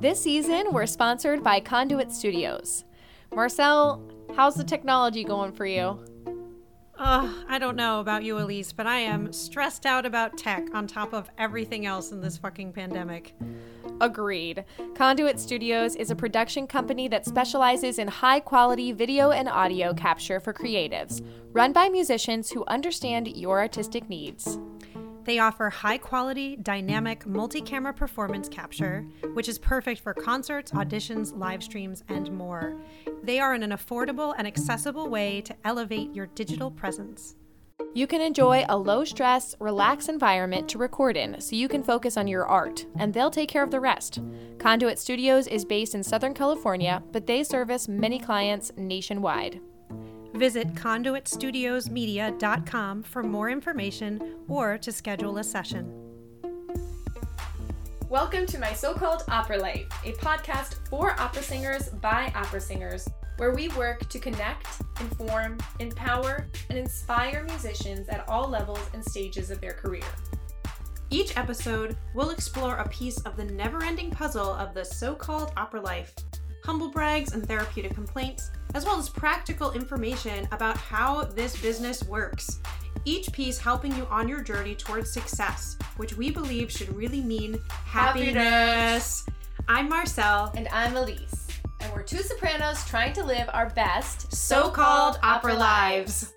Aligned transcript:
This 0.00 0.22
season, 0.22 0.66
we're 0.70 0.86
sponsored 0.86 1.42
by 1.42 1.58
Conduit 1.58 2.12
Studios. 2.12 2.84
Marcel, 3.34 4.00
how's 4.36 4.54
the 4.54 4.62
technology 4.62 5.24
going 5.24 5.50
for 5.50 5.66
you? 5.66 5.98
Uh, 6.96 7.32
I 7.48 7.58
don't 7.58 7.74
know 7.74 7.98
about 7.98 8.22
you, 8.22 8.38
Elise, 8.38 8.72
but 8.72 8.86
I 8.86 8.98
am 8.98 9.32
stressed 9.32 9.86
out 9.86 10.06
about 10.06 10.38
tech 10.38 10.72
on 10.72 10.86
top 10.86 11.12
of 11.12 11.28
everything 11.36 11.84
else 11.84 12.12
in 12.12 12.20
this 12.20 12.38
fucking 12.38 12.74
pandemic. 12.74 13.34
Agreed. 14.00 14.64
Conduit 14.94 15.40
Studios 15.40 15.96
is 15.96 16.12
a 16.12 16.16
production 16.16 16.68
company 16.68 17.08
that 17.08 17.26
specializes 17.26 17.98
in 17.98 18.06
high 18.06 18.38
quality 18.38 18.92
video 18.92 19.32
and 19.32 19.48
audio 19.48 19.92
capture 19.92 20.38
for 20.38 20.52
creatives, 20.52 21.26
run 21.50 21.72
by 21.72 21.88
musicians 21.88 22.52
who 22.52 22.64
understand 22.68 23.26
your 23.36 23.58
artistic 23.58 24.08
needs. 24.08 24.60
They 25.28 25.40
offer 25.40 25.68
high 25.68 25.98
quality, 25.98 26.56
dynamic, 26.56 27.26
multi 27.26 27.60
camera 27.60 27.92
performance 27.92 28.48
capture, 28.48 29.06
which 29.34 29.46
is 29.46 29.58
perfect 29.58 30.00
for 30.00 30.14
concerts, 30.14 30.72
auditions, 30.72 31.36
live 31.36 31.62
streams, 31.62 32.02
and 32.08 32.32
more. 32.32 32.80
They 33.22 33.38
are 33.38 33.54
in 33.54 33.62
an 33.62 33.72
affordable 33.72 34.34
and 34.38 34.46
accessible 34.46 35.10
way 35.10 35.42
to 35.42 35.54
elevate 35.66 36.14
your 36.14 36.28
digital 36.28 36.70
presence. 36.70 37.36
You 37.92 38.06
can 38.06 38.22
enjoy 38.22 38.64
a 38.70 38.78
low 38.78 39.04
stress, 39.04 39.54
relaxed 39.60 40.08
environment 40.08 40.66
to 40.70 40.78
record 40.78 41.14
in 41.18 41.42
so 41.42 41.56
you 41.56 41.68
can 41.68 41.82
focus 41.82 42.16
on 42.16 42.26
your 42.26 42.46
art, 42.46 42.86
and 42.96 43.12
they'll 43.12 43.30
take 43.30 43.50
care 43.50 43.62
of 43.62 43.70
the 43.70 43.80
rest. 43.80 44.20
Conduit 44.58 44.98
Studios 44.98 45.46
is 45.46 45.62
based 45.62 45.94
in 45.94 46.02
Southern 46.02 46.32
California, 46.32 47.02
but 47.12 47.26
they 47.26 47.44
service 47.44 47.86
many 47.86 48.18
clients 48.18 48.72
nationwide. 48.78 49.60
Visit 50.34 50.74
conduitstudiosmedia.com 50.74 53.02
for 53.02 53.22
more 53.22 53.50
information 53.50 54.36
or 54.46 54.78
to 54.78 54.92
schedule 54.92 55.38
a 55.38 55.44
session. 55.44 55.92
Welcome 58.10 58.46
to 58.46 58.58
my 58.58 58.72
so 58.72 58.94
called 58.94 59.24
Opera 59.28 59.58
Life, 59.58 59.86
a 60.04 60.12
podcast 60.12 60.76
for 60.88 61.18
opera 61.20 61.42
singers 61.42 61.88
by 61.88 62.32
opera 62.34 62.60
singers, 62.60 63.08
where 63.36 63.54
we 63.54 63.68
work 63.70 64.08
to 64.08 64.18
connect, 64.18 64.66
inform, 65.00 65.58
empower, 65.78 66.48
and 66.70 66.78
inspire 66.78 67.44
musicians 67.44 68.08
at 68.08 68.26
all 68.28 68.48
levels 68.48 68.80
and 68.94 69.04
stages 69.04 69.50
of 69.50 69.60
their 69.60 69.74
career. 69.74 70.04
Each 71.10 71.36
episode, 71.36 71.96
we'll 72.14 72.30
explore 72.30 72.76
a 72.76 72.88
piece 72.88 73.18
of 73.20 73.36
the 73.36 73.44
never 73.44 73.82
ending 73.82 74.10
puzzle 74.10 74.52
of 74.52 74.74
the 74.74 74.84
so 74.84 75.14
called 75.14 75.52
opera 75.56 75.80
life 75.80 76.14
humble 76.68 76.90
brags 76.90 77.32
and 77.32 77.48
therapeutic 77.48 77.94
complaints, 77.94 78.50
as 78.74 78.84
well 78.84 78.98
as 78.98 79.08
practical 79.08 79.72
information 79.72 80.46
about 80.52 80.76
how 80.76 81.24
this 81.24 81.58
business 81.62 82.04
works. 82.04 82.60
Each 83.06 83.32
piece 83.32 83.56
helping 83.58 83.96
you 83.96 84.04
on 84.10 84.28
your 84.28 84.42
journey 84.42 84.74
towards 84.74 85.10
success, 85.10 85.78
which 85.96 86.18
we 86.18 86.30
believe 86.30 86.70
should 86.70 86.94
really 86.94 87.22
mean 87.22 87.58
happiness. 87.70 88.34
happiness. 88.34 89.26
I'm 89.66 89.88
Marcel. 89.88 90.52
And 90.58 90.68
I'm 90.68 90.94
Elise. 90.94 91.46
And 91.80 91.90
we're 91.94 92.02
two 92.02 92.18
sopranos 92.18 92.84
trying 92.84 93.14
to 93.14 93.24
live 93.24 93.48
our 93.54 93.70
best 93.70 94.30
so 94.34 94.68
called 94.68 95.18
opera 95.22 95.54
lives. 95.54 96.34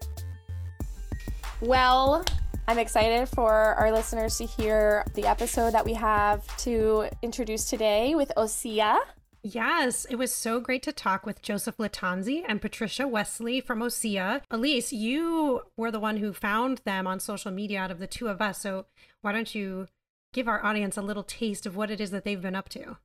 Well, 1.60 2.24
I'm 2.70 2.80
excited 2.80 3.28
for 3.28 3.52
our 3.52 3.92
listeners 3.92 4.38
to 4.38 4.46
hear 4.46 5.04
the 5.14 5.26
episode 5.26 5.74
that 5.74 5.84
we 5.84 5.94
have 5.96 6.48
to 6.60 7.10
introduce 7.22 7.66
today 7.70 8.16
with 8.16 8.32
Osea. 8.38 8.98
Yes, 9.44 10.06
it 10.06 10.18
was 10.18 10.32
so 10.32 10.60
great 10.60 10.84
to 10.84 10.92
talk 10.92 11.26
with 11.26 11.42
Joseph 11.42 11.78
Lattanzi 11.78 12.44
and 12.48 12.62
Patricia 12.62 13.08
Westley 13.08 13.60
from 13.60 13.80
Osea. 13.80 14.42
Elise, 14.52 14.94
you 14.94 15.64
were 15.76 15.90
the 15.90 16.00
one 16.00 16.18
who 16.18 16.32
found 16.32 16.80
them 16.80 17.08
on 17.08 17.20
social 17.20 17.50
media 17.52 17.80
out 17.80 17.90
of 17.90 17.98
the 17.98 18.06
two 18.06 18.28
of 18.28 18.40
us. 18.40 18.62
So 18.62 18.86
why 19.22 19.32
don't 19.32 19.56
you 19.56 19.88
give 20.32 20.48
our 20.48 20.64
audience 20.64 20.96
a 20.96 21.02
little 21.02 21.24
taste 21.24 21.66
of 21.66 21.76
what 21.76 21.90
it 21.90 22.00
is 22.00 22.12
that 22.12 22.24
they've 22.24 22.42
been 22.42 22.56
up 22.56 22.70
to? 22.70 22.98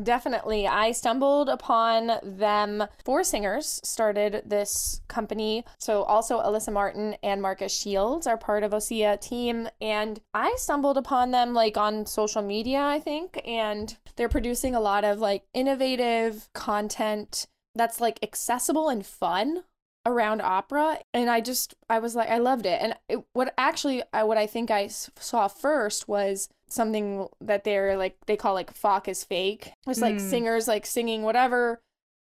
Definitely. 0.00 0.66
I 0.66 0.92
stumbled 0.92 1.48
upon 1.48 2.12
them. 2.22 2.84
Four 3.04 3.24
singers 3.24 3.80
started 3.82 4.42
this 4.46 5.00
company. 5.08 5.64
So 5.78 6.02
also 6.04 6.40
Alyssa 6.40 6.72
Martin 6.72 7.16
and 7.22 7.42
Marcus 7.42 7.76
Shields 7.76 8.26
are 8.26 8.36
part 8.36 8.62
of 8.62 8.72
Osea 8.72 9.20
team. 9.20 9.68
And 9.80 10.20
I 10.34 10.54
stumbled 10.56 10.98
upon 10.98 11.30
them 11.30 11.52
like 11.52 11.76
on 11.76 12.06
social 12.06 12.42
media, 12.42 12.80
I 12.80 13.00
think. 13.00 13.40
And 13.44 13.96
they're 14.16 14.28
producing 14.28 14.74
a 14.74 14.80
lot 14.80 15.04
of 15.04 15.18
like 15.18 15.44
innovative 15.52 16.48
content 16.52 17.46
that's 17.74 18.00
like 18.00 18.18
accessible 18.22 18.88
and 18.88 19.04
fun 19.04 19.64
around 20.06 20.40
opera 20.40 20.98
and 21.12 21.28
i 21.28 21.38
just 21.40 21.74
i 21.90 21.98
was 21.98 22.14
like 22.14 22.30
i 22.30 22.38
loved 22.38 22.64
it 22.64 22.80
and 22.80 22.94
it, 23.08 23.22
what 23.34 23.52
actually 23.58 24.02
I, 24.12 24.24
what 24.24 24.38
i 24.38 24.46
think 24.46 24.70
i 24.70 24.86
saw 24.86 25.48
first 25.48 26.08
was 26.08 26.48
something 26.68 27.26
that 27.40 27.64
they're 27.64 27.96
like 27.96 28.16
they 28.26 28.36
call 28.36 28.54
like 28.54 28.74
Fach 28.74 29.08
is 29.08 29.24
fake. 29.24 29.72
It's 29.86 30.00
like 30.00 30.16
mm. 30.16 30.30
singers 30.30 30.68
like 30.68 30.86
singing 30.86 31.22
whatever 31.22 31.80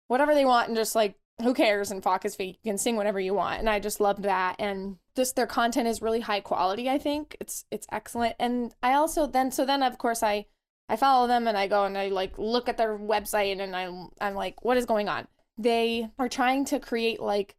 whatever 0.08 0.34
they 0.34 0.44
want 0.44 0.68
and 0.68 0.76
just 0.76 0.94
like 0.94 1.16
who 1.42 1.54
cares 1.54 1.90
and 1.90 2.02
Fach 2.02 2.24
is 2.24 2.34
fake. 2.34 2.58
You 2.62 2.72
can 2.72 2.78
sing 2.78 2.96
whatever 2.96 3.20
you 3.20 3.34
want. 3.34 3.60
And 3.60 3.70
I 3.70 3.78
just 3.78 4.00
loved 4.00 4.24
that. 4.24 4.56
And 4.58 4.96
just 5.14 5.36
their 5.36 5.46
content 5.46 5.86
is 5.86 6.02
really 6.02 6.20
high 6.20 6.40
quality, 6.40 6.88
I 6.88 6.98
think. 6.98 7.36
It's 7.40 7.64
it's 7.70 7.86
excellent. 7.92 8.34
And 8.38 8.74
I 8.82 8.94
also 8.94 9.26
then 9.26 9.50
so 9.50 9.64
then 9.64 9.82
of 9.82 9.98
course 9.98 10.22
I 10.22 10.46
I 10.88 10.96
follow 10.96 11.26
them 11.26 11.46
and 11.46 11.56
I 11.56 11.68
go 11.68 11.84
and 11.84 11.96
I 11.96 12.08
like 12.08 12.38
look 12.38 12.68
at 12.68 12.76
their 12.78 12.98
website 12.98 13.60
and 13.60 13.74
I'm 13.74 14.08
I'm 14.20 14.34
like, 14.34 14.64
what 14.64 14.76
is 14.76 14.86
going 14.86 15.08
on? 15.08 15.28
They 15.56 16.08
are 16.18 16.28
trying 16.28 16.64
to 16.66 16.80
create 16.80 17.20
like 17.20 17.56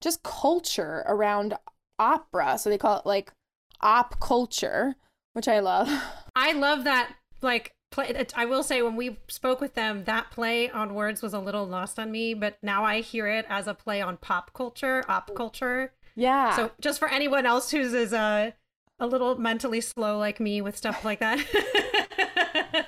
just 0.00 0.22
culture 0.22 1.04
around 1.06 1.54
opera. 1.98 2.58
So 2.58 2.70
they 2.70 2.78
call 2.78 2.98
it 2.98 3.06
like 3.06 3.32
op 3.80 4.20
culture 4.20 4.96
which 5.32 5.48
I 5.48 5.60
love. 5.60 5.88
I 6.34 6.52
love 6.52 6.84
that. 6.84 7.14
Like, 7.40 7.74
play. 7.90 8.26
I 8.34 8.44
will 8.44 8.62
say, 8.62 8.82
when 8.82 8.96
we 8.96 9.18
spoke 9.28 9.60
with 9.60 9.74
them, 9.74 10.04
that 10.04 10.30
play 10.30 10.70
on 10.70 10.94
words 10.94 11.22
was 11.22 11.34
a 11.34 11.38
little 11.38 11.66
lost 11.66 11.98
on 11.98 12.10
me, 12.10 12.34
but 12.34 12.58
now 12.62 12.84
I 12.84 13.00
hear 13.00 13.26
it 13.28 13.46
as 13.48 13.66
a 13.66 13.74
play 13.74 14.00
on 14.00 14.16
pop 14.16 14.52
culture, 14.54 15.04
op 15.08 15.34
culture. 15.34 15.92
Yeah. 16.14 16.56
So, 16.56 16.70
just 16.80 16.98
for 16.98 17.08
anyone 17.08 17.46
else 17.46 17.70
who's 17.70 17.92
is 17.92 18.12
a 18.12 18.54
a 18.98 19.06
little 19.06 19.36
mentally 19.36 19.80
slow 19.80 20.16
like 20.16 20.38
me 20.38 20.60
with 20.60 20.76
stuff 20.76 21.04
like 21.04 21.18
that. 21.18 21.44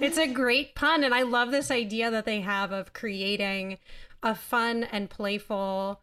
it's 0.00 0.16
a 0.16 0.28
great 0.28 0.76
pun 0.76 1.02
and 1.02 1.12
I 1.12 1.22
love 1.22 1.50
this 1.50 1.72
idea 1.72 2.08
that 2.08 2.24
they 2.24 2.40
have 2.40 2.70
of 2.70 2.92
creating 2.92 3.78
a 4.22 4.36
fun 4.36 4.84
and 4.84 5.10
playful 5.10 6.00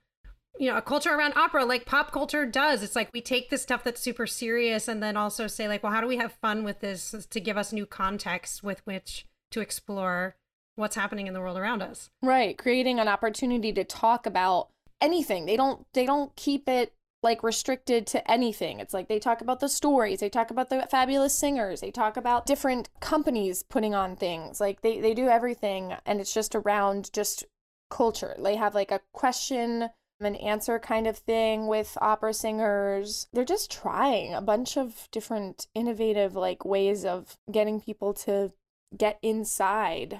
you 0.59 0.69
know 0.69 0.77
a 0.77 0.81
culture 0.81 1.13
around 1.13 1.33
opera 1.35 1.65
like 1.65 1.85
pop 1.85 2.11
culture 2.11 2.45
does. 2.45 2.83
It's 2.83 2.95
like 2.95 3.11
we 3.13 3.21
take 3.21 3.49
this 3.49 3.61
stuff 3.61 3.83
that's 3.83 4.01
super 4.01 4.27
serious 4.27 4.87
and 4.87 5.01
then 5.01 5.17
also 5.17 5.47
say 5.47 5.67
like 5.67 5.83
well 5.83 5.91
how 5.91 6.01
do 6.01 6.07
we 6.07 6.17
have 6.17 6.33
fun 6.33 6.63
with 6.63 6.79
this 6.79 7.27
to 7.29 7.39
give 7.39 7.57
us 7.57 7.73
new 7.73 7.85
context 7.85 8.63
with 8.63 8.85
which 8.85 9.25
to 9.51 9.61
explore 9.61 10.35
what's 10.75 10.95
happening 10.95 11.27
in 11.27 11.33
the 11.33 11.39
world 11.39 11.57
around 11.57 11.81
us? 11.81 12.09
Right 12.21 12.57
creating 12.57 12.99
an 12.99 13.07
opportunity 13.07 13.73
to 13.73 13.83
talk 13.83 14.25
about 14.25 14.69
anything. 15.01 15.45
They 15.45 15.57
don't 15.57 15.85
they 15.93 16.05
don't 16.05 16.35
keep 16.35 16.69
it 16.69 16.93
like 17.23 17.41
restricted 17.41 18.05
to 18.07 18.29
anything. 18.29 18.79
It's 18.79 18.93
like 18.93 19.07
they 19.07 19.19
talk 19.19 19.41
about 19.41 19.59
the 19.59 19.69
stories 19.69 20.19
they 20.19 20.29
talk 20.29 20.51
about 20.51 20.69
the 20.69 20.87
fabulous 20.91 21.35
singers 21.37 21.81
they 21.81 21.91
talk 21.91 22.15
about 22.15 22.45
different 22.45 22.89
companies 22.99 23.63
putting 23.63 23.95
on 23.95 24.15
things. 24.15 24.61
Like 24.61 24.81
they, 24.81 24.99
they 24.99 25.13
do 25.13 25.29
everything 25.29 25.95
and 26.05 26.19
it's 26.19 26.33
just 26.33 26.53
around 26.53 27.11
just 27.11 27.45
culture. 27.89 28.35
They 28.37 28.55
have 28.55 28.75
like 28.75 28.91
a 28.91 29.01
question 29.13 29.89
an 30.25 30.35
answer 30.35 30.79
kind 30.79 31.07
of 31.07 31.17
thing 31.17 31.67
with 31.67 31.97
opera 32.01 32.33
singers. 32.33 33.27
They're 33.33 33.45
just 33.45 33.71
trying 33.71 34.33
a 34.33 34.41
bunch 34.41 34.77
of 34.77 35.07
different 35.11 35.67
innovative 35.73 36.35
like 36.35 36.65
ways 36.65 37.05
of 37.05 37.37
getting 37.51 37.81
people 37.81 38.13
to 38.13 38.53
get 38.95 39.19
inside 39.21 40.19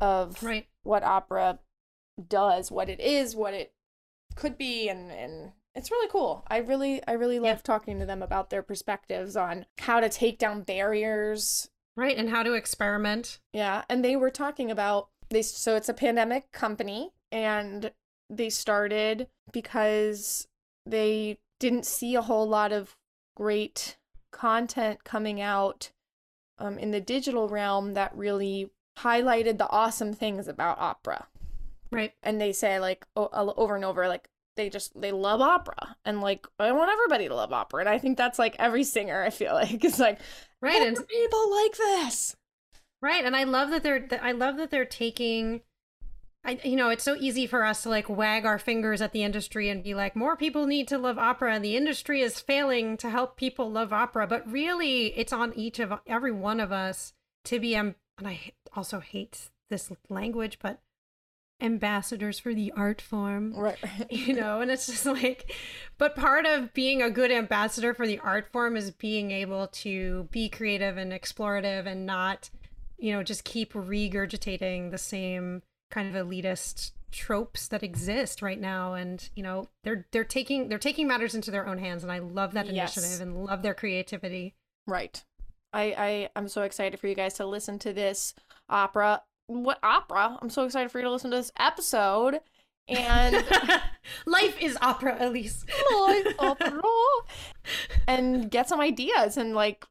of 0.00 0.42
right. 0.42 0.66
what 0.82 1.02
opera 1.02 1.58
does, 2.28 2.70
what 2.70 2.88
it 2.88 3.00
is, 3.00 3.36
what 3.36 3.54
it 3.54 3.72
could 4.34 4.58
be 4.58 4.88
and 4.88 5.10
and 5.10 5.52
it's 5.74 5.90
really 5.90 6.08
cool. 6.08 6.42
I 6.48 6.58
really 6.58 7.06
I 7.06 7.12
really 7.12 7.38
love 7.38 7.58
yeah. 7.58 7.62
talking 7.62 7.98
to 8.00 8.06
them 8.06 8.22
about 8.22 8.50
their 8.50 8.62
perspectives 8.62 9.36
on 9.36 9.66
how 9.78 10.00
to 10.00 10.08
take 10.08 10.38
down 10.38 10.62
barriers. 10.62 11.68
Right, 11.96 12.16
and 12.16 12.28
how 12.28 12.42
to 12.42 12.54
experiment. 12.54 13.40
Yeah, 13.52 13.84
and 13.88 14.04
they 14.04 14.16
were 14.16 14.30
talking 14.30 14.70
about 14.70 15.08
they 15.30 15.42
so 15.42 15.76
it's 15.76 15.88
a 15.88 15.94
pandemic 15.94 16.50
company 16.52 17.12
and 17.30 17.92
they 18.28 18.50
started 18.50 19.28
because 19.52 20.48
they 20.84 21.38
didn't 21.58 21.86
see 21.86 22.14
a 22.14 22.22
whole 22.22 22.48
lot 22.48 22.72
of 22.72 22.96
great 23.36 23.96
content 24.32 25.04
coming 25.04 25.40
out 25.40 25.90
um, 26.58 26.78
in 26.78 26.90
the 26.90 27.00
digital 27.00 27.48
realm 27.48 27.94
that 27.94 28.16
really 28.16 28.70
highlighted 28.98 29.58
the 29.58 29.68
awesome 29.70 30.12
things 30.12 30.48
about 30.48 30.78
opera. 30.78 31.26
Right. 31.90 32.12
And 32.22 32.40
they 32.40 32.52
say 32.52 32.80
like 32.80 33.06
o- 33.14 33.54
over 33.56 33.76
and 33.76 33.84
over 33.84 34.08
like 34.08 34.28
they 34.56 34.70
just 34.70 34.98
they 34.98 35.12
love 35.12 35.40
opera 35.40 35.96
and 36.04 36.20
like 36.22 36.46
I 36.58 36.72
want 36.72 36.90
everybody 36.90 37.28
to 37.28 37.34
love 37.34 37.52
opera 37.52 37.80
and 37.80 37.88
I 37.88 37.98
think 37.98 38.16
that's 38.16 38.38
like 38.38 38.56
every 38.58 38.84
singer 38.84 39.22
I 39.22 39.30
feel 39.30 39.52
like 39.54 39.84
it's 39.84 39.98
like 39.98 40.18
right 40.60 40.86
and 40.86 40.96
people 40.96 41.50
like 41.50 41.76
this. 41.76 42.36
Right. 43.02 43.24
And 43.24 43.36
I 43.36 43.44
love 43.44 43.70
that 43.70 43.82
they're 43.82 44.08
I 44.22 44.32
love 44.32 44.56
that 44.56 44.70
they're 44.70 44.84
taking 44.84 45.60
I, 46.46 46.60
you 46.62 46.76
know, 46.76 46.90
it's 46.90 47.02
so 47.02 47.16
easy 47.18 47.46
for 47.46 47.64
us 47.64 47.82
to 47.82 47.88
like 47.88 48.08
wag 48.08 48.46
our 48.46 48.58
fingers 48.58 49.02
at 49.02 49.12
the 49.12 49.24
industry 49.24 49.68
and 49.68 49.82
be 49.82 49.94
like, 49.94 50.14
more 50.14 50.36
people 50.36 50.66
need 50.66 50.86
to 50.88 50.98
love 50.98 51.18
opera, 51.18 51.54
and 51.54 51.64
the 51.64 51.76
industry 51.76 52.22
is 52.22 52.40
failing 52.40 52.96
to 52.98 53.10
help 53.10 53.36
people 53.36 53.70
love 53.70 53.92
opera. 53.92 54.26
But 54.26 54.50
really, 54.50 55.06
it's 55.18 55.32
on 55.32 55.52
each 55.54 55.80
of 55.80 55.92
every 56.06 56.32
one 56.32 56.60
of 56.60 56.70
us 56.70 57.12
to 57.44 57.58
be 57.58 57.74
and 57.74 57.94
I 58.24 58.52
also 58.74 59.00
hate 59.00 59.50
this 59.68 59.90
language, 60.08 60.58
but 60.62 60.80
ambassadors 61.60 62.38
for 62.38 62.54
the 62.54 62.72
art 62.76 63.00
form. 63.00 63.54
Right. 63.54 63.78
You 64.10 64.34
know, 64.34 64.60
and 64.60 64.70
it's 64.70 64.86
just 64.86 65.06
like, 65.06 65.52
but 65.98 66.14
part 66.14 66.46
of 66.46 66.72
being 66.72 67.02
a 67.02 67.10
good 67.10 67.30
ambassador 67.30 67.92
for 67.92 68.06
the 68.06 68.18
art 68.20 68.50
form 68.52 68.76
is 68.76 68.90
being 68.90 69.30
able 69.30 69.66
to 69.68 70.28
be 70.30 70.48
creative 70.48 70.96
and 70.96 71.12
explorative 71.12 71.86
and 71.86 72.06
not, 72.06 72.50
you 72.98 73.12
know, 73.12 73.22
just 73.22 73.44
keep 73.44 73.72
regurgitating 73.72 74.90
the 74.90 74.98
same 74.98 75.62
kind 75.90 76.14
of 76.14 76.26
elitist 76.26 76.92
tropes 77.12 77.68
that 77.68 77.82
exist 77.82 78.42
right 78.42 78.60
now 78.60 78.92
and 78.94 79.30
you 79.34 79.42
know 79.42 79.68
they're 79.84 80.06
they're 80.10 80.24
taking 80.24 80.68
they're 80.68 80.76
taking 80.78 81.06
matters 81.06 81.34
into 81.34 81.50
their 81.50 81.66
own 81.66 81.78
hands 81.78 82.02
and 82.02 82.12
i 82.12 82.18
love 82.18 82.52
that 82.52 82.66
Yes. 82.66 82.96
initiative 82.96 83.20
and 83.26 83.44
love 83.44 83.62
their 83.62 83.74
creativity 83.74 84.54
Right. 84.86 85.24
I, 85.72 85.82
I 85.98 86.28
I'm 86.36 86.48
so 86.48 86.62
excited 86.62 86.98
for 87.00 87.06
you 87.08 87.14
guys 87.14 87.34
to 87.34 87.44
listen 87.46 87.78
to 87.80 87.92
this 87.92 88.34
opera. 88.68 89.22
What 89.48 89.78
opera? 89.82 90.38
I'm 90.40 90.48
so 90.48 90.64
excited 90.64 90.90
for 90.92 90.98
you 90.98 91.04
to 91.04 91.10
listen 91.10 91.30
to 91.32 91.36
this 91.36 91.50
episode. 91.58 92.38
And 92.88 93.44
life 94.26 94.56
is 94.60 94.78
opera 94.80 95.16
elise 95.20 95.64
Live 95.92 96.34
opera. 96.38 96.80
and 98.06 98.48
get 98.50 98.68
some 98.68 98.80
ideas 98.80 99.36
and 99.36 99.54
like 99.54 99.84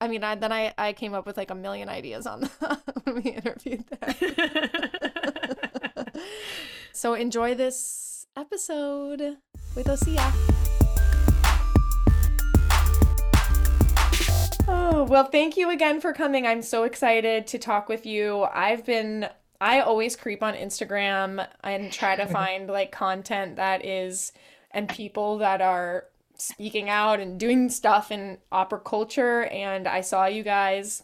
I 0.00 0.08
mean 0.08 0.24
I 0.24 0.34
then 0.36 0.52
I 0.52 0.72
I 0.78 0.94
came 0.94 1.12
up 1.12 1.26
with 1.26 1.36
like 1.36 1.50
a 1.50 1.54
million 1.54 1.88
ideas 1.90 2.26
on 2.26 2.40
the, 2.60 2.78
when 3.04 3.16
we 3.16 3.30
interviewed 3.30 3.84
them. 3.88 5.09
So 7.00 7.14
enjoy 7.14 7.54
this 7.54 8.26
episode 8.36 9.38
with 9.74 9.86
Osea. 9.86 10.20
Oh, 14.68 15.06
well, 15.08 15.24
thank 15.24 15.56
you 15.56 15.70
again 15.70 16.02
for 16.02 16.12
coming. 16.12 16.46
I'm 16.46 16.60
so 16.60 16.82
excited 16.84 17.46
to 17.46 17.58
talk 17.58 17.88
with 17.88 18.04
you. 18.04 18.42
I've 18.42 18.84
been 18.84 19.30
I 19.62 19.80
always 19.80 20.14
creep 20.14 20.42
on 20.42 20.52
Instagram 20.52 21.48
and 21.64 21.90
try 21.90 22.16
to 22.16 22.26
find 22.38 22.68
like 22.68 22.92
content 22.92 23.56
that 23.56 23.82
is 23.82 24.32
and 24.70 24.86
people 24.86 25.38
that 25.38 25.62
are 25.62 26.04
speaking 26.36 26.90
out 26.90 27.18
and 27.18 27.40
doing 27.40 27.70
stuff 27.70 28.12
in 28.12 28.36
opera 28.52 28.78
culture 28.78 29.44
and 29.46 29.88
I 29.88 30.02
saw 30.02 30.26
you 30.26 30.42
guys 30.42 31.02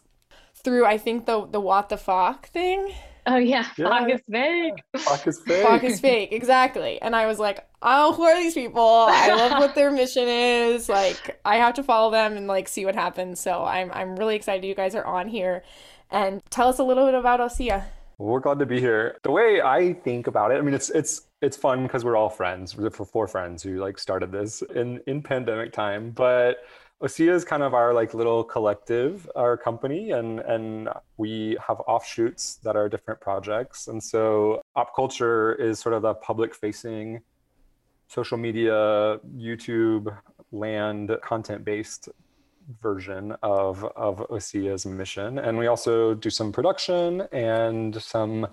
through 0.62 0.84
I 0.84 0.98
think 0.98 1.24
the 1.24 1.46
the 1.46 1.58
what 1.58 1.88
the 1.88 1.96
fuck 1.96 2.48
thing. 2.48 2.92
Oh 3.26 3.36
yeah, 3.36 3.66
Yeah. 3.76 3.86
Fach 3.88 4.14
is 4.14 4.20
fake. 4.30 4.82
Fuck 4.96 5.26
is 5.26 5.40
fake. 5.40 5.66
Fuck 5.66 5.84
is 5.84 6.00
fake, 6.00 6.32
exactly. 6.32 7.02
And 7.02 7.16
I 7.16 7.26
was 7.26 7.40
like, 7.40 7.68
oh, 7.82 8.12
who 8.12 8.22
are 8.22 8.36
these 8.36 8.54
people? 8.54 9.06
I 9.08 9.34
love 9.34 9.58
what 9.58 9.74
their 9.74 9.90
mission 9.90 10.28
is. 10.28 10.88
Like, 10.88 11.40
I 11.44 11.56
have 11.56 11.74
to 11.74 11.82
follow 11.82 12.10
them 12.12 12.36
and 12.36 12.46
like 12.46 12.68
see 12.68 12.84
what 12.84 12.94
happens. 12.94 13.40
So 13.40 13.64
I'm 13.64 13.90
I'm 13.92 14.16
really 14.16 14.36
excited 14.36 14.64
you 14.64 14.74
guys 14.76 14.94
are 14.94 15.04
on 15.04 15.26
here. 15.28 15.64
And 16.10 16.40
tell 16.50 16.68
us 16.68 16.78
a 16.78 16.84
little 16.84 17.04
bit 17.04 17.14
about 17.14 17.40
Osea. 17.40 17.84
We're 18.18 18.40
glad 18.40 18.60
to 18.60 18.66
be 18.66 18.80
here. 18.80 19.18
The 19.24 19.30
way 19.30 19.60
I 19.60 19.92
think 19.92 20.26
about 20.26 20.52
it, 20.52 20.58
I 20.58 20.60
mean, 20.62 20.74
it's 20.74 20.90
it's 20.90 21.22
it's 21.42 21.56
fun 21.56 21.82
because 21.82 22.04
we're 22.04 22.16
all 22.16 22.30
friends. 22.30 22.76
We're 22.76 22.90
four 22.90 23.26
friends 23.26 23.62
who 23.62 23.78
like 23.78 23.98
started 23.98 24.30
this 24.30 24.62
in 24.74 25.00
in 25.06 25.20
pandemic 25.20 25.72
time. 25.72 26.12
But 26.12 26.58
Osea 27.02 27.32
is 27.32 27.44
kind 27.44 27.62
of 27.62 27.74
our 27.74 27.92
like 27.92 28.14
little 28.14 28.42
collective, 28.42 29.28
our 29.36 29.56
company, 29.56 30.12
and 30.12 30.40
and 30.40 30.88
we 31.18 31.56
have 31.66 31.80
offshoots 31.80 32.56
that 32.64 32.74
are 32.74 32.88
different 32.88 33.20
projects. 33.20 33.88
And 33.88 34.02
so 34.02 34.62
Op 34.76 34.94
Culture 34.96 35.54
is 35.54 35.78
sort 35.78 35.94
of 35.94 36.02
the 36.02 36.14
public 36.14 36.54
facing 36.54 37.20
social 38.08 38.38
media, 38.38 39.20
YouTube 39.36 40.16
land 40.52 41.14
content 41.22 41.64
based 41.64 42.08
version 42.80 43.36
of 43.42 43.84
of 43.96 44.18
Osea's 44.30 44.86
mission. 44.86 45.38
And 45.38 45.58
we 45.58 45.66
also 45.66 46.14
do 46.14 46.30
some 46.30 46.50
production 46.50 47.22
and 47.30 48.00
some 48.02 48.46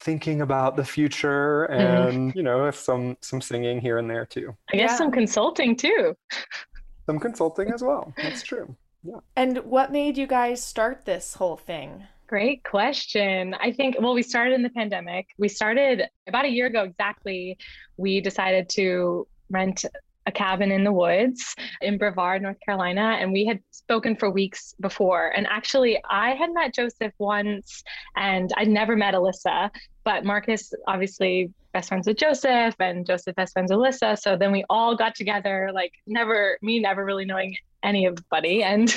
thinking 0.00 0.42
about 0.42 0.76
the 0.76 0.84
future 0.84 1.68
mm-hmm. 1.70 2.08
and 2.08 2.34
you 2.34 2.42
know 2.42 2.70
some 2.72 3.16
some 3.20 3.40
singing 3.40 3.80
here 3.80 3.98
and 3.98 4.10
there 4.10 4.26
too. 4.26 4.56
I 4.72 4.78
guess 4.78 4.90
Yeah. 4.90 4.96
some 4.96 5.12
consulting 5.12 5.76
too. 5.76 6.16
Some 7.06 7.18
consulting 7.18 7.72
as 7.72 7.82
well. 7.82 8.12
That's 8.16 8.42
true. 8.42 8.74
Yeah. 9.02 9.20
And 9.36 9.58
what 9.58 9.92
made 9.92 10.18
you 10.18 10.26
guys 10.26 10.62
start 10.62 11.04
this 11.04 11.34
whole 11.34 11.56
thing? 11.56 12.02
Great 12.26 12.64
question. 12.64 13.54
I 13.54 13.70
think, 13.70 13.96
well, 14.00 14.14
we 14.14 14.22
started 14.22 14.54
in 14.54 14.64
the 14.64 14.70
pandemic. 14.70 15.28
We 15.38 15.48
started 15.48 16.02
about 16.26 16.44
a 16.44 16.48
year 16.48 16.66
ago 16.66 16.82
exactly. 16.82 17.56
We 17.96 18.20
decided 18.20 18.68
to 18.70 19.28
rent 19.48 19.84
a 20.26 20.32
cabin 20.32 20.72
in 20.72 20.84
the 20.84 20.92
woods 20.92 21.54
in 21.80 21.98
Brevard, 21.98 22.42
North 22.42 22.58
Carolina. 22.64 23.16
And 23.20 23.32
we 23.32 23.44
had 23.44 23.60
spoken 23.70 24.16
for 24.16 24.30
weeks 24.30 24.74
before. 24.80 25.28
And 25.36 25.46
actually, 25.46 26.00
I 26.10 26.34
had 26.34 26.52
met 26.52 26.74
Joseph 26.74 27.12
once 27.18 27.82
and 28.16 28.50
I'd 28.56 28.68
never 28.68 28.96
met 28.96 29.14
Alyssa, 29.14 29.70
but 30.04 30.24
Marcus 30.24 30.72
obviously 30.86 31.52
best 31.72 31.88
friends 31.88 32.06
with 32.06 32.16
Joseph 32.16 32.74
and 32.80 33.06
Joseph 33.06 33.36
best 33.36 33.52
friends 33.52 33.70
with 33.70 33.78
Alyssa. 33.78 34.18
So 34.18 34.36
then 34.36 34.50
we 34.50 34.64
all 34.68 34.96
got 34.96 35.14
together, 35.14 35.70
like 35.72 35.92
never, 36.06 36.58
me 36.62 36.80
never 36.80 37.04
really 37.04 37.24
knowing 37.24 37.56
anybody. 37.82 38.62
And 38.62 38.92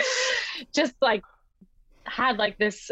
just 0.74 0.94
like 1.00 1.22
had 2.04 2.38
like 2.38 2.58
this 2.58 2.90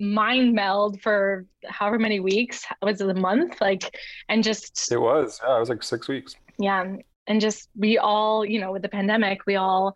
mind 0.00 0.52
meld 0.52 1.00
for 1.00 1.46
however 1.64 1.96
many 1.96 2.18
weeks 2.18 2.64
was 2.82 3.00
it 3.00 3.08
a 3.08 3.14
month 3.14 3.60
like 3.60 3.96
and 4.28 4.42
just 4.42 4.90
It 4.90 5.00
was. 5.00 5.40
Yeah, 5.46 5.56
it 5.56 5.60
was 5.60 5.68
like 5.68 5.82
six 5.82 6.08
weeks. 6.08 6.34
Yeah. 6.58 6.96
And 7.26 7.40
just 7.40 7.68
we 7.76 7.98
all 7.98 8.44
you 8.44 8.60
know 8.60 8.72
with 8.72 8.82
the 8.82 8.88
pandemic 8.88 9.46
we 9.46 9.56
all 9.56 9.94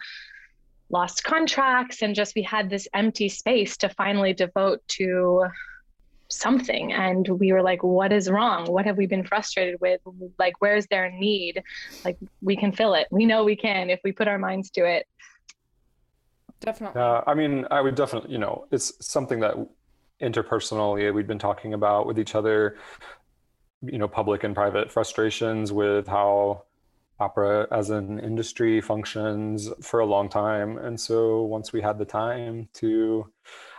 lost 0.88 1.24
contracts 1.24 2.02
and 2.02 2.14
just 2.14 2.34
we 2.36 2.42
had 2.42 2.70
this 2.70 2.86
empty 2.94 3.28
space 3.28 3.76
to 3.78 3.88
finally 3.88 4.32
devote 4.32 4.86
to 4.86 5.44
something. 6.28 6.92
And 6.92 7.26
we 7.26 7.52
were 7.52 7.62
like 7.62 7.82
what 7.82 8.12
is 8.12 8.30
wrong? 8.30 8.66
What 8.66 8.86
have 8.86 8.96
we 8.96 9.06
been 9.06 9.24
frustrated 9.24 9.80
with? 9.80 10.00
Like 10.38 10.54
where's 10.60 10.86
their 10.86 11.10
need? 11.10 11.62
Like 12.04 12.18
we 12.40 12.56
can 12.56 12.72
fill 12.72 12.94
it. 12.94 13.08
We 13.10 13.26
know 13.26 13.44
we 13.44 13.56
can 13.56 13.90
if 13.90 14.00
we 14.04 14.12
put 14.12 14.28
our 14.28 14.38
minds 14.38 14.70
to 14.72 14.84
it. 14.84 15.06
Definitely. 16.60 17.00
Uh, 17.00 17.22
I 17.26 17.34
mean, 17.34 17.66
I 17.70 17.80
would 17.80 17.94
definitely, 17.94 18.32
you 18.32 18.38
know, 18.38 18.66
it's 18.70 18.92
something 19.06 19.40
that 19.40 19.56
interpersonally 20.22 21.12
we've 21.12 21.26
been 21.26 21.38
talking 21.38 21.74
about 21.74 22.06
with 22.06 22.18
each 22.18 22.34
other, 22.34 22.78
you 23.82 23.98
know, 23.98 24.08
public 24.08 24.44
and 24.44 24.54
private 24.54 24.90
frustrations 24.90 25.72
with 25.72 26.06
how 26.06 26.62
opera 27.18 27.66
as 27.70 27.90
an 27.90 28.18
industry 28.20 28.80
functions 28.80 29.70
for 29.82 30.00
a 30.00 30.06
long 30.06 30.28
time. 30.28 30.76
And 30.78 31.00
so 31.00 31.42
once 31.42 31.72
we 31.72 31.80
had 31.80 31.98
the 31.98 32.04
time 32.04 32.68
to, 32.74 33.26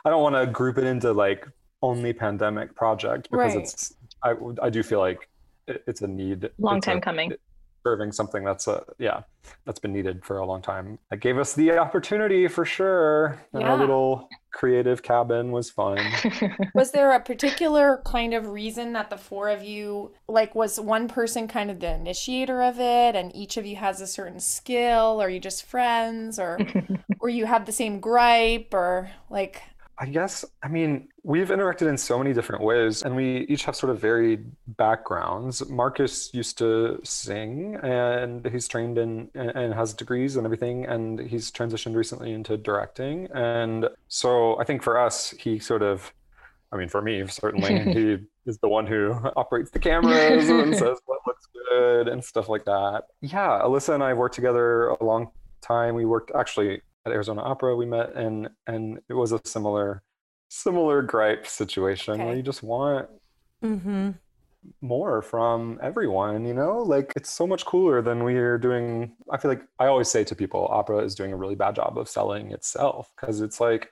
I 0.05 0.09
don't 0.09 0.23
want 0.23 0.35
to 0.35 0.47
group 0.51 0.77
it 0.77 0.83
into 0.85 1.11
like 1.13 1.47
only 1.81 2.13
pandemic 2.13 2.75
project 2.75 3.29
because 3.29 3.53
Right. 3.55 3.63
it's, 3.63 3.93
I, 4.23 4.33
I 4.61 4.69
do 4.69 4.81
feel 4.81 4.99
like 4.99 5.29
it's 5.67 6.01
a 6.01 6.07
need. 6.07 6.49
long 6.57 6.77
it's 6.77 6.87
a- 6.87 6.91
time 6.91 7.01
coming 7.01 7.33
serving 7.87 8.11
something 8.11 8.43
that's 8.43 8.67
a 8.67 8.83
yeah 8.99 9.21
that's 9.65 9.79
been 9.79 9.93
needed 9.93 10.25
for 10.25 10.39
a 10.39 10.45
long 10.45 10.61
time 10.61 10.99
that 11.09 11.17
gave 11.21 11.37
us 11.37 11.53
the 11.53 11.71
opportunity 11.77 12.47
for 12.49 12.65
sure 12.65 13.41
and 13.53 13.61
Yeah. 13.61 13.71
our 13.71 13.77
little 13.79 14.29
creative 14.51 15.01
cabin 15.03 15.51
was 15.51 15.69
fun 15.69 15.97
Was 16.73 16.91
there 16.91 17.11
a 17.13 17.19
particular 17.21 18.01
kind 18.05 18.33
of 18.33 18.47
reason 18.47 18.93
that 18.93 19.09
the 19.09 19.17
four 19.17 19.49
of 19.49 19.63
you, 19.63 20.11
like, 20.27 20.53
was 20.55 20.79
one 20.79 21.07
person 21.07 21.47
kind 21.47 21.69
of 21.71 21.79
the 21.79 21.93
initiator 21.93 22.61
of 22.61 22.79
it, 22.79 23.15
and 23.15 23.35
each 23.35 23.57
of 23.57 23.65
you 23.65 23.75
has 23.77 24.01
a 24.01 24.07
certain 24.07 24.39
skill? 24.39 25.21
Or 25.21 25.25
are 25.27 25.29
you 25.29 25.39
just 25.39 25.63
friends, 25.65 26.39
or 26.39 26.59
or 27.19 27.29
you 27.29 27.45
have 27.45 27.65
the 27.65 27.71
same 27.71 27.99
gripe, 27.99 28.73
or 28.73 29.09
like, 29.29 29.61
i 29.99 30.05
guess 30.05 30.45
i 30.63 30.67
mean 30.67 31.07
we've 31.23 31.49
interacted 31.49 31.87
in 31.87 31.97
so 31.97 32.17
many 32.17 32.33
different 32.33 32.63
ways 32.63 33.03
and 33.03 33.15
we 33.15 33.45
each 33.47 33.65
have 33.65 33.75
sort 33.75 33.89
of 33.89 33.99
varied 33.99 34.45
backgrounds 34.77 35.67
marcus 35.69 36.33
used 36.33 36.57
to 36.57 36.99
sing 37.03 37.75
and 37.83 38.45
he's 38.47 38.67
trained 38.67 38.97
in 38.97 39.29
and 39.35 39.73
has 39.73 39.93
degrees 39.93 40.35
and 40.35 40.45
everything 40.45 40.85
and 40.85 41.19
he's 41.19 41.51
transitioned 41.51 41.95
recently 41.95 42.33
into 42.33 42.57
directing 42.57 43.27
and 43.33 43.87
so 44.07 44.59
i 44.59 44.63
think 44.63 44.83
for 44.83 44.99
us 44.99 45.31
he 45.31 45.59
sort 45.59 45.81
of 45.81 46.13
I 46.71 46.75
mean, 46.75 46.89
for 46.89 47.01
me, 47.01 47.25
certainly, 47.27 47.79
he 47.93 48.17
is 48.45 48.57
the 48.59 48.67
one 48.67 48.85
who 48.85 49.13
operates 49.35 49.71
the 49.71 49.79
cameras 49.79 50.49
and 50.49 50.75
says 50.77 50.99
what 51.05 51.19
looks 51.25 51.47
good 51.69 52.07
and 52.07 52.23
stuff 52.23 52.49
like 52.49 52.65
that. 52.65 53.03
Yeah, 53.21 53.61
Alyssa 53.63 53.93
and 53.93 54.03
I 54.03 54.13
worked 54.13 54.35
together 54.35 54.89
a 54.89 55.03
long 55.03 55.31
time. 55.61 55.95
We 55.95 56.05
worked 56.05 56.31
actually 56.35 56.81
at 57.07 57.13
Arizona 57.13 57.41
Opera. 57.41 57.75
We 57.75 57.85
met, 57.85 58.15
and 58.15 58.49
and 58.67 58.99
it 59.09 59.13
was 59.13 59.31
a 59.31 59.41
similar 59.45 60.03
similar 60.49 61.01
gripe 61.01 61.45
situation 61.45 62.23
where 62.23 62.35
you 62.35 62.41
just 62.41 62.63
want 62.63 63.07
mm-hmm. 63.63 64.11
more 64.81 65.21
from 65.21 65.79
everyone, 65.81 66.45
you 66.45 66.53
know? 66.53 66.79
Like 66.79 67.13
it's 67.15 67.31
so 67.31 67.45
much 67.45 67.65
cooler 67.65 68.01
than 68.01 68.23
we're 68.23 68.57
doing. 68.57 69.13
I 69.31 69.37
feel 69.37 69.51
like 69.51 69.63
I 69.79 69.87
always 69.87 70.09
say 70.09 70.23
to 70.23 70.35
people, 70.35 70.67
opera 70.71 70.99
is 70.99 71.15
doing 71.15 71.33
a 71.33 71.37
really 71.37 71.55
bad 71.55 71.75
job 71.75 71.97
of 71.97 72.07
selling 72.07 72.51
itself 72.51 73.11
because 73.15 73.41
it's 73.41 73.59
like 73.59 73.89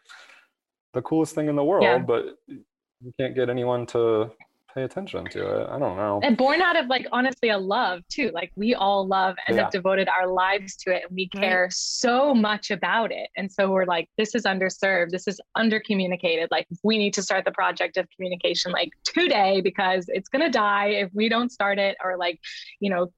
the 0.94 1.02
coolest 1.02 1.36
thing 1.36 1.50
in 1.50 1.56
the 1.56 1.64
world, 1.64 1.84
Yeah. 1.84 1.98
but 2.00 2.38
you 2.48 3.14
can't 3.20 3.36
get 3.36 3.50
anyone 3.50 3.86
to 3.88 4.32
pay 4.76 4.84
attention 4.84 5.24
to 5.26 5.62
it. 5.62 5.68
I 5.70 5.80
don't 5.80 5.96
know. 5.96 6.20
And 6.22 6.36
born 6.36 6.62
out 6.62 6.76
of 6.76 6.88
like 6.88 7.08
honestly 7.14 7.50
a 7.50 7.58
love 7.58 8.02
too. 8.10 8.30
Like 8.34 8.52
we 8.58 8.76
all 8.76 9.08
love 9.08 9.38
and 9.48 9.56
Yeah. 9.56 9.64
have 9.64 9.72
devoted 9.72 10.10
our 10.10 10.28
lives 10.28 10.76
to 10.78 10.94
it 10.94 11.04
and 11.08 11.16
we 11.16 11.30
Right. 11.34 11.42
care 11.42 11.70
so 11.72 12.36
much 12.36 12.72
about 12.72 13.12
it. 13.14 13.30
And 13.38 13.50
so 13.50 13.72
we're 13.72 13.86
like, 13.86 14.10
this 14.18 14.36
is 14.36 14.44
underserved. 14.44 15.12
This 15.12 15.28
is 15.28 15.40
undercommunicated. 15.58 16.48
Like 16.52 16.68
we 16.84 16.98
need 16.98 17.14
to 17.14 17.24
start 17.24 17.46
the 17.46 17.52
project 17.54 17.96
of 17.96 18.08
communication 18.16 18.74
like 18.74 18.90
today 19.06 19.62
because 19.62 20.06
it's 20.10 20.28
gonna 20.28 20.52
die 20.52 20.88
if 20.88 21.10
we 21.14 21.30
don't 21.30 21.52
start 21.52 21.80
it 21.80 21.96
or 22.04 22.18
like, 22.18 22.40
you 22.82 22.90
know, 22.90 23.12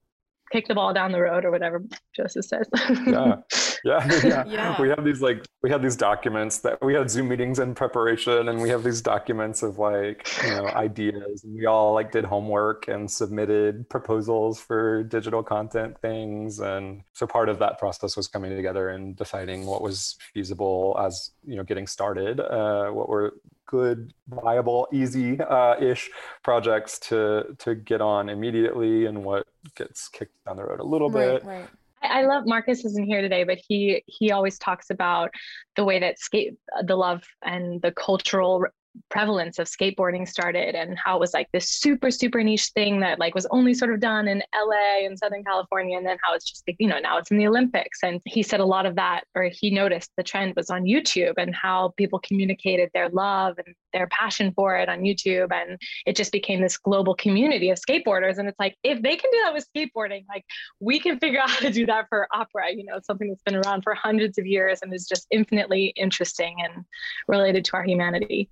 kick 0.52 0.68
the 0.68 0.74
ball 0.74 0.92
down 0.92 1.12
the 1.12 1.20
road 1.20 1.44
or 1.44 1.50
whatever 1.50 1.82
Joseph 2.14 2.44
says. 2.44 2.68
Yeah. 3.06 3.36
Yeah, 3.84 4.20
yeah. 4.24 4.44
Yeah. 4.58 4.80
We 4.80 4.88
have 4.88 5.04
these 5.04 5.20
like 5.20 5.44
we 5.62 5.70
have 5.70 5.82
these 5.82 5.96
documents 5.96 6.58
that 6.58 6.82
we 6.82 6.94
had 6.94 7.10
Zoom 7.10 7.28
meetings 7.28 7.58
in 7.58 7.74
preparation, 7.74 8.48
and 8.48 8.60
we 8.60 8.68
have 8.70 8.82
these 8.82 9.00
documents 9.00 9.62
of 9.62 9.78
like 9.78 10.28
you 10.44 10.50
know 10.50 10.66
ideas, 10.68 11.44
and 11.44 11.54
we 11.54 11.66
all 11.66 11.92
like 11.92 12.12
did 12.12 12.24
homework 12.24 12.88
and 12.88 13.10
submitted 13.10 13.88
proposals 13.88 14.60
for 14.60 15.02
digital 15.04 15.42
content 15.42 16.00
things, 16.00 16.60
and 16.60 17.02
so 17.12 17.26
part 17.26 17.48
of 17.48 17.58
that 17.58 17.78
process 17.78 18.16
was 18.16 18.26
coming 18.26 18.54
together 18.54 18.90
and 18.90 19.16
deciding 19.16 19.66
what 19.66 19.82
was 19.82 20.16
feasible 20.34 20.96
as 21.00 21.32
you 21.44 21.56
know 21.56 21.64
getting 21.64 21.86
started, 21.86 22.40
uh, 22.40 22.88
what 22.88 23.08
were 23.08 23.34
good, 23.68 24.12
viable, 24.28 24.88
easy 24.92 25.40
uh, 25.40 25.76
ish 25.80 26.10
projects 26.42 26.98
to 26.98 27.56
to 27.58 27.76
get 27.76 28.00
on 28.00 28.28
immediately, 28.28 29.06
and 29.06 29.24
what 29.24 29.46
gets 29.76 30.08
kicked 30.08 30.34
down 30.44 30.56
the 30.56 30.64
road 30.64 30.80
a 30.80 30.84
little 30.84 31.08
bit. 31.08 31.44
Right, 31.44 31.60
right. 31.60 31.68
I 32.02 32.22
love 32.22 32.44
Marcus 32.46 32.84
isn't 32.84 33.06
here 33.06 33.20
today, 33.20 33.44
but 33.44 33.58
he 33.66 34.02
he 34.06 34.32
always 34.32 34.58
talks 34.58 34.90
about 34.90 35.30
the 35.76 35.84
way 35.84 36.00
that 36.00 36.18
skate 36.18 36.54
the 36.84 36.96
love 36.96 37.22
and 37.44 37.80
the 37.82 37.92
cultural 37.92 38.64
prevalence 39.10 39.58
of 39.58 39.66
skateboarding 39.66 40.28
started 40.28 40.74
and 40.74 40.98
how 40.98 41.16
it 41.16 41.20
was 41.20 41.32
like 41.32 41.48
this 41.52 41.68
super 41.68 42.10
super 42.10 42.42
niche 42.42 42.70
thing 42.74 43.00
that 43.00 43.18
like 43.18 43.34
was 43.34 43.46
only 43.50 43.74
sort 43.74 43.92
of 43.92 44.00
done 44.00 44.28
in 44.28 44.42
LA 44.54 45.06
and 45.06 45.18
Southern 45.18 45.44
California 45.44 45.96
and 45.96 46.06
then 46.06 46.18
how 46.22 46.34
it's 46.34 46.44
just 46.44 46.64
you 46.78 46.88
know 46.88 46.98
now 46.98 47.18
it's 47.18 47.30
in 47.30 47.38
the 47.38 47.46
Olympics. 47.46 48.00
And 48.02 48.20
he 48.24 48.42
said 48.42 48.60
a 48.60 48.64
lot 48.64 48.86
of 48.86 48.96
that 48.96 49.24
or 49.34 49.50
he 49.52 49.70
noticed 49.70 50.10
the 50.16 50.22
trend 50.22 50.54
was 50.56 50.70
on 50.70 50.84
YouTube 50.84 51.34
and 51.38 51.54
how 51.54 51.94
people 51.96 52.18
communicated 52.20 52.90
their 52.94 53.08
love 53.10 53.58
and 53.64 53.74
their 53.92 54.08
passion 54.08 54.52
for 54.52 54.76
it 54.76 54.88
on 54.88 55.00
YouTube. 55.00 55.52
And 55.52 55.80
it 56.06 56.16
just 56.16 56.32
became 56.32 56.60
this 56.60 56.76
global 56.76 57.14
community 57.14 57.70
of 57.70 57.78
skateboarders. 57.78 58.38
And 58.38 58.48
it's 58.48 58.58
like 58.58 58.76
if 58.82 59.00
they 59.02 59.16
can 59.16 59.30
do 59.30 59.40
that 59.44 59.54
with 59.54 59.66
skateboarding 59.74 60.24
like 60.28 60.44
we 60.80 61.00
can 61.00 61.18
figure 61.18 61.40
out 61.40 61.50
how 61.50 61.60
to 61.60 61.70
do 61.70 61.86
that 61.86 62.06
for 62.08 62.28
opera 62.32 62.72
you 62.72 62.84
know 62.84 62.98
something 63.04 63.28
that's 63.28 63.42
been 63.42 63.56
around 63.56 63.82
for 63.82 63.94
hundreds 63.94 64.38
of 64.38 64.46
years 64.46 64.80
and 64.82 64.92
is 64.92 65.06
just 65.06 65.26
infinitely 65.30 65.92
interesting 65.96 66.56
and 66.62 66.84
related 67.26 67.64
to 67.64 67.74
our 67.74 67.84
humanity 67.84 68.48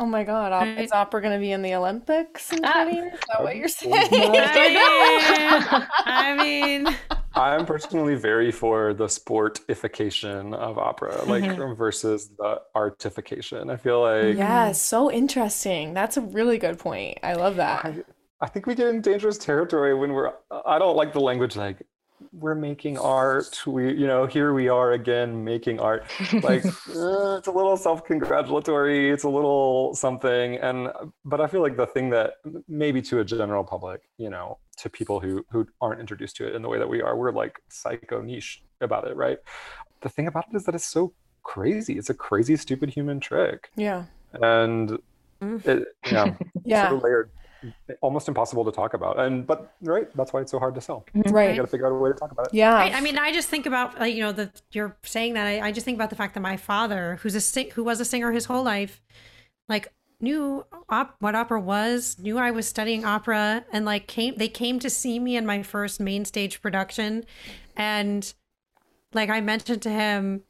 Oh 0.00 0.06
my 0.06 0.22
God, 0.24 0.52
op- 0.52 0.62
Right. 0.62 0.78
is 0.78 0.92
opera 0.92 1.20
going 1.20 1.32
to 1.34 1.40
be 1.40 1.50
in 1.52 1.60
the 1.62 1.74
Olympics 1.74 2.52
in 2.52 2.64
Ah. 2.64 2.84
20 2.84 2.96
years? 2.96 3.12
Is 3.14 3.18
that 3.28 3.42
what 3.42 3.56
you're 3.56 3.68
saying? 3.68 3.96
I 6.06 6.36
mean, 6.42 6.86
I'm 7.34 7.66
personally 7.66 8.14
very 8.14 8.52
for 8.52 8.94
the 8.94 9.06
sportification 9.06 10.54
of 10.54 10.78
opera, 10.78 11.24
like 11.24 11.56
versus 11.76 12.30
the 12.38 12.60
artification. 12.74 13.70
I 13.70 13.76
feel 13.76 14.02
like 14.02 14.36
yeah, 14.36 14.72
so 14.72 15.10
interesting. 15.10 15.94
That's 15.94 16.16
a 16.16 16.20
really 16.20 16.58
good 16.58 16.78
point. 16.78 17.18
I 17.22 17.34
love 17.34 17.56
that. 17.56 17.84
I, 17.84 17.94
I 18.40 18.48
think 18.48 18.66
we 18.66 18.74
get 18.74 18.88
in 18.88 19.00
dangerous 19.00 19.36
territory 19.38 19.94
when 19.94 20.12
we're. 20.12 20.32
I 20.64 20.78
don't 20.78 20.96
like 20.96 21.12
the 21.12 21.20
language 21.20 21.56
like 21.56 21.82
we're 22.32 22.54
making 22.54 22.98
art. 22.98 23.60
We, 23.66 23.92
you 23.92 24.06
know, 24.06 24.26
here 24.26 24.52
we 24.52 24.68
are 24.68 24.92
again 24.92 25.44
making 25.44 25.80
art. 25.80 26.04
Like 26.42 26.64
uh, 26.66 27.36
it's 27.38 27.48
a 27.48 27.52
little 27.52 27.76
self-congratulatory. 27.76 29.10
It's 29.10 29.24
a 29.24 29.28
little 29.28 29.94
something, 29.94 30.56
and 30.56 30.88
but 31.24 31.40
I 31.40 31.46
feel 31.46 31.62
like 31.62 31.76
the 31.76 31.86
thing 31.86 32.10
that 32.10 32.34
maybe 32.68 33.00
to 33.02 33.20
a 33.20 33.24
general 33.24 33.64
public, 33.64 34.02
you 34.18 34.30
know, 34.30 34.58
to 34.78 34.88
people 34.90 35.20
who 35.20 35.44
who 35.50 35.66
aren't 35.80 36.00
introduced 36.00 36.36
to 36.36 36.46
it 36.48 36.54
in 36.54 36.62
the 36.62 36.68
way 36.68 36.78
that 36.78 36.88
we 36.88 37.02
are, 37.02 37.16
we're 37.16 37.32
like 37.32 37.60
psycho 37.68 38.20
niche 38.20 38.62
about 38.80 39.06
it, 39.06 39.16
right? 39.16 39.38
The 40.00 40.08
thing 40.08 40.26
about 40.26 40.44
it 40.52 40.56
is 40.56 40.64
that 40.64 40.74
it's 40.74 40.86
so 40.86 41.12
crazy. 41.42 41.98
It's 41.98 42.10
a 42.10 42.14
crazy, 42.14 42.56
stupid 42.56 42.90
human 42.90 43.20
trick, 43.20 43.70
Yeah. 43.76 44.04
and 44.34 44.98
Mm. 45.40 45.64
it, 45.66 45.86
yeah, 46.10 46.34
Yeah. 46.64 46.88
so 46.88 46.96
layered, 46.96 47.30
almost 48.00 48.28
impossible 48.28 48.64
to 48.64 48.72
talk 48.72 48.94
about. 48.94 49.18
And 49.18 49.46
but 49.46 49.74
right, 49.82 50.08
that's 50.16 50.32
why 50.32 50.40
it's 50.40 50.50
so 50.50 50.58
hard 50.58 50.74
to 50.74 50.80
sell. 50.80 51.04
Right, 51.14 51.26
You 51.26 51.32
Right. 51.32 51.56
got 51.56 51.62
to 51.62 51.68
figure 51.68 51.86
out 51.86 51.92
a 51.92 51.94
way 51.96 52.10
to 52.10 52.14
talk 52.14 52.30
about 52.32 52.46
it. 52.46 52.54
Yeah. 52.54 52.74
I, 52.74 52.90
I 52.92 53.00
mean, 53.00 53.18
I 53.18 53.32
just 53.32 53.48
think 53.48 53.66
about 53.66 53.98
like 53.98 54.14
you 54.14 54.22
know 54.22 54.32
the 54.32 54.50
you're 54.72 54.96
saying 55.02 55.34
that. 55.34 55.46
I, 55.46 55.68
I 55.68 55.72
just 55.72 55.84
think 55.84 55.96
about 55.96 56.10
the 56.10 56.16
fact 56.16 56.34
that 56.34 56.40
my 56.40 56.56
father, 56.56 57.18
who's 57.22 57.34
a 57.34 57.40
sing, 57.40 57.70
who 57.70 57.84
was 57.84 58.00
a 58.00 58.04
singer 58.04 58.32
his 58.32 58.44
whole 58.46 58.62
life, 58.62 59.00
like 59.68 59.92
knew 60.20 60.64
op- 60.88 61.14
what 61.20 61.34
opera 61.36 61.60
was, 61.60 62.16
knew 62.18 62.38
I 62.38 62.50
was 62.50 62.66
studying 62.68 63.04
opera, 63.04 63.64
and 63.72 63.84
like 63.84 64.06
came 64.06 64.34
they 64.36 64.48
came 64.48 64.78
to 64.80 64.90
see 64.90 65.18
me 65.18 65.36
in 65.36 65.46
my 65.46 65.62
first 65.62 66.00
main 66.00 66.24
stage 66.24 66.60
production, 66.62 67.24
and 67.76 68.32
like 69.14 69.30
I 69.30 69.40
mentioned 69.40 69.82
to 69.82 69.90
him, 69.90 70.42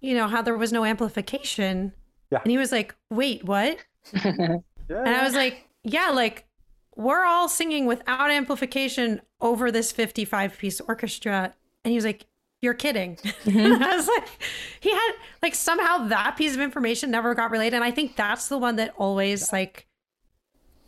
you 0.00 0.14
know 0.14 0.28
how 0.28 0.42
there 0.42 0.56
was 0.56 0.72
no 0.72 0.84
amplification, 0.84 1.92
Yeah. 2.30 2.40
and 2.42 2.50
he 2.50 2.58
was 2.58 2.72
like, 2.72 2.94
"Wait, 3.10 3.44
what?" 3.44 3.78
Yeah. 4.88 5.00
And 5.00 5.08
I 5.16 5.24
was 5.24 5.34
like, 5.34 5.65
yeah, 5.86 6.10
like 6.10 6.46
we're 6.96 7.24
all 7.24 7.48
singing 7.48 7.86
without 7.86 8.30
amplification 8.30 9.20
over 9.40 9.70
this 9.70 9.92
55 9.92 10.58
piece 10.58 10.80
orchestra. 10.80 11.54
And 11.84 11.92
he 11.92 11.96
was 11.96 12.04
like, 12.04 12.26
you're 12.62 12.74
kidding. 12.74 13.18
and 13.44 13.84
I 13.84 13.96
was 13.96 14.08
like, 14.08 14.26
he 14.80 14.90
had 14.90 15.12
like 15.42 15.54
somehow 15.54 16.08
that 16.08 16.36
piece 16.36 16.54
of 16.54 16.60
information 16.60 17.10
never 17.10 17.34
got 17.34 17.50
relayed. 17.50 17.74
And 17.74 17.84
I 17.84 17.90
think 17.90 18.16
that's 18.16 18.48
the 18.48 18.58
one 18.58 18.76
that 18.76 18.94
always 18.96 19.52
like 19.52 19.86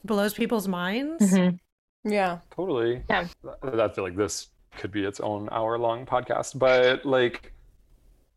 blows 0.05 0.35
people's 0.35 0.67
minds. 0.67 1.33
Mhm. 1.33 1.59
yeah. 2.05 2.39
totally. 2.51 3.03
Yeah. 3.09 3.29
I 3.63 3.83
I 3.83 3.89
feel 3.89 4.05
like 4.05 4.17
this 4.17 4.49
could 4.79 4.91
be 4.91 5.05
its 5.05 5.21
own 5.21 5.49
hour-long 5.53 6.07
podcast, 6.07 6.59
but 6.59 7.05
like 7.05 7.53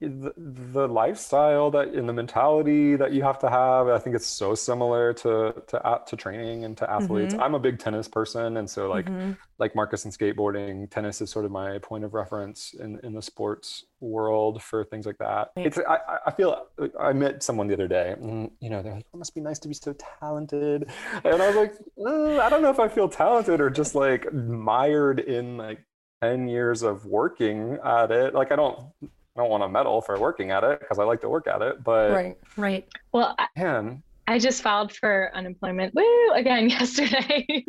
the, 0.01 0.33
the 0.37 0.87
lifestyle 0.87 1.69
that 1.71 1.89
and 1.89 2.09
the 2.09 2.13
mentality 2.13 2.95
that 2.95 3.13
you 3.13 3.21
have 3.23 3.37
to 3.39 3.49
have, 3.49 3.87
I 3.87 3.99
think 3.99 4.15
it's 4.15 4.25
so 4.25 4.55
similar 4.55 5.13
to 5.13 5.53
to 5.67 6.01
to 6.07 6.15
training 6.15 6.65
and 6.65 6.75
to 6.77 6.89
athletes. 6.89 7.35
I'm 7.39 7.53
a 7.55 7.59
big 7.59 7.77
tennis 7.79 8.07
person, 8.07 8.57
and 8.57 8.67
so 8.69 8.89
like 8.89 9.05
Mhm. 9.05 9.37
like 9.59 9.75
Marcus 9.75 10.03
and 10.05 10.13
skateboarding, 10.13 10.89
tennis 10.89 11.21
is 11.21 11.29
sort 11.29 11.45
of 11.45 11.51
my 11.51 11.77
point 11.79 12.03
of 12.03 12.13
reference 12.15 12.73
in, 12.73 12.99
in 13.03 13.13
the 13.13 13.21
sports 13.21 13.85
world 13.99 14.63
for 14.63 14.83
things 14.85 15.05
like 15.05 15.19
that. 15.19 15.51
It's 15.55 15.77
I, 15.77 15.99
I- 16.25 16.31
feel 16.31 16.65
I 16.99 17.13
met 17.13 17.43
someone 17.43 17.67
the 17.67 17.75
other 17.75 17.87
day, 17.87 18.15
and 18.19 18.49
you 18.59 18.69
know 18.71 18.81
they're 18.81 18.93
like, 18.95 19.05
"It 19.13 19.17
must 19.17 19.35
be 19.35 19.41
nice 19.41 19.59
to 19.59 19.67
be 19.67 19.75
so 19.75 19.93
talented," 20.19 20.89
and 21.23 21.41
I 21.41 21.47
was 21.47 21.55
like, 21.55 21.73
"Uh, 22.03 22.37
I 22.41 22.49
don't 22.49 22.63
know 22.63 22.71
if 22.71 22.79
I 22.79 22.87
feel 22.87 23.07
talented 23.07 23.61
or 23.61 23.69
just 23.69 23.93
like 23.93 24.33
mired 24.33 25.19
in 25.19 25.57
like 25.57 25.79
ten 26.23 26.47
years 26.47 26.81
of 26.81 27.05
working 27.05 27.77
at 27.83 28.09
it. 28.11 28.33
Like 28.33 28.51
I 28.51 28.55
don't 28.55 28.79
I 29.41 29.43
don't 29.43 29.49
want 29.49 29.63
a 29.63 29.69
medal 29.69 30.01
for 30.01 30.19
working 30.19 30.51
at 30.51 30.63
it 30.63 30.79
because 30.81 30.99
I 30.99 31.03
like 31.03 31.21
to 31.21 31.29
work 31.29 31.47
at 31.47 31.63
it, 31.63 31.83
but 31.83 32.11
Right. 32.11 32.37
Right. 32.57 32.87
well 33.11 33.33
I, 33.39 33.47
man, 33.57 34.03
I 34.27 34.37
just 34.37 34.61
filed 34.61 34.93
for 34.93 35.31
unemployment 35.33 35.95
woo 35.95 36.31
again 36.35 36.69
yesterday 36.77 37.65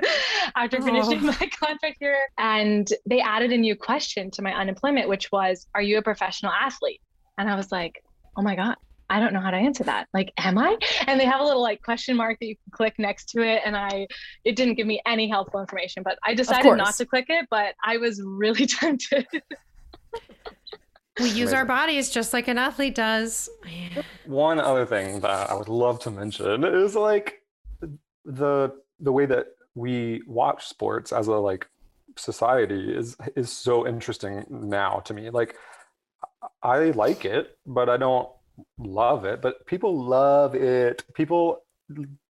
after 0.54 0.76
oh. 0.82 0.84
finishing 0.84 1.20
Oh. 1.22 1.34
my 1.40 1.50
contract 1.58 1.96
here 1.98 2.18
and 2.36 2.86
they 3.06 3.22
added 3.22 3.52
a 3.52 3.56
new 3.56 3.74
question 3.74 4.30
to 4.32 4.42
my 4.42 4.52
unemployment 4.52 5.08
which 5.08 5.32
was 5.32 5.66
are 5.74 5.80
you 5.80 5.96
a 5.96 6.02
professional 6.02 6.52
athlete 6.52 7.00
and 7.38 7.48
I 7.48 7.56
was 7.56 7.72
like 7.72 8.04
oh 8.36 8.42
my 8.42 8.54
god 8.54 8.76
I 9.08 9.18
don't 9.18 9.34
know 9.34 9.40
how 9.40 9.50
to 9.50 9.58
answer 9.58 9.84
that. 9.84 10.08
Like, 10.14 10.32
am 10.38 10.56
I? 10.56 10.74
And 11.06 11.20
they 11.20 11.26
have 11.26 11.42
a 11.42 11.44
little 11.44 11.60
like 11.60 11.82
question 11.82 12.16
mark 12.16 12.38
that 12.40 12.46
you 12.46 12.56
can 12.56 12.70
click 12.70 12.94
next 12.98 13.26
to 13.32 13.42
it. 13.42 13.60
And 13.62 13.76
I, 13.76 14.06
it 14.42 14.56
didn't 14.56 14.76
give 14.76 14.86
me 14.86 15.02
any 15.04 15.28
helpful 15.28 15.60
information, 15.60 16.02
but 16.02 16.18
I 16.24 16.32
decided 16.32 16.76
not 16.76 16.94
to 16.94 17.04
click 17.04 17.26
it. 17.28 17.46
But 17.50 17.74
I 17.84 17.98
was 17.98 18.22
really 18.24 18.64
tempted. 18.80 19.26
We 21.20 21.26
use 21.26 21.34
Amazing. 21.36 21.56
our 21.58 21.64
bodies 21.66 22.10
just 22.10 22.32
like 22.32 22.48
an 22.48 22.58
athlete 22.58 22.94
does. 22.94 23.48
one 24.24 24.58
other 24.58 24.86
thing 24.86 25.20
that 25.20 25.50
I 25.50 25.54
would 25.54 25.68
love 25.68 25.98
to 26.00 26.10
mention 26.10 26.64
is 26.64 26.94
like 26.94 27.42
the 28.24 28.72
the 28.98 29.12
way 29.12 29.26
that 29.26 29.46
we 29.74 30.22
watch 30.26 30.66
sports 30.66 31.12
as 31.12 31.26
a 31.26 31.32
like 31.32 31.66
society 32.16 32.94
is 32.94 33.16
is 33.36 33.50
so 33.50 33.86
interesting 33.86 34.44
now 34.48 35.00
to 35.00 35.12
me. 35.14 35.28
Like 35.30 35.56
I 36.62 36.90
like 36.90 37.24
it, 37.24 37.58
but 37.66 37.88
I 37.88 37.96
don't 37.96 38.28
love 38.78 39.24
it. 39.24 39.42
But 39.42 39.66
people 39.66 40.04
love 40.04 40.54
it. 40.54 41.04
People 41.14 41.62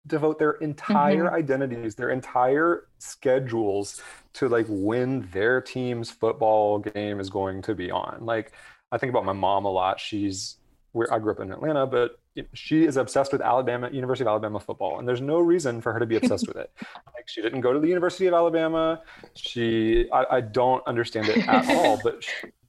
devote 0.06 0.38
their 0.38 0.52
entire 0.52 1.24
mm-hmm. 1.24 1.34
identities, 1.34 1.94
their 1.94 2.10
entire 2.10 2.86
schedules 2.98 4.00
to 4.34 4.48
like 4.48 4.66
when 4.68 5.28
their 5.32 5.60
team's 5.60 6.10
football 6.10 6.78
game 6.78 7.20
is 7.20 7.30
going 7.30 7.62
to 7.62 7.74
be 7.74 7.90
on. 7.90 8.18
Like 8.20 8.52
I 8.92 8.98
think 8.98 9.10
about 9.10 9.24
my 9.24 9.32
mom 9.32 9.64
a 9.64 9.70
lot. 9.70 10.00
She's 10.00 10.56
where 10.92 11.12
I 11.12 11.18
grew 11.18 11.32
up 11.32 11.40
in 11.40 11.52
Atlanta, 11.52 11.86
but 11.86 12.18
she 12.52 12.84
is 12.84 12.96
obsessed 12.96 13.32
with 13.32 13.40
Alabama, 13.40 13.90
University 13.90 14.24
of 14.24 14.28
Alabama 14.28 14.60
football, 14.60 14.98
and 14.98 15.08
there's 15.08 15.20
no 15.20 15.38
reason 15.38 15.80
for 15.80 15.92
her 15.92 15.98
to 15.98 16.06
be 16.06 16.16
obsessed 16.20 16.48
with 16.48 16.56
it. 16.56 16.70
Like 17.14 17.28
she 17.28 17.42
didn't 17.42 17.60
go 17.60 17.72
to 17.72 17.80
the 17.80 17.88
University 17.88 18.26
of 18.26 18.34
Alabama. 18.34 19.02
She, 19.34 20.10
I, 20.12 20.36
I 20.36 20.40
don't 20.40 20.86
understand 20.86 21.28
it 21.28 21.46
at 21.48 21.68
all, 21.74 22.00
but 22.02 22.24
she 22.24 22.48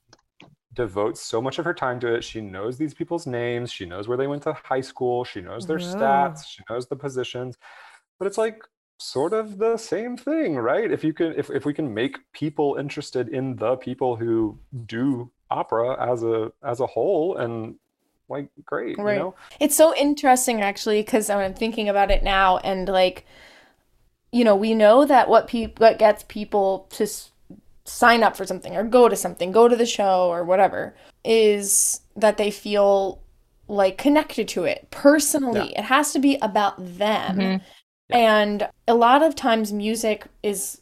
devotes 0.78 1.22
so 1.22 1.42
much 1.42 1.60
of 1.60 1.66
her 1.66 1.74
time 1.74 2.00
to 2.02 2.14
it. 2.16 2.24
She 2.24 2.42
knows 2.42 2.78
these 2.78 2.94
people's 2.94 3.28
names. 3.28 3.72
She 3.72 3.86
knows 3.86 4.08
where 4.08 4.18
they 4.18 4.28
went 4.28 4.44
to 4.44 4.54
high 4.54 4.82
school. 4.82 5.26
She 5.26 5.42
knows 5.42 5.68
their 5.68 5.80
Wow. 5.80 5.80
stats. 5.80 6.46
She 6.48 6.64
knows 6.70 6.88
the 6.88 6.96
positions. 6.96 7.58
But 8.20 8.28
it's 8.28 8.38
like 8.38 8.62
sort 9.00 9.34
of 9.34 9.58
the 9.60 9.78
same 9.78 10.18
thing, 10.18 10.56
right? 10.58 10.92
If 10.92 11.04
you 11.04 11.14
can 11.14 11.34
if, 11.38 11.50
if 11.52 11.66
we 11.66 11.74
can 11.74 11.94
make 11.94 12.20
people 12.34 12.78
interested 12.80 13.30
in 13.30 13.56
the 13.58 13.76
people 13.78 14.16
who 14.16 14.58
do 14.86 15.32
opera 15.52 16.12
as 16.12 16.24
a 16.24 16.52
as 16.64 16.80
a 16.80 16.88
whole 16.88 17.38
and 17.38 17.76
like 18.30 18.50
great, 18.66 18.98
Right. 18.98 19.14
you 19.14 19.20
know? 19.20 19.36
It's 19.60 19.76
so 19.76 19.96
interesting 19.96 20.62
actually 20.62 21.02
because 21.02 21.30
I'm 21.30 21.54
thinking 21.54 21.90
about 21.90 22.12
it 22.12 22.24
now 22.24 22.58
and 22.60 22.88
like 22.88 23.26
you 24.32 24.44
know, 24.44 24.56
we 24.56 24.74
know 24.74 25.06
that 25.06 25.30
what 25.30 25.48
people 25.48 25.86
what 25.86 26.00
gets 26.00 26.24
people 26.28 26.88
to 26.92 27.08
sign 27.88 28.22
up 28.22 28.36
for 28.36 28.46
something 28.46 28.76
or 28.76 28.84
go 28.84 29.08
to 29.08 29.16
something, 29.16 29.52
go 29.52 29.68
to 29.68 29.76
the 29.76 29.86
show 29.86 30.30
or 30.30 30.44
whatever 30.44 30.94
is 31.24 32.02
that 32.16 32.38
they 32.38 32.52
feel 32.52 33.22
like 33.68 33.98
connected 33.98 34.48
to 34.48 34.66
it 34.66 34.88
personally. 34.92 35.74
It 35.76 35.86
has 35.86 36.12
to 36.14 36.20
be 36.20 36.38
about 36.42 36.76
them. 36.78 37.38
Mhm. 37.38 37.62
And 38.10 38.70
a 38.88 38.94
lot 38.94 39.24
of 39.24 39.36
times 39.36 39.74
music 39.74 40.26
is 40.44 40.82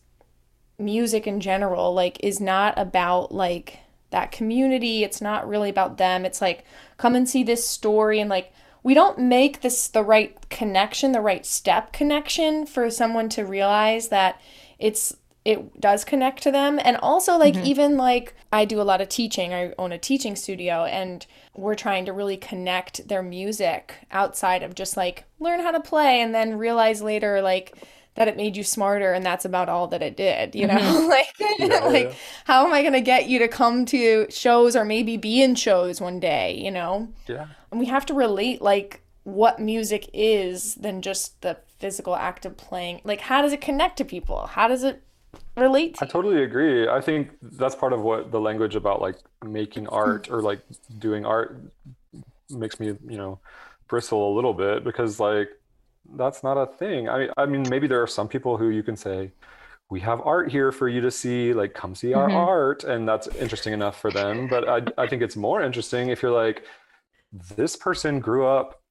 music 0.78 1.26
in 1.26 1.40
general 1.40 1.94
like 1.94 2.22
is 2.22 2.42
not 2.42 2.78
about 2.78 3.32
like 3.32 3.80
that 4.10 4.32
community. 4.32 5.04
It's 5.04 5.22
not 5.22 5.48
really 5.48 5.70
about 5.70 5.98
them. 5.98 6.26
It's 6.26 6.42
like 6.42 6.66
come 6.98 7.16
and 7.16 7.30
see 7.30 7.44
this 7.44 7.68
story 7.68 8.20
and 8.20 8.30
like 8.30 8.52
we 8.84 8.94
don't 8.94 9.18
make 9.18 9.62
this 9.62 9.88
the 9.88 10.04
right 10.04 10.38
connection, 10.50 11.12
the 11.12 11.22
right 11.22 11.46
step 11.46 11.92
connection 11.92 12.66
for 12.66 12.90
someone 12.92 13.30
to 13.30 13.44
realize 13.44 14.10
that 14.10 14.40
it's 14.78 15.16
it 15.46 15.80
does 15.80 16.04
connect 16.04 16.42
to 16.42 16.52
them 16.52 16.80
and 16.84 16.98
also 16.98 17.38
like 17.38 17.54
mm-hmm. 17.54 17.68
even 17.68 17.98
like 17.98 18.34
I 18.52 18.66
do 18.66 18.82
a 18.82 18.84
lot 18.84 19.00
of 19.00 19.10
teaching. 19.10 19.54
I 19.54 19.74
own 19.78 19.92
a 19.92 19.98
teaching 20.00 20.36
studio 20.36 20.86
and 20.86 21.26
we're 21.56 21.76
trying 21.76 22.06
to 22.06 22.14
really 22.14 22.36
connect 22.36 23.08
their 23.08 23.22
music 23.22 23.94
outside 24.12 24.64
of 24.64 24.74
just 24.74 24.98
like 24.98 25.26
learn 25.40 25.60
how 25.60 25.70
to 25.70 25.80
play 25.80 26.20
and 26.20 26.34
then 26.34 26.58
realize 26.58 27.04
later 27.04 27.44
like 27.44 27.78
that 28.16 28.28
it 28.28 28.38
made 28.38 28.58
you 28.58 28.64
smarter 28.64 29.14
and 29.14 29.24
that's 29.24 29.46
about 29.46 29.70
all 29.70 29.88
that 29.88 30.02
it 30.02 30.18
did, 30.18 30.56
you 30.56 30.66
know? 30.66 30.78
Mm-hmm. 30.78 31.08
like 31.10 31.34
Yeah, 31.60 31.66
like 31.86 32.08
yeah. 32.08 32.14
how 32.46 32.66
am 32.66 32.74
I 32.74 32.82
going 32.82 32.94
to 32.94 33.02
get 33.02 33.30
you 33.30 33.38
to 33.40 33.48
come 33.48 33.86
to 33.88 34.26
shows 34.32 34.76
or 34.76 34.84
maybe 34.84 35.16
be 35.16 35.44
in 35.44 35.54
shows 35.54 36.02
one 36.02 36.20
day, 36.20 36.60
you 36.60 36.72
know? 36.72 37.10
Yeah. 37.28 37.48
And 37.70 37.80
we 37.80 37.86
have 37.86 38.06
to 38.08 38.16
relate 38.16 38.64
like 38.64 39.02
what 39.26 39.60
music 39.60 40.10
is 40.12 40.76
than 40.76 41.02
just 41.02 41.42
the 41.42 41.58
physical 41.78 42.16
act 42.16 42.46
of 42.46 42.58
playing. 42.58 43.02
Like 43.04 43.22
how 43.22 43.44
does 43.44 43.54
it 43.54 43.62
connect 43.62 43.98
to 43.98 44.06
people? 44.06 44.48
How 44.48 44.68
does 44.68 44.84
it 44.84 45.04
relate 45.56 46.02
I 46.02 46.06
totally 46.06 46.44
agree. 46.44 46.88
I 46.88 47.00
think 47.02 47.32
that's 47.42 47.76
part 47.76 47.94
of 47.94 48.02
what 48.02 48.32
the 48.32 48.40
language 48.40 48.76
about 48.76 49.02
like 49.02 49.16
making 49.44 49.88
art 49.88 50.28
or 50.30 50.42
like 50.42 50.62
doing 51.00 51.26
art 51.26 51.62
makes 52.50 52.80
me, 52.80 52.88
you 52.88 53.18
know, 53.18 53.40
bristle 53.88 54.34
a 54.34 54.36
little 54.36 54.54
bit 54.54 54.84
because 54.84 55.20
like 55.20 55.50
that's 56.18 56.44
not 56.44 56.58
a 56.58 56.66
thing. 56.66 57.10
I 57.10 57.18
mean, 57.20 57.30
I 57.38 57.46
mean, 57.46 57.70
maybe 57.70 57.88
there 57.88 58.02
are 58.02 58.08
some 58.08 58.28
people 58.28 58.58
who 58.58 58.70
you 58.70 58.84
can 58.84 58.96
say, 58.96 59.32
we 59.90 60.00
have 60.02 60.22
art 60.22 60.52
here 60.52 60.72
for 60.72 60.90
you 60.90 61.02
to 61.02 61.12
see, 61.12 61.54
like 61.54 61.74
come 61.74 61.96
see 61.96 62.14
our 62.14 62.30
Mhm. 62.30 62.36
art, 62.36 62.84
and 62.84 63.08
that's 63.08 63.28
interesting 63.40 63.74
enough 63.74 64.00
for 64.02 64.12
them. 64.12 64.48
But 64.48 64.68
I, 64.70 65.04
I 65.04 65.08
think 65.08 65.22
it's 65.22 65.36
more 65.36 65.62
interesting 65.62 66.10
if 66.10 66.22
you're 66.22 66.32
like, 66.32 66.64
this 67.58 67.76
person 67.76 68.20
grew 68.20 68.48
up 68.48 68.82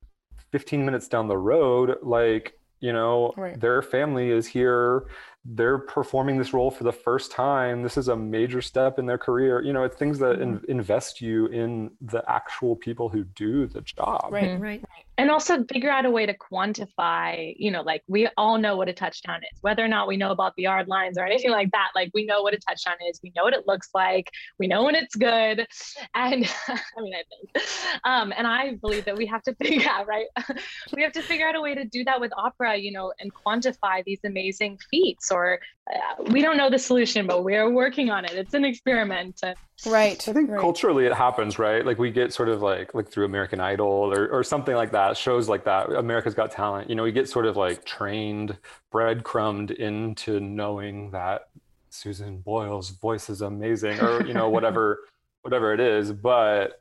15 0.53 0.85
minutes 0.85 1.09
down 1.09 1.29
the 1.29 1.39
road, 1.39 1.97
like, 2.03 2.59
you 2.81 2.93
know, 2.93 3.35
Right. 3.37 3.59
their 3.61 3.83
family 3.83 4.31
is 4.31 4.47
here 4.47 5.07
they're 5.45 5.79
performing 5.79 6.39
this 6.39 6.55
role 6.55 6.71
for 6.71 6.85
the 6.85 6.93
first 6.93 7.31
time. 7.31 7.83
This 7.83 7.97
is 7.97 8.09
a 8.09 8.17
major 8.17 8.63
step 8.63 8.99
in 8.99 9.07
their 9.07 9.19
career. 9.19 9.63
You 9.63 9.73
know, 9.75 9.85
it's 9.85 9.97
things 9.97 10.19
that 10.21 10.41
in, 10.41 10.61
invest 10.69 11.21
you 11.21 11.47
in 11.47 11.91
the 12.01 12.23
actual 12.31 12.77
people 12.77 13.11
who 13.11 13.25
do 13.25 13.67
the 13.67 13.83
job. 13.83 14.29
Right. 14.31 14.51
Mhm. 14.51 14.61
Right. 14.61 14.85
And 15.17 15.31
also 15.31 15.65
figure 15.73 15.91
out 15.91 16.05
a 16.05 16.11
way 16.11 16.27
to 16.27 16.35
quantify 16.37 17.55
you 17.57 17.71
know 17.71 17.83
like 17.83 18.03
we 18.09 18.29
all 18.37 18.59
know 18.59 18.77
what 18.77 18.89
a 18.89 18.93
touchdown 18.93 19.41
is 19.53 19.59
whether 19.61 19.85
or 19.85 19.89
not 19.89 20.09
we 20.09 20.17
know 20.17 20.31
about 20.31 20.55
the 20.57 20.63
yard 20.63 20.89
lines 20.89 21.17
or 21.19 21.25
anything 21.25 21.51
like 21.51 21.71
that 21.71 21.89
like 21.95 22.11
we 22.15 22.25
know 22.25 22.43
what 22.43 22.55
a 22.55 22.59
touchdown 22.59 22.97
is 23.09 23.21
we 23.23 23.33
know 23.37 23.45
what 23.45 23.55
it 23.55 23.67
looks 23.67 23.91
like 23.95 24.31
we 24.59 24.67
know 24.67 24.85
when 24.85 24.95
it's 24.95 25.15
good 25.15 25.67
and 26.15 26.45
i 26.69 27.01
mean 27.01 27.15
i 27.15 27.23
think 27.29 27.67
um 28.05 28.33
and 28.37 28.47
i 28.47 28.75
believe 28.77 29.05
that 29.05 29.17
we 29.17 29.27
have 29.27 29.43
to 29.43 29.55
figure 29.63 29.89
out 29.89 30.07
right? 30.07 30.27
We 30.95 31.03
have 31.03 31.13
to 31.13 31.23
figure 31.23 31.49
out 31.49 31.57
a 31.57 31.61
way 31.61 31.75
to 31.75 31.85
do 31.85 32.05
that 32.05 32.21
with 32.21 32.33
opera 32.37 32.77
you 32.77 32.93
know 32.93 33.13
and 33.21 33.33
quantify 33.35 34.05
these 34.05 34.21
amazing 34.25 34.79
feats 34.91 35.31
or 35.31 35.61
Uh, 35.93 36.25
we 36.31 36.41
don't 36.41 36.57
know 36.57 36.71
the 36.71 36.79
solution 36.79 37.27
but 37.27 37.45
we're 37.45 37.71
working 37.71 38.11
on 38.11 38.25
it 38.25 38.33
it's 38.33 38.55
an 38.55 38.65
experiment 38.65 39.43
Right. 39.87 40.29
I 40.29 40.33
think 40.33 40.51
right. 40.51 40.61
culturally 40.61 41.05
it 41.05 41.13
happens, 41.13 41.59
right? 41.59 41.85
Like 41.85 41.99
we 41.99 42.11
get 42.11 42.33
sort 42.33 42.49
of 42.49 42.63
like 42.63 42.95
like 42.95 43.09
through 43.09 43.25
American 43.27 43.61
Idol 43.61 43.87
or, 43.87 44.29
or 44.29 44.43
something 44.43 44.75
like 44.75 44.93
that, 44.93 45.17
shows 45.17 45.49
like 45.49 45.65
that, 45.65 45.91
America's 45.93 46.35
Got 46.35 46.53
Talent. 46.53 46.89
You 46.89 46.97
know, 46.97 47.03
we 47.03 47.13
get 47.13 47.29
sort 47.29 47.47
of 47.47 47.57
like 47.57 47.85
trained, 47.85 48.57
breadcrumbed 48.91 49.73
into 49.73 50.41
knowing 50.41 51.11
that 51.11 51.49
Susan 51.91 52.39
Boyle's 52.39 52.91
voice 52.91 53.29
is 53.29 53.43
amazing, 53.43 54.01
or 54.01 54.25
you 54.25 54.33
know, 54.33 54.49
whatever 54.49 55.01
whatever 55.43 55.75
it 55.75 55.81
is, 55.81 56.13
but 56.13 56.81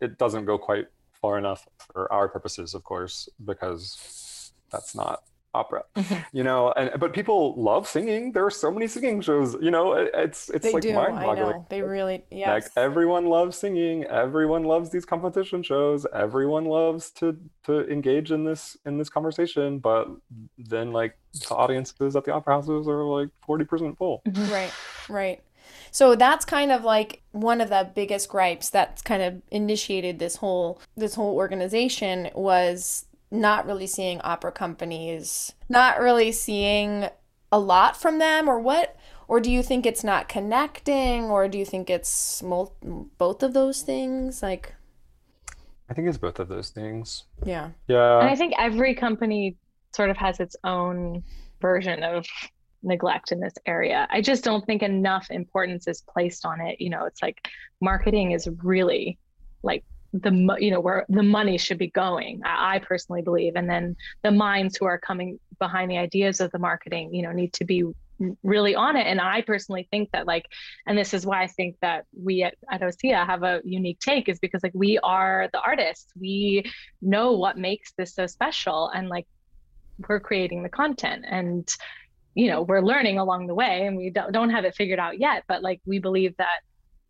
it 0.00 0.18
doesn't 0.18 0.44
go 0.44 0.58
quite 0.58 0.88
far 1.20 1.38
enough 1.38 1.66
for 1.78 2.12
our 2.12 2.28
purposes, 2.28 2.74
of 2.74 2.84
course, 2.84 3.28
because 3.44 4.52
that's 4.70 4.94
not 4.94 5.22
opera 5.54 5.84
Mhm. 5.96 6.24
you 6.32 6.42
know 6.42 6.72
and 6.76 6.90
but 6.98 7.12
people 7.12 7.54
love 7.56 7.86
singing 7.86 8.32
there 8.32 8.44
are 8.44 8.50
so 8.50 8.70
many 8.70 8.86
singing 8.86 9.20
shows 9.20 9.54
you 9.60 9.70
know 9.70 9.92
it, 9.92 10.10
it's 10.14 10.48
it's 10.50 10.64
They 10.64 10.72
like 10.72 10.82
do. 10.82 10.90
I 10.90 11.10
mind-boggling 11.10 11.56
know. 11.56 11.66
They 11.68 11.82
really 11.82 12.24
like 12.32 12.64
everyone 12.76 13.26
loves 13.26 13.56
singing 13.58 14.04
everyone 14.04 14.64
loves 14.64 14.90
these 14.90 15.04
competition 15.04 15.62
shows 15.62 16.06
everyone 16.14 16.64
loves 16.64 17.10
to 17.12 17.36
to 17.64 17.86
engage 17.90 18.32
in 18.32 18.44
this 18.44 18.76
in 18.86 18.96
this 18.98 19.08
conversation 19.10 19.78
but 19.78 20.08
then 20.56 20.92
like 20.92 21.18
the 21.48 21.54
audiences 21.54 22.16
at 22.16 22.24
the 22.24 22.32
opera 22.32 22.54
houses 22.54 22.88
are 22.88 23.04
like 23.04 23.28
40% 23.46 23.96
full 23.98 24.22
Right, 24.26 24.72
right. 25.08 25.40
So 25.90 26.16
that's 26.16 26.44
kind 26.44 26.72
of 26.72 26.84
like 26.84 27.22
one 27.32 27.60
of 27.60 27.68
the 27.68 27.90
biggest 27.94 28.28
gripes 28.28 28.70
that's 28.70 29.00
kind 29.02 29.22
of 29.22 29.42
initiated 29.50 30.18
this 30.18 30.36
whole 30.36 30.80
this 30.96 31.14
whole 31.14 31.34
organization 31.36 32.30
was 32.34 33.04
not 33.32 33.66
really 33.66 33.86
seeing 33.86 34.20
opera 34.20 34.52
companies, 34.52 35.52
not 35.68 36.00
really 36.00 36.32
seeing 36.32 37.08
a 37.50 37.58
lot 37.58 37.96
from 37.96 38.18
them 38.18 38.48
or 38.48 38.58
what 38.58 38.96
or 39.28 39.40
do 39.40 39.50
you 39.50 39.62
think 39.62 39.84
it's 39.84 40.02
not 40.02 40.28
connecting 40.28 41.24
or 41.24 41.48
do 41.48 41.58
you 41.58 41.66
think 41.66 41.90
it's 41.90 42.42
mul- 42.42 42.74
both 43.18 43.42
of 43.42 43.52
those 43.52 43.82
things 43.82 44.42
like 44.42 44.74
i 45.90 45.92
think 45.92 46.08
it's 46.08 46.16
both 46.16 46.38
of 46.38 46.48
those 46.48 46.70
things 46.70 47.24
yeah. 47.44 47.68
Yeah. 47.88 48.20
And 48.20 48.28
yeah 48.28 48.32
I 48.32 48.36
think 48.36 48.54
every 48.56 48.94
company 48.94 49.58
sort 49.94 50.10
of 50.10 50.16
has 50.16 50.40
its 50.40 50.56
own 50.64 51.22
version 51.60 52.02
of 52.02 52.26
neglect 52.82 53.32
in 53.32 53.40
this 53.40 53.54
area. 53.66 54.06
I 54.10 54.20
just 54.20 54.44
don't 54.44 54.64
think 54.66 54.82
enough 54.82 55.30
importance 55.30 55.86
is 55.86 56.02
placed 56.02 56.44
on 56.44 56.60
it. 56.60 56.80
You 56.80 56.90
know, 56.90 57.04
it's 57.04 57.22
like 57.22 57.48
marketing 57.80 58.32
is 58.32 58.48
really 58.62 59.18
like 59.62 59.84
the 60.12 60.56
you 60.60 60.70
know 60.70 60.80
where 60.80 61.06
the 61.08 61.22
money 61.22 61.58
should 61.58 61.78
be 61.78 61.88
going. 61.88 62.42
I, 62.44 62.76
I 62.76 62.78
personally 62.80 63.22
believe, 63.22 63.56
and 63.56 63.68
then 63.68 63.96
the 64.22 64.30
minds 64.30 64.76
who 64.76 64.84
are 64.84 64.98
coming 64.98 65.38
behind 65.58 65.90
the 65.90 65.98
ideas 65.98 66.40
of 66.40 66.50
the 66.52 66.58
marketing, 66.58 67.14
you 67.14 67.22
know, 67.22 67.32
need 67.32 67.52
to 67.54 67.64
be 67.64 67.84
really 68.42 68.74
on 68.74 68.96
it. 68.96 69.06
And 69.06 69.20
I 69.20 69.42
personally 69.42 69.88
think 69.90 70.10
that 70.12 70.26
like, 70.26 70.46
and 70.86 70.96
this 70.96 71.14
is 71.14 71.26
why 71.26 71.42
I 71.42 71.46
think 71.46 71.76
that 71.80 72.04
we 72.16 72.42
at, 72.42 72.54
at 72.70 72.80
OSEA 72.80 73.26
have 73.26 73.42
a 73.42 73.60
unique 73.64 74.00
take 74.00 74.28
is 74.28 74.38
because 74.38 74.62
like 74.62 74.74
we 74.74 74.98
are 74.98 75.48
the 75.52 75.60
artists. 75.60 76.12
We 76.18 76.70
know 77.00 77.32
what 77.32 77.58
makes 77.58 77.92
this 77.92 78.14
so 78.14 78.26
special 78.26 78.88
and 78.94 79.08
like 79.08 79.26
we're 80.08 80.20
creating 80.20 80.62
the 80.62 80.68
content 80.68 81.24
and 81.28 81.68
you 82.34 82.48
know 82.48 82.62
we're 82.62 82.80
learning 82.80 83.18
along 83.18 83.46
the 83.46 83.54
way 83.54 83.86
and 83.86 83.96
we 83.96 84.10
don't, 84.10 84.32
don't 84.32 84.50
have 84.50 84.64
it 84.64 84.74
figured 84.74 84.98
out 84.98 85.18
yet 85.18 85.44
but 85.48 85.62
like 85.62 85.80
we 85.84 85.98
believe 85.98 86.34
that 86.38 86.60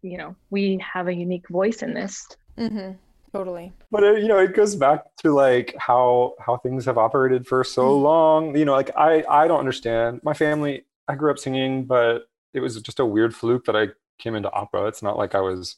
you 0.02 0.18
know 0.18 0.34
we 0.50 0.84
have 0.92 1.06
a 1.06 1.14
unique 1.14 1.48
voice 1.48 1.82
in 1.82 1.94
this 1.94 2.26
Mhm. 2.58 2.96
Totally. 3.32 3.72
but 3.90 4.04
it, 4.04 4.20
you 4.22 4.28
know 4.28 4.38
it 4.38 4.54
goes 4.54 4.76
back 4.76 5.04
to 5.22 5.32
like 5.32 5.74
how 5.78 6.34
how 6.38 6.58
things 6.58 6.84
have 6.84 6.98
operated 6.98 7.46
for 7.46 7.64
so 7.64 7.98
long 7.98 8.54
you 8.54 8.66
know 8.66 8.72
like 8.72 8.90
i 8.94 9.24
i 9.26 9.48
don't 9.48 9.58
understand 9.58 10.20
my 10.22 10.34
family 10.34 10.84
i 11.08 11.14
grew 11.14 11.30
up 11.30 11.38
singing 11.38 11.86
but 11.86 12.24
it 12.52 12.60
was 12.60 12.78
just 12.82 13.00
a 13.00 13.06
weird 13.06 13.34
fluke 13.34 13.64
that 13.64 13.74
i 13.74 13.88
came 14.18 14.34
into 14.34 14.52
opera 14.52 14.86
it's 14.86 15.02
not 15.02 15.16
like 15.16 15.34
i 15.34 15.40
was 15.40 15.76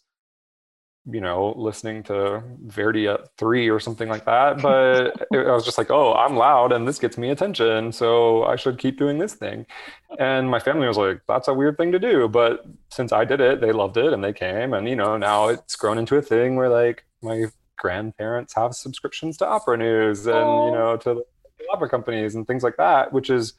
you 1.11 1.21
know 1.21 1.53
listening 1.57 2.03
to 2.03 2.43
verdi 2.65 3.07
at 3.07 3.29
three 3.37 3.69
or 3.69 3.79
something 3.79 4.09
like 4.09 4.25
that 4.25 4.61
but 4.63 5.27
i 5.35 5.53
was 5.53 5.65
just 5.65 5.77
like 5.77 5.91
oh 5.91 6.15
i'm 6.15 6.37
loud 6.37 6.73
and 6.73 6.89
this 6.89 6.99
gets 6.99 7.19
me 7.19 7.31
attention 7.31 7.93
so 7.93 8.45
i 8.45 8.57
should 8.57 8.79
keep 8.79 8.99
doing 8.99 9.19
this 9.19 9.35
thing. 9.35 9.67
And 10.19 10.49
my 10.49 10.61
family 10.61 10.87
was 10.87 10.97
like 10.97 11.21
that's 11.27 11.49
a 11.49 11.55
weird 11.55 11.77
thing 11.77 11.93
to 11.93 11.99
do 11.99 12.29
but 12.29 12.65
since 12.89 13.13
i 13.13 13.25
did 13.25 13.41
it 13.41 13.61
they 13.61 13.73
loved 13.73 13.97
it 13.97 14.13
and 14.13 14.25
they 14.25 14.33
came 14.33 14.73
and 14.73 14.89
you 14.89 14.97
know 14.97 15.17
now 15.17 15.49
it's 15.49 15.77
grown 15.77 15.99
into 15.99 16.17
a 16.17 16.23
thing 16.23 16.57
where 16.57 16.69
like 16.69 17.05
my 17.21 17.47
grandparents 17.77 18.55
have 18.55 18.75
subscriptions 18.75 19.37
to 19.39 19.47
opera 19.47 19.77
news 19.77 20.27
and 20.27 20.37
Aw. 20.37 20.67
you 20.67 20.73
know 20.73 20.97
to 20.97 21.25
opera 21.73 21.89
companies 21.89 22.35
and 22.35 22.47
things 22.47 22.63
like 22.63 22.77
that 22.77 23.13
which 23.13 23.29
is 23.29 23.55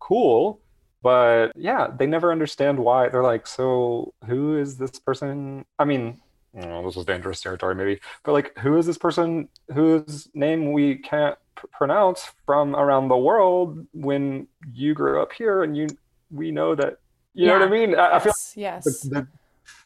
cool 0.00 0.60
but 1.02 1.52
yeah 1.56 1.88
they 1.96 2.06
never 2.06 2.30
understand 2.30 2.78
why. 2.78 3.08
They're 3.08 3.22
like 3.22 3.46
so 3.46 4.14
who 4.26 4.56
is 4.56 4.76
this 4.76 4.98
person? 5.00 5.64
I 5.78 5.84
mean 5.84 6.20
oh, 6.56 6.84
this 6.84 6.96
was 6.96 7.04
dangerous 7.04 7.40
territory 7.40 7.74
maybe 7.74 8.00
but 8.24 8.32
like 8.32 8.56
who 8.58 8.76
is 8.76 8.86
this 8.86 8.98
person 8.98 9.48
whose 9.74 10.28
name 10.34 10.72
we 10.72 10.96
can't 10.96 11.36
pr- 11.54 11.66
pronounce 11.68 12.32
from 12.44 12.76
around 12.76 13.08
the 13.08 13.16
world 13.16 13.86
when 13.92 14.46
you 14.72 14.94
grew 14.94 15.22
up 15.22 15.32
here 15.32 15.62
and 15.62 15.76
you 15.76 15.86
we 16.30 16.50
know 16.50 16.74
that 16.74 16.98
you 17.34 17.46
know 17.46 17.54
what 17.54 17.62
I 17.62 17.70
mean. 17.70 17.94
I, 17.94 18.16
I 18.16 18.18
feel 18.18 18.32
yes. 18.54 18.84
the, 18.84 19.08
the 19.08 19.26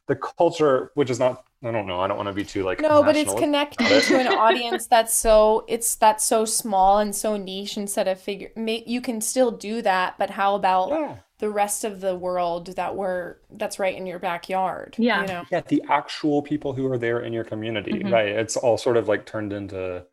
the 0.07 0.17
culture, 0.17 0.93
which 0.95 1.11
is 1.11 1.19
not 1.19 1.45
I 1.65 1.73
don't 1.73 1.87
know. 1.87 2.01
I 2.01 2.07
don't 2.07 2.17
want 2.17 2.29
to 2.29 2.33
be 2.33 2.45
too 2.45 2.65
like 2.65 2.81
no, 2.81 3.03
but 3.03 3.17
it's 3.17 3.35
connecting 3.35 3.87
it. 3.89 4.05
to 4.05 4.21
an 4.21 4.27
audience 4.39 4.87
that's 4.87 5.15
so 5.15 5.65
it's 5.69 5.95
that's 5.97 6.25
so 6.25 6.45
small 6.45 6.99
and 6.99 7.15
so 7.15 7.37
niche 7.37 7.77
instead 7.77 8.09
of 8.09 8.21
figure. 8.21 8.51
May, 8.57 8.85
you 8.87 9.01
can 9.01 9.21
still 9.21 9.51
do 9.51 9.83
that, 9.83 10.17
but 10.19 10.31
how 10.31 10.55
about 10.55 10.91
Yeah. 10.91 11.17
The 11.39 11.51
rest 11.51 11.85
of 11.85 12.01
the 12.01 12.15
world 12.17 12.75
that 12.77 12.97
were 12.97 13.41
that's 13.51 13.79
right 13.79 13.97
in 13.97 14.07
your 14.07 14.19
backyard? 14.19 14.95
Yeah. 14.99 15.23
you 15.23 15.27
know. 15.29 15.43
yeah 15.51 15.61
the 15.69 15.83
actual 15.89 16.43
people 16.43 16.73
who 16.73 16.91
are 16.91 16.99
there 16.99 17.21
in 17.21 17.33
your 17.33 17.45
community 17.45 17.93
Mhm. 17.93 18.13
right 18.13 18.29
it's 18.29 18.57
all 18.57 18.79
sort 18.79 18.97
of 18.97 19.09
like 19.09 19.27
turned 19.27 19.53
into 19.53 20.05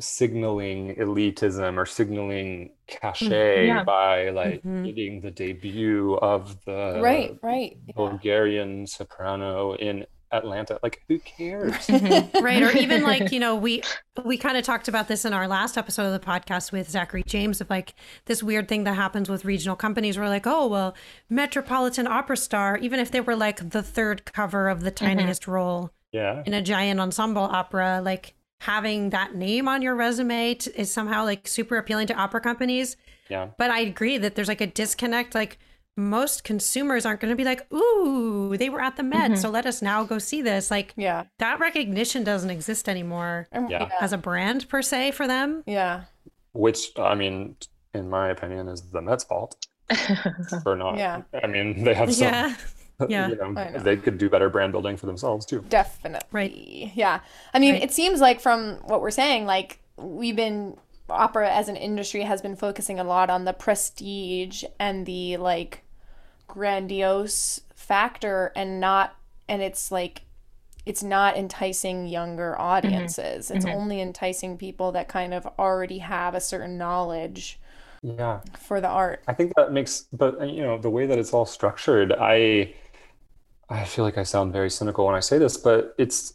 signaling 0.00 0.94
elitism 0.94 1.76
or 1.76 1.84
signaling 1.84 2.70
cachet 2.86 3.66
yeah. 3.66 3.82
by 3.82 4.30
like 4.30 4.62
Mhm. 4.62 4.84
getting 4.86 5.20
the 5.20 5.30
debut 5.32 6.14
of 6.22 6.64
the 6.64 7.00
right, 7.02 7.36
right. 7.42 7.76
yeah. 7.86 7.92
bulgarian 7.96 8.86
soprano 8.86 9.74
in 9.74 10.06
atlanta. 10.32 10.78
Like 10.82 11.02
who 11.08 11.18
cares? 11.18 11.74
Mhm. 11.88 12.42
right 12.42 12.62
or 12.62 12.70
even 12.76 13.02
like 13.02 13.32
you 13.32 13.40
know 13.40 13.56
we 13.56 13.82
we 14.24 14.36
kind 14.36 14.56
of 14.56 14.64
talked 14.64 14.88
about 14.88 15.08
this 15.08 15.24
in 15.24 15.32
our 15.32 15.48
last 15.48 15.76
episode 15.76 16.04
of 16.04 16.12
the 16.12 16.24
podcast 16.24 16.70
with 16.70 16.88
zachary 16.88 17.22
james 17.22 17.60
of 17.60 17.70
like 17.70 17.94
this 18.26 18.42
weird 18.42 18.68
thing 18.68 18.84
that 18.84 18.94
happens 18.94 19.28
with 19.28 19.44
regional 19.44 19.76
companies. 19.76 20.18
Where 20.18 20.28
like 20.28 20.46
oh 20.46 20.66
well 20.66 20.94
metropolitan 21.28 22.06
opera 22.06 22.36
star 22.36 22.76
even 22.78 23.00
if 23.00 23.10
they 23.10 23.20
were 23.20 23.36
like 23.36 23.70
the 23.70 23.82
third 23.82 24.24
cover 24.24 24.68
of 24.68 24.82
the 24.82 24.90
tiniest 24.90 25.46
role 25.46 25.90
yeah. 26.12 26.42
in 26.46 26.54
a 26.54 26.62
giant 26.62 27.00
ensemble 27.00 27.42
opera 27.42 28.00
like 28.04 28.34
having 28.60 29.10
that 29.10 29.34
name 29.34 29.68
on 29.68 29.82
your 29.82 29.94
resume 29.94 30.54
t- 30.54 30.70
is 30.74 30.90
somehow 30.90 31.24
like 31.24 31.46
super 31.46 31.76
appealing 31.76 32.06
to 32.08 32.14
opera 32.14 32.40
companies. 32.40 32.96
Yeah. 33.28 33.48
But 33.56 33.70
i 33.70 33.80
agree 33.80 34.18
that 34.18 34.34
there's 34.34 34.48
like 34.48 34.60
a 34.60 34.66
disconnect 34.66 35.34
like 35.34 35.58
most 35.98 36.44
consumers 36.44 37.04
aren't 37.04 37.20
going 37.20 37.30
to 37.32 37.36
be 37.36 37.44
like 37.44 37.66
ooh 37.72 38.56
they 38.56 38.70
were 38.70 38.80
at 38.80 38.96
the 38.96 39.02
met 39.02 39.32
Mhm. 39.32 39.38
so 39.38 39.50
let 39.50 39.66
us 39.66 39.82
now 39.82 40.04
go 40.04 40.18
see 40.18 40.40
this 40.42 40.70
like 40.70 40.94
Yeah. 40.96 41.24
that 41.38 41.58
recognition 41.58 42.22
doesn't 42.24 42.50
exist 42.50 42.88
anymore 42.88 43.48
Yeah. 43.68 43.88
as 44.00 44.12
a 44.12 44.18
brand 44.18 44.68
per 44.68 44.80
se 44.80 45.10
for 45.10 45.26
them. 45.26 45.64
Yeah. 45.66 46.04
which 46.52 46.96
i 46.98 47.14
mean 47.14 47.56
in 47.94 48.08
my 48.08 48.28
opinion 48.30 48.68
is 48.68 48.80
the 48.90 49.02
mets 49.02 49.24
fault 49.24 49.66
for 50.62 50.76
not 50.76 50.96
Yeah. 50.98 51.22
i 51.42 51.46
mean 51.46 51.82
they 51.84 51.94
have 51.94 52.14
some 52.14 52.28
Yeah. 52.28 52.54
Yeah. 53.08 53.28
you 53.28 53.36
know, 53.36 53.50
know. 53.52 53.78
they 53.78 53.96
could 53.96 54.18
do 54.18 54.28
better 54.28 54.48
brand 54.48 54.72
building 54.72 54.96
for 54.96 55.06
themselves 55.06 55.46
too 55.46 55.64
Definitely. 55.68 56.28
right? 56.32 56.90
Yeah. 56.94 57.20
I 57.54 57.58
mean, 57.60 57.74
Right. 57.74 57.82
it 57.84 57.92
seems 57.92 58.20
like 58.20 58.40
from 58.40 58.74
what 58.86 59.00
we're 59.00 59.12
saying, 59.12 59.46
like 59.46 59.78
we've 59.96 60.34
been 60.34 60.76
opera 61.08 61.48
as 61.48 61.68
an 61.68 61.76
industry 61.76 62.22
has 62.22 62.42
been 62.42 62.56
focusing 62.56 62.98
a 62.98 63.04
lot 63.04 63.30
on 63.30 63.44
the 63.44 63.52
prestige 63.52 64.64
and 64.80 65.06
the 65.06 65.36
like 65.36 65.84
grandiose 66.48 67.60
factor 67.74 68.52
and 68.56 68.80
not 68.80 69.16
and 69.48 69.62
it's 69.62 69.92
like 69.92 70.22
it's 70.86 71.02
not 71.02 71.36
enticing 71.36 72.06
younger 72.08 72.58
audiences. 72.60 73.50
It's 73.50 73.64
Mhm. 73.64 73.66
only 73.66 74.00
enticing 74.00 74.58
people 74.58 74.92
that 74.92 75.08
kind 75.08 75.34
of 75.34 75.46
already 75.58 75.98
have 75.98 76.34
a 76.34 76.40
certain 76.40 76.78
knowledge 76.78 77.60
yeah 78.02 78.40
for 78.56 78.80
the 78.80 78.88
art. 78.88 79.24
I 79.26 79.34
think 79.34 79.52
that 79.56 79.72
makes, 79.72 80.06
but 80.12 80.40
uh, 80.40 80.44
you 80.44 80.62
know, 80.62 80.78
the 80.78 80.90
way 80.90 81.06
that 81.06 81.18
it's 81.18 81.34
all 81.34 81.46
structured, 81.46 82.12
I 82.12 82.74
I 83.68 83.84
feel 83.84 84.04
like 84.04 84.18
I 84.18 84.24
sound 84.24 84.52
very 84.52 84.70
cynical 84.70 85.06
when 85.06 85.14
I 85.14 85.20
say 85.20 85.38
this, 85.38 85.56
but 85.58 85.94
it's 85.98 86.34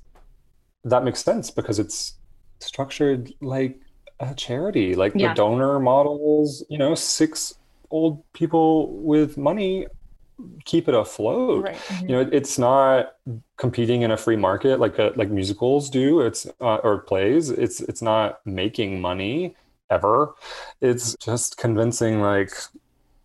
that 0.85 1.03
makes 1.03 1.23
sense 1.23 1.51
because 1.51 1.79
it's 1.79 2.17
structured 2.61 3.33
like 3.41 3.79
a 4.19 4.35
charity, 4.35 4.95
like 4.95 5.19
the 5.19 5.29
donor 5.29 5.79
models, 5.79 6.65
you 6.69 6.77
know, 6.77 6.95
six 6.95 7.55
old 7.91 8.23
people 8.33 9.01
with 9.03 9.37
money 9.37 9.87
keep 10.65 10.87
it 10.87 10.95
afloat. 10.95 11.63
Right. 11.63 11.75
Mm-hmm. 11.75 12.09
You 12.09 12.15
know, 12.23 12.29
it's 12.31 12.57
not 12.57 13.15
competing 13.57 14.01
in 14.01 14.11
a 14.11 14.17
free 14.17 14.35
market 14.35 14.79
like 14.79 14.97
a, 14.99 15.13
like 15.15 15.29
musicals 15.29 15.89
do. 15.89 16.21
It's 16.21 16.45
uh, 16.61 16.77
or 16.83 16.99
plays. 16.99 17.49
It's 17.49 17.81
it's 17.81 18.01
not 18.01 18.39
making 18.45 19.01
money 19.01 19.55
ever. 19.89 20.33
It's 20.81 21.15
just 21.17 21.57
convincing 21.57 22.21
like 22.21 22.51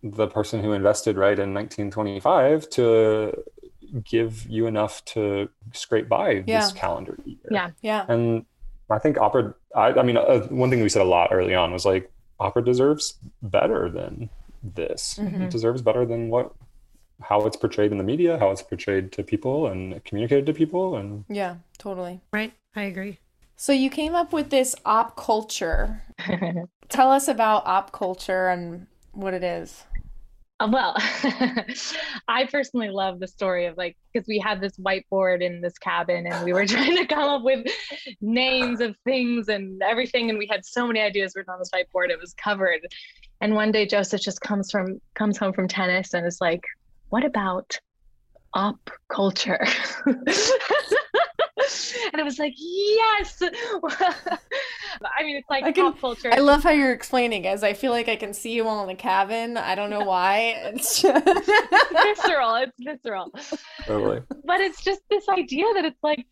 the 0.03 0.27
person 0.27 0.63
who 0.63 0.71
invested 0.73 1.17
right 1.17 1.37
in 1.37 1.53
1925 1.53 2.69
to 2.71 3.43
give 4.03 4.45
you 4.47 4.67
enough 4.67 5.03
to 5.03 5.49
scrape 5.73 6.07
by 6.07 6.43
Yeah. 6.45 6.61
this 6.61 6.71
calendar 6.71 7.17
year. 7.25 7.37
Yeah. 7.51 7.69
Yeah. 7.81 8.05
And 8.07 8.45
I 8.89 8.99
think 8.99 9.17
opera. 9.17 9.53
I, 9.75 9.87
I 9.93 10.03
mean, 10.03 10.17
uh, 10.17 10.41
one 10.49 10.69
thing 10.69 10.81
we 10.81 10.89
said 10.89 11.01
a 11.01 11.05
lot 11.05 11.29
early 11.31 11.53
on 11.55 11.71
was 11.71 11.85
like 11.85 12.11
opera 12.39 12.63
deserves 12.63 13.17
better 13.41 13.89
than 13.89 14.29
this. 14.63 15.19
Mhm. 15.21 15.41
It 15.43 15.49
deserves 15.49 15.81
better 15.81 16.05
than 16.05 16.29
what 16.29 16.53
how 17.21 17.45
it's 17.45 17.57
portrayed 17.57 17.91
in 17.91 17.97
the 17.97 18.03
media, 18.03 18.37
how 18.39 18.51
it's 18.51 18.61
portrayed 18.61 19.11
to 19.13 19.23
people 19.23 19.67
and 19.67 20.03
communicated 20.05 20.45
to 20.45 20.53
people, 20.53 20.95
and 20.95 21.25
Yeah, 21.29 21.57
totally. 21.77 22.21
Right. 22.31 22.53
I 22.75 22.83
agree. 22.83 23.19
So 23.55 23.73
you 23.73 23.89
came 23.89 24.15
up 24.15 24.31
with 24.31 24.49
this 24.49 24.75
op 24.85 25.17
culture. 25.17 26.03
Tell 26.89 27.11
us 27.11 27.27
about 27.27 27.65
op 27.65 27.91
culture 27.91 28.47
and 28.47 28.87
what 29.11 29.33
it 29.33 29.43
is. 29.43 29.83
Uh, 30.61 30.67
well, 30.71 30.93
I 32.27 32.45
personally 32.51 32.89
love 32.89 33.19
the 33.19 33.27
story 33.27 33.65
of 33.65 33.77
like, 33.77 33.97
because 34.13 34.27
we 34.27 34.39
had 34.39 34.59
this 34.59 34.77
whiteboard 34.77 35.41
in 35.41 35.61
this 35.61 35.77
cabin 35.77 36.27
and 36.27 36.43
we 36.43 36.51
were 36.51 36.65
trying 36.67 36.97
to 36.97 37.05
come 37.05 37.29
up 37.29 37.43
with 37.43 37.65
names 38.21 38.81
of 38.81 38.95
things 39.05 39.47
and 39.47 39.81
everything. 39.81 40.29
And 40.29 40.37
we 40.37 40.47
had 40.49 40.65
so 40.65 40.85
many 40.85 40.99
ideas 40.99 41.33
written 41.35 41.53
on 41.53 41.59
this 41.59 41.69
whiteboard, 41.69 42.09
it 42.09 42.19
was 42.19 42.33
covered. 42.33 42.79
And 43.41 43.55
one 43.55 43.71
day 43.71 43.85
Joseph 43.85 44.21
just 44.21 44.41
comes 44.41 44.69
from, 44.69 44.99
comes 45.15 45.37
home 45.37 45.53
from 45.53 45.67
tennis 45.67 46.13
and 46.13 46.25
is 46.25 46.39
like, 46.41 46.63
what 47.09 47.25
about 47.25 47.79
op 48.53 48.89
culture? 49.09 49.65
and 50.05 50.27
I 52.15 52.23
was 52.23 52.39
like, 52.39 52.53
yes. 52.57 53.41
I 53.41 55.23
mean, 55.23 55.37
it's 55.37 55.49
like 55.49 55.63
I 55.63 55.71
can- 55.71 55.91
pop 55.91 55.99
culture. 55.99 56.29
I 56.31 56.39
love 56.39 56.63
how 56.63 56.71
you're 56.71 56.93
explaining 56.93 57.47
as 57.47 57.63
I 57.63 57.73
feel 57.73 57.91
like 57.91 58.07
I 58.07 58.15
can 58.15 58.33
see 58.33 58.53
you 58.53 58.67
all 58.67 58.81
in 58.81 58.87
the 58.87 58.95
cabin. 58.95 59.57
I 59.57 59.75
don't 59.75 59.89
know 59.89 60.03
why. 60.03 60.55
It's 60.73 61.01
just... 61.01 61.25
visceral. 61.25 62.55
It's 62.55 62.77
visceral. 62.79 63.31
totally. 63.85 64.21
but 64.45 64.61
it's 64.61 64.83
just 64.83 65.01
this 65.09 65.27
idea 65.29 65.65
that 65.75 65.85
it's 65.85 66.01
like 66.03 66.25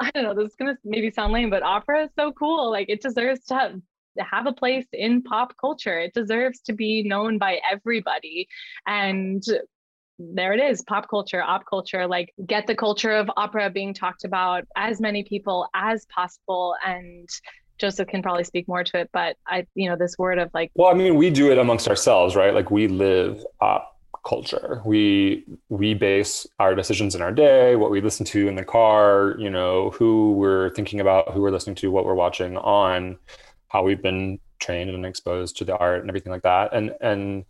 i 0.00 0.10
don't 0.10 0.24
know 0.24 0.34
this 0.34 0.50
is 0.50 0.56
gonna 0.56 0.76
maybe 0.84 1.10
sound 1.10 1.32
lame 1.32 1.50
but 1.50 1.62
opera 1.62 2.04
is 2.04 2.10
so 2.18 2.32
cool 2.32 2.70
like 2.70 2.88
it 2.88 3.00
deserves 3.00 3.44
to 3.44 3.54
have, 3.54 3.72
to 4.18 4.24
have 4.24 4.46
a 4.46 4.52
place 4.52 4.86
in 4.92 5.22
pop 5.22 5.54
culture 5.60 6.00
it 6.00 6.12
deserves 6.14 6.60
to 6.60 6.72
be 6.72 7.02
known 7.04 7.38
by 7.38 7.60
everybody 7.70 8.48
and 8.86 9.44
there 10.18 10.52
it 10.52 10.60
is 10.60 10.82
pop 10.82 11.08
culture 11.08 11.42
op 11.42 11.64
culture 11.68 12.06
like 12.06 12.32
get 12.46 12.66
the 12.66 12.74
culture 12.74 13.10
of 13.10 13.28
opera 13.36 13.68
being 13.68 13.92
talked 13.92 14.24
about 14.24 14.64
as 14.76 15.00
many 15.00 15.24
people 15.24 15.68
as 15.74 16.06
possible 16.06 16.76
and 16.86 17.28
joseph 17.78 18.06
can 18.06 18.22
probably 18.22 18.44
speak 18.44 18.68
more 18.68 18.84
to 18.84 19.00
it 19.00 19.10
but 19.12 19.36
i 19.48 19.66
you 19.74 19.88
know 19.88 19.96
this 19.96 20.16
word 20.18 20.38
of 20.38 20.50
like 20.54 20.70
Well, 20.76 20.88
I 20.88 20.94
mean, 20.94 21.16
we 21.16 21.30
do 21.30 21.50
it 21.50 21.58
amongst 21.58 21.88
ourselves, 21.88 22.36
right? 22.36 22.54
Like 22.54 22.70
we 22.70 22.86
live 22.86 23.44
op 23.60 23.90
culture. 24.24 24.80
We 24.84 25.44
we 25.68 25.94
base 25.94 26.46
our 26.58 26.74
decisions 26.74 27.14
in 27.14 27.22
our 27.22 27.32
day, 27.32 27.76
what 27.76 27.90
we 27.90 28.00
listen 28.00 28.24
to 28.26 28.48
in 28.48 28.54
the 28.54 28.64
car, 28.64 29.34
you 29.38 29.50
know, 29.50 29.90
who 29.90 30.32
we're 30.32 30.70
thinking 30.70 31.00
about, 31.00 31.32
who 31.32 31.42
we're 31.42 31.50
listening 31.50 31.76
to, 31.76 31.90
what 31.90 32.06
we're 32.06 32.14
watching 32.14 32.56
on 32.56 33.18
how 33.68 33.82
we've 33.82 34.02
been 34.02 34.38
trained 34.60 34.90
and 34.90 35.04
exposed 35.04 35.56
to 35.58 35.64
the 35.64 35.76
art 35.76 36.00
and 36.00 36.08
everything 36.08 36.32
like 36.32 36.42
that. 36.42 36.72
And 36.72 36.94
and 37.00 37.44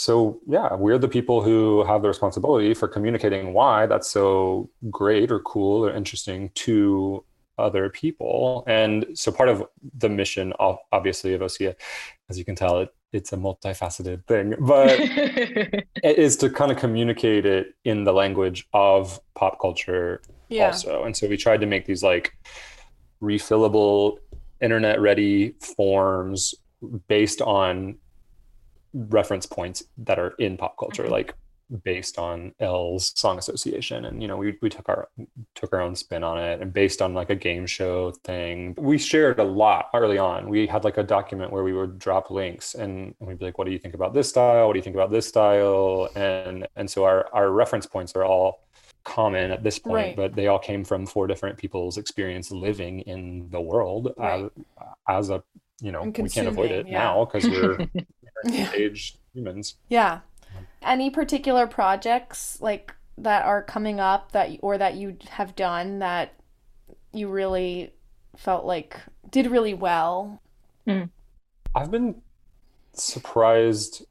so 0.00 0.40
yeah, 0.46 0.72
we're 0.74 0.96
the 0.96 1.08
people 1.08 1.42
who 1.42 1.84
have 1.84 2.00
the 2.00 2.08
responsibility 2.08 2.72
for 2.72 2.88
communicating 2.88 3.52
why 3.52 3.84
that's 3.84 4.10
so 4.10 4.70
great 4.90 5.30
or 5.30 5.40
cool 5.40 5.84
or 5.84 5.94
interesting 5.94 6.48
to 6.54 7.22
other 7.58 7.90
people. 7.90 8.64
And 8.66 9.04
so 9.12 9.30
part 9.30 9.50
of 9.50 9.62
the 9.98 10.08
mission, 10.08 10.54
obviously, 10.58 11.34
of 11.34 11.42
Osea, 11.42 11.74
as 12.30 12.38
you 12.38 12.46
can 12.46 12.54
tell, 12.54 12.80
it, 12.80 12.94
it's 13.12 13.34
a 13.34 13.36
multifaceted 13.36 14.24
thing, 14.24 14.54
but 14.60 14.96
it 14.98 16.18
is 16.18 16.38
to 16.38 16.48
kind 16.48 16.72
of 16.72 16.78
communicate 16.78 17.44
it 17.44 17.74
in 17.84 18.04
the 18.04 18.12
language 18.14 18.66
of 18.72 19.20
pop 19.34 19.60
culture 19.60 20.22
yeah. 20.48 20.68
also. 20.68 21.04
And 21.04 21.14
so 21.14 21.28
we 21.28 21.36
tried 21.36 21.60
to 21.60 21.66
make 21.66 21.84
these 21.84 22.02
like 22.02 22.32
refillable, 23.22 24.16
internet 24.62 24.98
ready 24.98 25.56
forms 25.76 26.54
based 27.06 27.42
on 27.42 27.98
reference 28.92 29.46
points 29.46 29.84
that 29.98 30.18
are 30.18 30.34
in 30.38 30.56
pop 30.56 30.76
culture, 30.78 31.04
Mhm. 31.04 31.10
like 31.10 31.34
based 31.84 32.18
on 32.18 32.52
ELLE's 32.58 33.12
song 33.16 33.38
association. 33.38 34.04
And 34.04 34.20
you 34.20 34.26
know, 34.26 34.36
we 34.36 34.58
we 34.60 34.68
took 34.68 34.88
our 34.88 35.08
took 35.54 35.72
our 35.72 35.80
own 35.80 35.94
spin 35.94 36.24
on 36.24 36.36
it 36.36 36.60
and 36.60 36.72
based 36.72 37.00
on 37.00 37.14
like 37.14 37.30
a 37.30 37.36
game 37.36 37.64
show 37.64 38.10
thing. 38.24 38.74
We 38.76 38.98
shared 38.98 39.38
a 39.38 39.44
lot 39.44 39.88
early 39.94 40.18
on. 40.18 40.48
We 40.48 40.66
had 40.66 40.82
like 40.82 40.98
a 40.98 41.04
document 41.04 41.52
where 41.52 41.62
we 41.62 41.72
would 41.72 42.00
drop 42.00 42.28
links 42.30 42.74
and 42.74 43.14
we'd 43.20 43.38
be 43.38 43.44
like, 43.44 43.56
what 43.58 43.66
do 43.66 43.70
you 43.72 43.78
think 43.78 43.94
about 43.94 44.14
this 44.14 44.28
style? 44.28 44.66
What 44.66 44.72
do 44.72 44.78
you 44.80 44.82
think 44.82 44.96
about 44.96 45.12
this 45.12 45.28
style? 45.28 46.08
And 46.16 46.66
and 46.74 46.90
so 46.90 47.04
our 47.04 47.28
our 47.32 47.50
reference 47.50 47.86
points 47.86 48.16
are 48.16 48.24
all 48.24 48.64
common 49.04 49.50
at 49.52 49.62
this 49.62 49.78
point, 49.78 49.94
Right. 49.94 50.16
but 50.16 50.34
they 50.34 50.48
all 50.48 50.58
came 50.58 50.84
from 50.84 51.06
four 51.06 51.26
different 51.28 51.56
people's 51.56 51.96
experience 51.98 52.50
living 52.50 53.00
in 53.02 53.48
the 53.50 53.60
world 53.60 54.12
Right. 54.18 54.44
as, 54.44 54.50
as 55.08 55.30
a 55.30 55.42
you 55.80 55.92
know 55.92 56.02
we 56.02 56.28
can't 56.28 56.48
avoid 56.48 56.70
it 56.70 56.86
yeah. 56.86 56.98
now 56.98 57.24
because 57.24 57.48
we're 57.48 57.88
Yeah. 58.44 58.70
aged 58.72 59.18
humans. 59.34 59.76
Yeah. 59.88 60.20
Um, 60.56 60.66
Any 60.82 61.10
particular 61.10 61.66
projects 61.66 62.58
like 62.60 62.94
that 63.18 63.44
are 63.44 63.62
coming 63.62 64.00
up 64.00 64.32
that 64.32 64.50
or 64.62 64.78
that 64.78 64.94
you 64.94 65.16
have 65.30 65.54
done 65.54 65.98
that 65.98 66.34
you 67.12 67.28
really 67.28 67.92
felt 68.36 68.64
like 68.64 68.96
did 69.30 69.46
really 69.46 69.74
well? 69.74 70.40
Hmm. 70.86 71.04
I've 71.74 71.90
been 71.90 72.22
surprised. 72.94 74.04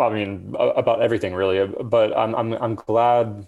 I 0.00 0.08
mean, 0.08 0.54
about 0.58 1.02
everything 1.02 1.34
really, 1.34 1.66
but 1.66 2.16
I'm 2.16 2.34
I'm 2.34 2.52
I'm 2.54 2.74
glad. 2.74 3.46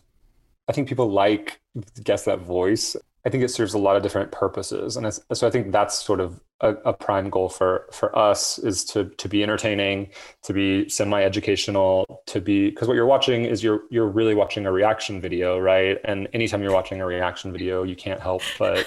I 0.68 0.72
think 0.72 0.88
people 0.88 1.10
like 1.10 1.60
guess 2.04 2.24
that 2.24 2.40
voice. 2.40 2.96
I 3.26 3.28
think 3.28 3.42
it 3.42 3.48
serves 3.48 3.74
a 3.74 3.78
lot 3.78 3.96
of 3.96 4.04
different 4.04 4.30
purposes, 4.30 4.96
and 4.96 5.04
it's, 5.04 5.20
so 5.32 5.48
I 5.48 5.50
think 5.50 5.72
that's 5.72 6.00
sort 6.00 6.20
of 6.20 6.40
a, 6.60 6.74
a 6.84 6.92
prime 6.92 7.28
goal 7.28 7.48
for 7.48 7.86
for 7.92 8.16
us 8.16 8.56
is 8.58 8.84
to 8.86 9.06
to 9.18 9.28
be 9.28 9.42
entertaining, 9.42 10.10
to 10.44 10.52
be 10.52 10.88
semi-educational, 10.88 12.22
to 12.26 12.40
be 12.40 12.70
because 12.70 12.86
what 12.86 12.94
you're 12.94 13.04
watching 13.04 13.44
is 13.44 13.64
you're 13.64 13.82
you're 13.90 14.06
really 14.06 14.36
watching 14.36 14.64
a 14.64 14.70
reaction 14.70 15.20
video, 15.20 15.58
right? 15.58 15.98
And 16.04 16.28
anytime 16.32 16.62
you're 16.62 16.72
watching 16.72 17.00
a 17.00 17.06
reaction 17.06 17.50
video, 17.52 17.82
you 17.82 17.96
can't 17.96 18.20
help 18.20 18.42
but 18.60 18.86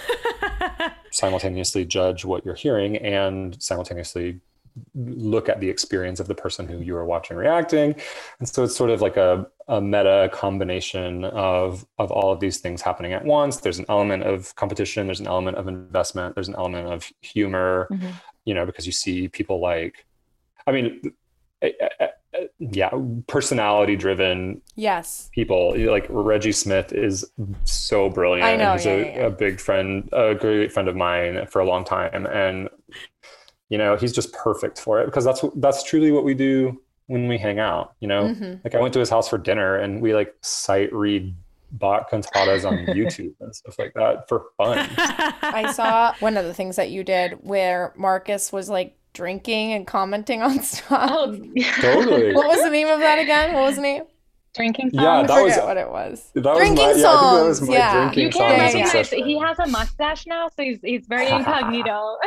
simultaneously 1.11 1.83
judge 1.83 2.23
what 2.23 2.45
you're 2.45 2.55
hearing 2.55 2.95
and 2.95 3.61
simultaneously 3.61 4.39
look 4.95 5.49
at 5.49 5.59
the 5.59 5.69
experience 5.69 6.19
of 6.19 6.27
the 6.27 6.35
person 6.35 6.67
who 6.67 6.79
you 6.79 6.95
are 6.95 7.05
watching 7.05 7.37
reacting. 7.37 7.95
And 8.39 8.47
so 8.47 8.63
it's 8.63 8.75
sort 8.75 8.89
of 8.89 9.01
like 9.01 9.17
a, 9.17 9.47
a 9.67 9.79
meta 9.81 10.29
combination 10.33 11.23
of 11.25 11.85
of 11.97 12.11
all 12.11 12.31
of 12.31 12.39
these 12.39 12.57
things 12.59 12.81
happening 12.81 13.13
at 13.13 13.23
once. 13.25 13.57
There's 13.57 13.79
an 13.79 13.85
element 13.89 14.23
of 14.23 14.55
competition. 14.55 15.05
There's 15.07 15.19
an 15.19 15.27
element 15.27 15.57
of 15.57 15.67
investment. 15.67 16.35
There's 16.35 16.47
an 16.47 16.55
element 16.55 16.87
of 16.91 17.09
humor 17.21 17.87
Mhm. 17.91 18.11
you 18.45 18.53
know 18.53 18.65
because 18.65 18.85
you 18.85 18.91
see 18.93 19.27
people 19.27 19.59
like 19.59 20.05
i 20.65 20.71
mean 20.71 21.01
yeah 22.59 22.89
personality 23.27 23.95
driven 23.95 24.61
Yes. 24.75 25.29
people. 25.33 25.75
Like 25.77 26.05
reggie 26.09 26.51
smith 26.53 26.93
is 26.93 27.29
so 27.65 28.09
brilliant. 28.09 28.47
I 28.47 28.55
know, 28.55 28.73
he's 28.73 28.85
yeah, 28.85 28.91
a, 28.93 28.97
yeah. 28.99 29.25
a 29.27 29.29
big 29.29 29.59
friend 29.59 30.07
a 30.13 30.35
great 30.35 30.71
friend 30.71 30.87
of 30.87 30.95
mine 30.95 31.45
for 31.47 31.59
a 31.59 31.65
long 31.65 31.83
time. 31.83 32.25
And 32.27 32.69
you 33.69 33.77
know 33.77 33.95
he's 33.95 34.11
just 34.13 34.33
perfect 34.33 34.79
for 34.79 34.99
it 35.01 35.05
because 35.05 35.23
that's 35.23 35.43
that's 35.57 35.83
truly 35.83 36.11
what 36.11 36.23
we 36.23 36.33
do 36.33 36.79
when 37.07 37.27
we 37.27 37.37
hang 37.37 37.59
out 37.59 37.93
you 37.99 38.07
know 38.07 38.23
Mhm. 38.25 38.63
like 38.63 38.75
i 38.75 38.79
went 38.79 38.93
to 38.93 38.99
his 38.99 39.09
house 39.09 39.27
for 39.29 39.37
dinner 39.37 39.77
and 39.77 40.01
we 40.01 40.13
like 40.13 40.33
sight 40.41 40.91
read 40.93 41.33
bach 41.73 42.09
cantatas 42.11 42.65
on 42.67 42.77
youtube 42.95 43.33
and 43.41 43.55
stuff 43.55 43.77
like 43.79 43.93
that 43.95 44.27
for 44.27 44.45
fun 44.57 44.79
I 45.41 45.71
saw 45.71 46.13
one 46.19 46.37
of 46.37 46.45
the 46.45 46.53
things 46.53 46.75
that 46.75 46.89
you 46.91 47.03
did 47.03 47.33
where 47.41 47.93
Marcus 47.97 48.51
was 48.51 48.69
like 48.69 48.95
drinking 49.13 49.73
and 49.73 49.85
commenting 49.87 50.41
on 50.43 50.61
stuff. 50.63 51.09
Oh, 51.11 51.31
Totally. 51.81 52.33
What 52.33 52.47
was 52.47 52.61
the 52.61 52.69
name 52.69 52.87
of 52.87 52.99
that 52.99 53.17
again? 53.19 53.53
What 53.53 53.63
was 53.63 53.75
the 53.77 53.81
name? 53.81 54.03
Drinking 54.55 54.91
Yeah, 54.93 55.01
songs. 55.27 55.31
I 55.31 55.35
that 55.35 55.43
was- 55.43 55.57
what 55.57 55.77
it 55.77 55.89
was. 55.89 56.31
that 56.35 56.43
was 56.45 56.57
Drinking 56.57 56.75
my, 56.75 56.81
yeah, 56.83 56.89
I 56.89 56.93
think 56.93 57.03
that 57.03 57.43
was 57.47 57.57
songs, 57.57 57.69
my 57.69 57.75
yeah. 57.75 57.93
drinking 57.99 58.23
you 58.23 58.29
can't 58.29 58.49
yeah, 58.51 58.57
yeah. 58.57 58.63
recognize. 58.63 58.87
obsession. 58.95 59.25
He 59.27 59.39
has 59.39 59.59
a 59.59 59.67
mustache 59.67 60.27
now, 60.27 60.47
so 60.55 60.63
he's 60.63 60.79
he's 60.83 61.05
very 61.07 61.27
incognito. 61.29 62.17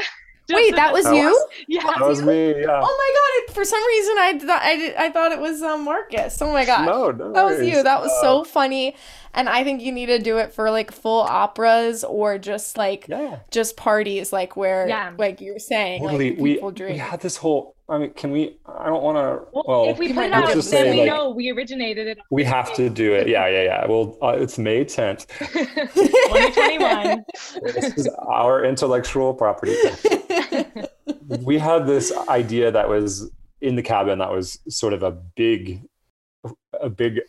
Just 0.52 0.62
Wait, 0.62 0.74
that 0.76 0.92
was 0.92 1.04
That 1.04 1.14
you? 1.16 1.24
was- 1.28 1.46
yeah. 1.68 1.82
that 1.82 2.00
was 2.06 2.22
me 2.22 2.50
yeah 2.60 2.80
Oh 2.82 2.96
my 3.02 3.10
god! 3.18 3.30
It, 3.50 3.54
for 3.54 3.64
some 3.64 3.84
reason, 3.86 4.14
I 4.18 4.38
thought 4.38 4.62
I, 4.62 4.94
I 5.06 5.10
thought 5.10 5.32
it 5.32 5.40
was 5.40 5.62
um, 5.62 5.84
Marcus. 5.84 6.40
Oh 6.42 6.52
my 6.52 6.64
god! 6.64 6.84
no, 6.86 7.10
no 7.10 7.32
that 7.32 7.44
was 7.44 7.66
you. 7.66 7.82
That 7.82 8.00
was 8.00 8.10
Uh, 8.10 8.20
so 8.22 8.44
funny, 8.44 8.94
and 9.34 9.48
I 9.48 9.64
think 9.64 9.80
you 9.82 9.92
need 9.92 10.06
to 10.06 10.18
do 10.18 10.38
it 10.38 10.52
for 10.52 10.70
like 10.70 10.92
full 10.92 11.20
operas 11.22 12.04
or 12.04 12.38
just 12.38 12.76
like 12.76 13.06
yeah 13.08 13.38
just 13.50 13.76
parties, 13.76 14.32
like 14.32 14.56
where 14.56 14.86
Yeah. 14.88 15.12
like 15.18 15.40
you 15.40 15.52
were 15.54 15.58
saying, 15.58 16.02
totally 16.02 16.30
like 16.32 16.38
we, 16.40 16.54
people 16.54 16.68
we 16.68 16.74
drink. 16.74 16.98
had 17.00 17.20
this 17.20 17.36
whole 17.38 17.74
i 17.88 17.98
mean 17.98 18.10
can 18.14 18.30
we 18.30 18.56
i 18.66 18.86
don't 18.86 19.02
want 19.02 19.16
to 19.18 19.44
Well, 19.52 19.64
well 19.66 19.84
if 19.90 19.98
we 19.98 20.08
you 20.08 20.14
put 20.14 20.26
it 20.26 20.32
out, 20.32 20.44
have 20.44 20.48
then 20.50 20.56
to 20.56 20.62
say, 20.62 20.90
we 20.92 20.98
like- 21.00 21.06
know 21.10 21.30
we 21.30 21.50
originated 21.50 22.06
it. 22.06 22.18
we 22.30 22.44
have 22.44 22.72
to 22.74 22.88
do 22.88 23.12
it 23.12 23.26
yeah 23.28 23.48
yeah 23.48 23.62
yeah 23.64 23.86
well 23.86 24.16
uh, 24.22 24.36
it's 24.38 24.56
may 24.56 24.84
10th 24.84 25.26
2021. 25.94 27.24
this 27.74 27.84
is 27.98 28.08
our 28.28 28.64
intellectual 28.64 29.34
property 29.34 29.74
we 31.40 31.58
had 31.58 31.86
this 31.86 32.12
idea 32.28 32.70
that 32.70 32.88
was 32.88 33.30
in 33.60 33.76
the 33.76 33.82
cabin 33.82 34.18
that 34.18 34.30
was 34.30 34.58
sort 34.68 34.92
of 34.92 35.02
a 35.02 35.10
big 35.10 35.82
a 36.80 36.90
big 36.90 37.20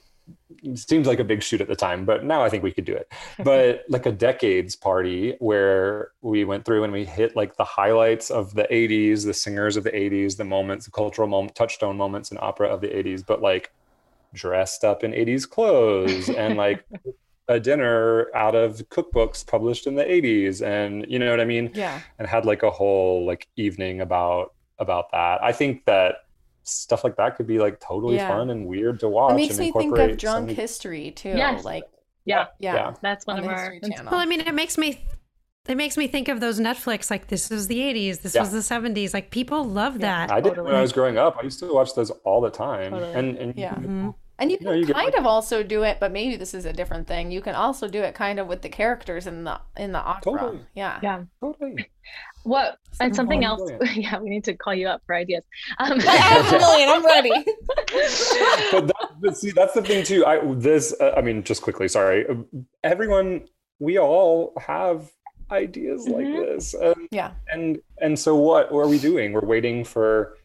seems 0.75 1.05
like 1.05 1.19
a 1.19 1.23
big 1.23 1.43
shoot 1.43 1.61
at 1.61 1.67
the 1.67 1.75
time 1.75 2.05
but 2.05 2.23
now 2.23 2.43
i 2.43 2.49
think 2.49 2.63
we 2.63 2.71
could 2.71 2.85
do 2.85 2.95
it. 2.95 3.11
But 3.43 3.83
like 3.89 4.05
a 4.05 4.11
decades 4.11 4.75
party 4.75 5.35
where 5.39 6.11
we 6.21 6.45
went 6.45 6.65
through 6.65 6.83
and 6.83 6.93
we 6.93 7.03
hit 7.05 7.35
like 7.35 7.57
the 7.57 7.65
highlights 7.65 8.31
of 8.31 8.53
the 8.53 8.67
80s 8.71 9.25
the 9.25 9.33
singers 9.33 9.75
of 9.77 9.83
the 9.83 9.91
80s 9.91 10.37
the 10.37 10.45
moments 10.45 10.85
the 10.85 10.91
cultural 10.91 11.27
moment 11.27 11.55
touchstone 11.55 11.97
moments 11.97 12.31
in 12.31 12.37
opera 12.41 12.67
of 12.67 12.81
the 12.81 12.87
80s 12.87 13.25
but 13.25 13.41
like 13.41 13.71
dressed 14.33 14.83
up 14.83 15.03
in 15.03 15.11
80s 15.11 15.49
clothes 15.49 16.29
and 16.29 16.57
like 16.57 16.85
a 17.49 17.59
dinner 17.59 18.27
out 18.35 18.55
of 18.55 18.77
cookbooks 18.89 19.45
published 19.45 19.85
in 19.85 19.95
the 19.95 20.03
80s 20.03 20.61
and 20.65 21.05
you 21.09 21.19
know 21.19 21.29
what 21.29 21.41
i 21.41 21.45
mean 21.45 21.69
yeah, 21.73 21.99
and 22.17 22.27
had 22.27 22.45
like 22.45 22.63
a 22.63 22.71
whole 22.71 23.25
like 23.25 23.47
evening 23.57 24.01
about 24.01 24.53
about 24.79 25.11
that. 25.11 25.41
I 25.43 25.51
think 25.51 25.85
that 25.85 26.15
stuff 26.63 27.03
like 27.03 27.15
that 27.17 27.35
could 27.35 27.45
be 27.47 27.59
like 27.59 27.79
totally 27.79 28.15
Yeah. 28.15 28.27
fun 28.29 28.49
and 28.49 28.65
weird 28.65 28.99
to 29.01 29.07
watch. 29.09 29.33
it 29.33 29.35
makes 29.35 29.57
and 29.57 29.67
me 29.67 29.71
think 29.71 29.95
of 29.97 30.17
drunk 30.17 30.49
some- 30.49 30.55
history 30.55 31.11
too. 31.11 31.29
Yes. 31.29 31.63
Like 31.63 31.83
Yeah, 32.25 32.47
yeah, 32.59 32.75
Yeah. 32.75 32.93
that's 33.01 33.27
one 33.27 33.37
on 33.37 33.43
of 33.43 33.49
the 33.49 33.55
our. 33.55 33.79
Channel. 33.79 34.11
Well, 34.11 34.19
I 34.19 34.25
mean, 34.25 34.39
it 34.41 34.53
makes 34.55 34.77
me 34.77 35.05
it 35.67 35.75
makes 35.77 35.95
me 35.95 36.07
think 36.07 36.27
of 36.27 36.39
those 36.39 36.59
Netflix 36.59 37.09
like 37.11 37.27
this 37.27 37.49
was 37.49 37.67
the 37.67 37.79
80s, 37.79 38.21
this 38.21 38.33
Yeah. 38.35 38.41
was 38.41 38.51
the 38.51 38.59
70s. 38.63 39.13
Like 39.13 39.29
people 39.29 39.63
love 39.63 39.99
that. 39.99 40.31
I 40.31 40.41
did 40.41 40.57
when 40.57 40.73
I 40.73 40.81
was 40.81 40.91
growing 40.91 41.17
up. 41.17 41.37
I 41.39 41.43
used 41.43 41.59
to 41.59 41.71
watch 41.73 41.93
those 41.93 42.09
all 42.25 42.41
the 42.41 42.49
time. 42.49 42.91
Totally. 42.93 43.13
And 43.13 43.37
and 43.37 43.55
Yeah. 43.57 43.75
Mhm. 43.75 44.15
And 44.39 44.49
you 44.49 44.55
You 44.55 44.57
can 44.57 44.65
know, 44.67 44.73
you 44.73 44.85
get, 44.85 44.95
kind 44.95 45.05
like- 45.05 45.17
of 45.19 45.25
also 45.25 45.61
do 45.63 45.83
it, 45.83 45.97
but 45.99 46.11
maybe 46.11 46.35
this 46.37 46.53
is 46.53 46.65
a 46.65 46.73
different 46.73 47.07
thing. 47.07 47.31
You 47.31 47.39
can 47.41 47.53
also 47.55 47.87
do 47.87 48.01
it 48.01 48.15
kind 48.15 48.39
of 48.39 48.47
with 48.47 48.61
the 48.63 48.69
characters 48.69 49.27
in 49.27 49.43
the 49.43 49.59
in 49.77 49.91
the 49.91 49.99
opera. 49.99 50.31
Totally. 50.31 50.59
Yeah. 50.75 50.99
Yeah. 51.03 51.23
totally. 51.39 51.87
What 52.43 52.77
and 52.99 53.15
something 53.15 53.43
else? 53.45 53.61
brilliant. 53.71 53.95
Yeah, 54.03 54.19
we 54.19 54.29
need 54.29 54.43
to 54.45 54.53
call 54.55 54.73
you 54.73 54.87
up 54.87 55.01
for 55.05 55.15
ideas. 55.15 55.45
Um, 55.77 55.99
I 56.07 56.15
have 56.15 56.47
a 56.53 56.57
million. 56.57 56.89
I'm 56.89 57.05
ready. 57.05 57.29
but, 58.71 58.87
that, 58.87 59.09
but 59.21 59.37
see, 59.37 59.51
that's 59.51 59.73
the 59.73 59.81
thing 59.83 60.03
too. 60.03 60.25
I 60.25 60.39
this 60.55 60.93
uh, 60.99 61.13
I 61.15 61.21
mean, 61.21 61.43
just 61.43 61.61
quickly, 61.61 61.87
sorry. 61.87 62.25
Everyone, 62.83 63.47
we 63.79 63.97
all 63.99 64.53
have 64.59 65.09
ideas 65.51 66.07
like 66.07 66.25
Mhm. 66.25 66.45
this, 66.45 66.73
and 66.73 67.07
Yeah. 67.11 67.31
and 67.51 67.79
and 68.01 68.17
so 68.17 68.35
what 68.35 68.71
what 68.71 68.79
are 68.81 68.89
we 68.89 68.97
doing? 68.99 69.31
We're 69.31 69.45
waiting 69.45 69.85
for 69.85 70.37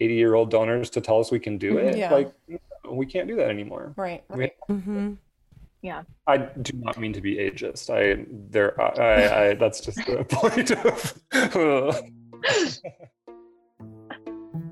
eighty-year-old 0.00 0.50
donors 0.50 0.90
to 0.90 1.00
tell 1.00 1.20
us 1.20 1.30
we 1.30 1.38
can 1.38 1.58
do 1.58 1.76
it. 1.78 1.96
Yeah. 1.96 2.12
Like 2.12 2.32
we 2.92 3.06
can't 3.06 3.28
do 3.28 3.36
that 3.36 3.48
anymore. 3.48 3.94
Right. 3.96 4.24
We- 4.30 4.50
hmm 4.68 5.14
I 6.26 6.38
do 6.38 6.72
not 6.74 6.98
mean 6.98 7.12
to 7.12 7.20
be 7.20 7.36
ageist. 7.36 7.88
I 7.88 8.24
there 8.50 8.80
I, 8.80 9.50
I 9.50 9.54
that's 9.54 9.80
just 9.80 9.98
the 9.98 10.24
point 10.28 10.72
of 10.72 11.14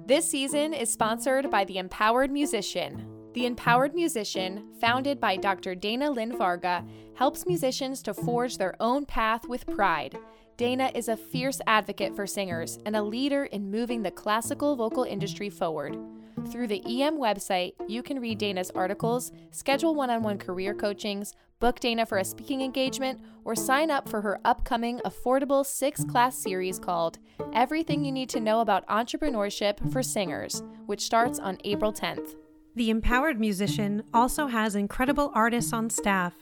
This 0.06 0.28
season 0.28 0.72
is 0.72 0.92
sponsored 0.92 1.50
by 1.50 1.64
The 1.64 1.78
Empowered 1.78 2.30
Musician. 2.30 3.08
The 3.34 3.46
Empowered 3.46 3.94
Musician, 3.94 4.64
founded 4.80 5.20
by 5.20 5.36
Dr. 5.36 5.74
Dana 5.74 6.10
Lynn 6.10 6.38
Varga, 6.38 6.84
helps 7.14 7.44
musicians 7.44 8.02
to 8.02 8.14
forge 8.14 8.56
their 8.56 8.74
own 8.80 9.04
path 9.04 9.46
with 9.48 9.66
pride. 9.66 10.16
Dana 10.56 10.90
is 10.94 11.08
a 11.08 11.16
fierce 11.16 11.60
advocate 11.66 12.14
for 12.14 12.26
singers 12.26 12.78
and 12.86 12.96
a 12.96 13.02
leader 13.02 13.44
in 13.46 13.70
moving 13.70 14.02
the 14.02 14.10
classical 14.10 14.76
vocal 14.76 15.02
industry 15.02 15.50
forward. 15.50 15.98
Through 16.44 16.68
the 16.68 16.82
EM 16.84 17.18
website, 17.18 17.72
you 17.88 18.02
can 18.02 18.20
read 18.20 18.38
Dana's 18.38 18.70
articles, 18.70 19.32
schedule 19.50 19.94
one 19.94 20.10
on 20.10 20.22
one 20.22 20.38
career 20.38 20.74
coachings, 20.74 21.32
book 21.60 21.80
Dana 21.80 22.04
for 22.04 22.18
a 22.18 22.24
speaking 22.24 22.60
engagement, 22.60 23.20
or 23.44 23.56
sign 23.56 23.90
up 23.90 24.08
for 24.08 24.20
her 24.20 24.38
upcoming 24.44 25.00
affordable 25.04 25.64
six 25.64 26.04
class 26.04 26.36
series 26.36 26.78
called 26.78 27.18
Everything 27.54 28.04
You 28.04 28.12
Need 28.12 28.28
to 28.30 28.40
Know 28.40 28.60
About 28.60 28.86
Entrepreneurship 28.86 29.90
for 29.90 30.02
Singers, 30.02 30.62
which 30.84 31.00
starts 31.00 31.38
on 31.38 31.58
April 31.64 31.92
10th. 31.92 32.36
The 32.76 32.90
Empowered 32.90 33.40
Musician 33.40 34.02
also 34.12 34.46
has 34.46 34.76
incredible 34.76 35.32
artists 35.34 35.72
on 35.72 35.88
staff, 35.88 36.34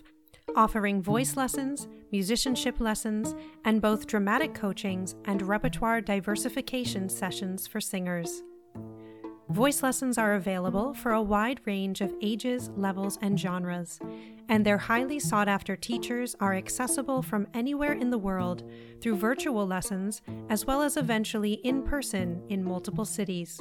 offering 0.56 1.00
voice 1.00 1.36
lessons, 1.36 1.86
musicianship 2.10 2.80
lessons, 2.80 3.34
and 3.64 3.80
both 3.80 4.08
dramatic 4.08 4.54
coachings 4.54 5.14
and 5.24 5.40
repertoire 5.42 6.00
diversification 6.00 7.08
sessions 7.08 7.68
for 7.68 7.80
singers. 7.80 8.42
Voice 9.54 9.84
lessons 9.84 10.18
are 10.18 10.34
available 10.34 10.94
for 10.94 11.12
a 11.12 11.22
wide 11.22 11.60
range 11.64 12.00
of 12.00 12.12
ages, 12.20 12.70
levels, 12.76 13.20
and 13.22 13.38
genres, 13.38 14.00
and 14.48 14.66
their 14.66 14.78
highly 14.78 15.20
sought 15.20 15.46
after 15.46 15.76
teachers 15.76 16.34
are 16.40 16.54
accessible 16.54 17.22
from 17.22 17.46
anywhere 17.54 17.92
in 17.92 18.10
the 18.10 18.18
world 18.18 18.68
through 19.00 19.14
virtual 19.14 19.64
lessons 19.64 20.22
as 20.48 20.66
well 20.66 20.82
as 20.82 20.96
eventually 20.96 21.52
in 21.62 21.84
person 21.84 22.42
in 22.48 22.64
multiple 22.64 23.04
cities. 23.04 23.60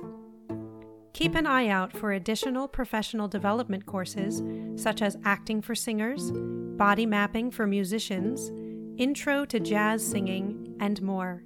Keep 1.14 1.36
an 1.36 1.46
eye 1.46 1.68
out 1.68 1.96
for 1.96 2.14
additional 2.14 2.68
professional 2.68 3.28
development 3.28 3.86
courses 3.86 4.42
such 4.82 5.04
as 5.04 5.20
acting 5.26 5.62
for 5.62 5.76
singers, 5.76 6.32
body 6.34 7.06
mapping 7.06 7.52
for 7.52 7.68
musicians, 7.68 8.50
intro 8.98 9.46
to 9.46 9.60
jazz 9.60 10.04
singing, 10.04 10.76
and 10.80 11.04
more. 11.04 11.44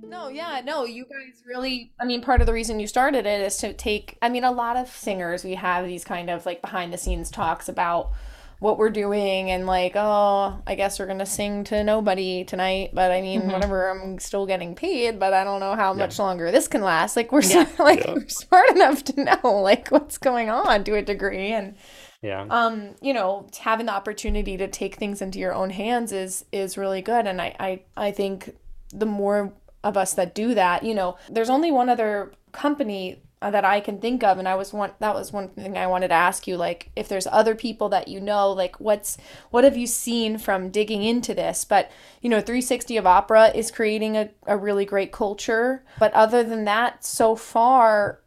No, 0.09 0.29
yeah, 0.29 0.61
no, 0.63 0.85
you 0.85 1.03
guys 1.03 1.43
really, 1.45 1.91
I 1.99 2.05
mean, 2.05 2.21
part 2.21 2.39
of 2.41 2.47
the 2.47 2.53
reason 2.53 2.79
you 2.79 2.87
started 2.87 3.25
it 3.25 3.41
is 3.41 3.57
to 3.57 3.73
take, 3.73 4.17
I 4.21 4.29
mean, 4.29 4.45
a 4.45 4.51
lot 4.51 4.77
of 4.77 4.87
singers, 4.87 5.43
we 5.43 5.55
have 5.55 5.85
these 5.85 6.05
kind 6.05 6.29
of 6.29 6.45
like 6.45 6.61
behind 6.61 6.93
the 6.93 6.97
scenes 6.97 7.29
talks 7.29 7.67
about 7.67 8.13
what 8.59 8.77
we're 8.79 8.89
doing 8.89 9.51
and 9.51 9.67
like, 9.67 9.93
oh, 9.95 10.61
I 10.65 10.73
guess 10.75 10.97
we're 10.99 11.05
going 11.05 11.19
to 11.19 11.25
sing 11.27 11.63
to 11.65 11.83
nobody 11.83 12.43
tonight, 12.43 12.89
but 12.93 13.11
I 13.11 13.21
mean, 13.21 13.43
Mhm. 13.43 13.53
whatever, 13.53 13.89
I'm 13.89 14.17
still 14.17 14.47
getting 14.47 14.73
paid, 14.73 15.19
but 15.19 15.31
I 15.33 15.43
don't 15.43 15.59
know 15.59 15.75
how 15.75 15.93
Yeah. 15.93 15.99
much 15.99 16.17
longer 16.17 16.51
this 16.51 16.67
can 16.67 16.81
last. 16.81 17.15
Like 17.15 17.31
we're 17.31 17.43
Yeah. 17.43 17.65
so, 17.65 17.83
like 17.83 18.03
Yeah. 18.05 18.13
we're 18.15 18.27
smart 18.27 18.69
enough 18.71 19.03
to 19.05 19.23
know 19.23 19.61
like 19.61 19.89
what's 19.89 20.17
going 20.17 20.49
on 20.49 20.83
to 20.85 20.95
a 20.95 21.01
degree 21.03 21.51
and 21.51 21.75
Yeah. 22.23 22.45
um 22.49 22.95
you 22.99 23.13
know 23.13 23.45
having 23.59 23.85
the 23.85 23.91
opportunity 23.93 24.57
to 24.57 24.67
take 24.67 24.95
things 24.95 25.21
into 25.21 25.37
your 25.37 25.53
own 25.53 25.69
hands 25.69 26.11
is 26.11 26.45
is 26.51 26.75
really 26.75 27.03
good 27.03 27.27
and 27.27 27.39
i 27.39 27.55
i, 27.59 27.81
I 27.95 28.11
think 28.11 28.55
the 28.91 29.05
more 29.05 29.53
of 29.83 29.97
us 29.97 30.15
that 30.15 30.33
do 30.33 30.55
that 30.55 30.81
you 30.83 30.95
know 30.95 31.15
there's 31.29 31.49
only 31.51 31.71
one 31.71 31.89
other 31.89 32.31
company 32.53 33.21
Uh, 33.39 33.51
that 33.51 33.63
i 33.63 33.79
can 33.79 33.99
think 33.99 34.23
of 34.23 34.39
and 34.39 34.47
i 34.47 34.55
was 34.55 34.73
one 34.73 34.91
that 34.97 35.13
was 35.13 35.31
one 35.31 35.47
thing 35.49 35.77
i 35.77 35.85
wanted 35.85 36.07
to 36.07 36.13
ask 36.15 36.47
you 36.47 36.57
like 36.57 36.89
if 36.95 37.07
there's 37.07 37.27
other 37.27 37.53
people 37.53 37.87
that 37.87 38.07
you 38.07 38.19
know 38.19 38.51
like 38.51 38.79
what's 38.79 39.15
what 39.51 39.63
have 39.63 39.77
you 39.77 39.87
seen 39.87 40.37
from 40.37 40.69
digging 40.69 41.03
into 41.03 41.33
this? 41.33 41.65
But 41.65 41.91
you 42.21 42.29
know 42.29 42.39
360 42.39 42.97
of 42.97 43.07
opera 43.07 43.51
is 43.53 43.71
creating 43.71 44.17
a, 44.17 44.29
a 44.45 44.57
really 44.57 44.85
great 44.85 45.11
culture. 45.11 45.83
But 45.99 46.13
other 46.13 46.43
than 46.43 46.65
that 46.65 47.03
so 47.03 47.35
far 47.35 48.21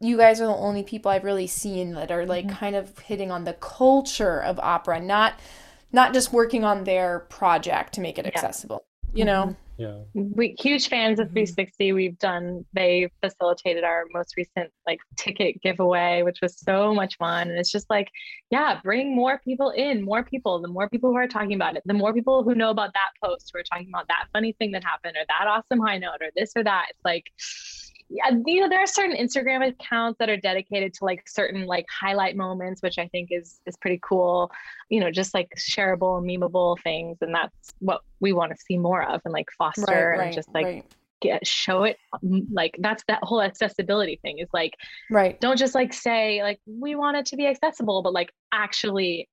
you 0.00 0.16
guys 0.16 0.40
are 0.40 0.46
the 0.46 0.54
only 0.54 0.84
people 0.84 1.10
I've 1.10 1.24
really 1.24 1.48
seen 1.48 1.92
that 1.94 2.12
are 2.12 2.24
like 2.24 2.46
mm-hmm. 2.46 2.56
kind 2.56 2.76
of 2.76 2.96
hitting 3.00 3.32
on 3.32 3.44
the 3.44 3.54
culture 3.54 4.40
of 4.40 4.58
opera, 4.60 5.00
not 5.00 5.34
not 5.90 6.12
just 6.12 6.32
working 6.32 6.64
on 6.64 6.84
their 6.84 7.20
project 7.20 7.94
to 7.94 8.00
make 8.00 8.18
it 8.18 8.26
accessible. 8.26 8.84
You 9.12 9.24
know? 9.24 9.56
Yeah. 9.78 9.98
we 10.12 10.56
huge 10.58 10.88
fans 10.88 11.20
of 11.20 11.28
Mhm. 11.28 11.34
360 11.34 11.92
we've 11.92 12.18
done 12.18 12.66
they 12.72 13.08
facilitated 13.22 13.84
our 13.84 14.06
most 14.12 14.36
recent 14.36 14.72
like 14.88 14.98
ticket 15.16 15.62
giveaway 15.62 16.22
which 16.22 16.40
was 16.42 16.58
so 16.58 16.92
much 16.92 17.16
fun 17.16 17.48
and 17.48 17.56
it's 17.60 17.70
just 17.70 17.88
like 17.88 18.08
yeah 18.50 18.80
bring 18.82 19.14
more 19.14 19.38
people 19.44 19.70
in 19.70 20.04
more 20.04 20.24
people 20.24 20.60
the 20.60 20.66
more 20.66 20.88
people 20.88 21.10
who 21.10 21.16
are 21.16 21.28
talking 21.28 21.54
about 21.54 21.76
it 21.76 21.84
the 21.86 21.94
more 21.94 22.12
people 22.12 22.42
who 22.42 22.56
know 22.56 22.70
about 22.70 22.92
that 22.94 23.10
post 23.22 23.52
who 23.54 23.60
are 23.60 23.62
talking 23.62 23.86
about 23.88 24.08
that 24.08 24.26
funny 24.32 24.52
thing 24.58 24.72
that 24.72 24.82
happened 24.82 25.16
or 25.16 25.24
that 25.28 25.46
awesome 25.46 25.78
high 25.78 25.96
note 25.96 26.20
or 26.20 26.30
this 26.34 26.50
or 26.56 26.64
that 26.64 26.86
it's 26.90 27.04
like 27.04 27.26
yeah, 28.10 28.30
you 28.46 28.60
know, 28.60 28.68
there 28.68 28.80
are 28.80 28.86
certain 28.86 29.16
Instagram 29.16 29.66
accounts 29.68 30.18
that 30.18 30.30
are 30.30 30.36
dedicated 30.36 30.94
to 30.94 31.04
like 31.04 31.28
certain 31.28 31.66
like 31.66 31.84
highlight 31.90 32.36
moments, 32.36 32.80
which 32.82 32.98
I 32.98 33.06
think 33.08 33.28
is 33.30 33.60
is 33.66 33.76
pretty 33.76 34.00
cool. 34.02 34.50
You 34.88 35.00
know, 35.00 35.10
just 35.10 35.34
like 35.34 35.50
shareable 35.58 36.22
memeable 36.22 36.76
things, 36.82 37.18
and 37.20 37.34
that's 37.34 37.70
what 37.80 38.00
we 38.20 38.32
want 38.32 38.52
to 38.52 38.56
see 38.58 38.78
more 38.78 39.02
of, 39.02 39.20
and 39.24 39.32
like 39.32 39.48
foster 39.58 40.12
and 40.12 40.32
just 40.32 40.48
like 40.54 40.64
right, 40.64 40.84
get 41.20 41.46
show 41.46 41.82
it. 41.84 41.98
Like 42.50 42.76
that's 42.78 43.04
that 43.08 43.20
whole 43.22 43.42
accessibility 43.42 44.18
thing 44.22 44.38
is 44.38 44.48
like 44.54 44.74
right. 45.10 45.38
don't 45.40 45.58
just 45.58 45.74
like 45.74 45.92
say 45.92 46.42
like 46.42 46.60
we 46.66 46.94
want 46.94 47.18
it 47.18 47.26
to 47.26 47.36
be 47.36 47.46
accessible, 47.46 48.02
but 48.02 48.14
like 48.14 48.32
actually 48.52 49.28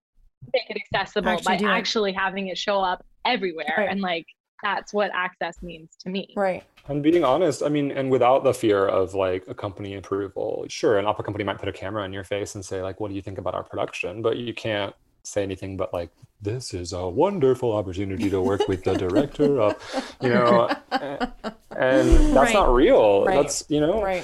make 0.53 0.69
it 0.69 0.77
accessible 0.77 1.29
Actually 1.29 1.57
by 1.57 1.71
actually 1.71 2.11
having 2.11 2.49
it 2.49 2.57
show 2.57 2.79
up 2.79 3.05
everywhere, 3.23 3.73
Right. 3.77 3.89
and 3.89 4.01
like 4.01 4.25
that's 4.63 4.93
what 4.93 5.11
access 5.13 5.61
means 5.61 5.95
to 6.01 6.09
me. 6.09 6.33
Right. 6.35 6.63
I'm 6.87 7.01
being 7.01 7.23
honest. 7.23 7.63
I 7.63 7.69
mean, 7.69 7.91
and 7.91 8.09
without 8.11 8.43
the 8.43 8.53
fear 8.53 8.87
of 8.87 9.13
like 9.13 9.43
a 9.47 9.53
company 9.55 9.95
approval, 9.95 10.65
sure, 10.69 10.97
an 10.99 11.05
opera 11.05 11.23
company 11.23 11.43
might 11.43 11.57
put 11.57 11.67
a 11.69 11.73
camera 11.73 12.03
in 12.05 12.13
your 12.13 12.23
face 12.23 12.55
and 12.55 12.63
say, 12.63 12.81
like, 12.81 12.99
what 12.99 13.09
do 13.09 13.15
you 13.15 13.21
think 13.21 13.37
about 13.37 13.53
our 13.55 13.63
production? 13.63 14.21
But 14.21 14.37
you 14.37 14.53
can't 14.53 14.93
say 15.23 15.41
anything 15.41 15.75
but 15.77 15.91
like, 15.93 16.09
this 16.41 16.73
is 16.75 16.93
a 16.93 17.07
wonderful 17.07 17.71
opportunity 17.73 18.29
to 18.29 18.39
work 18.39 18.67
with 18.67 18.83
the 18.83 18.93
director 19.05 19.59
of, 19.59 19.75
you 20.21 20.29
know, 20.29 20.69
and 20.91 22.09
that's 22.09 22.35
Right. 22.35 22.53
not 22.53 22.73
real. 22.73 23.25
Right. 23.25 23.35
That's, 23.41 23.63
you 23.67 23.79
know, 23.81 24.03
Right. 24.03 24.23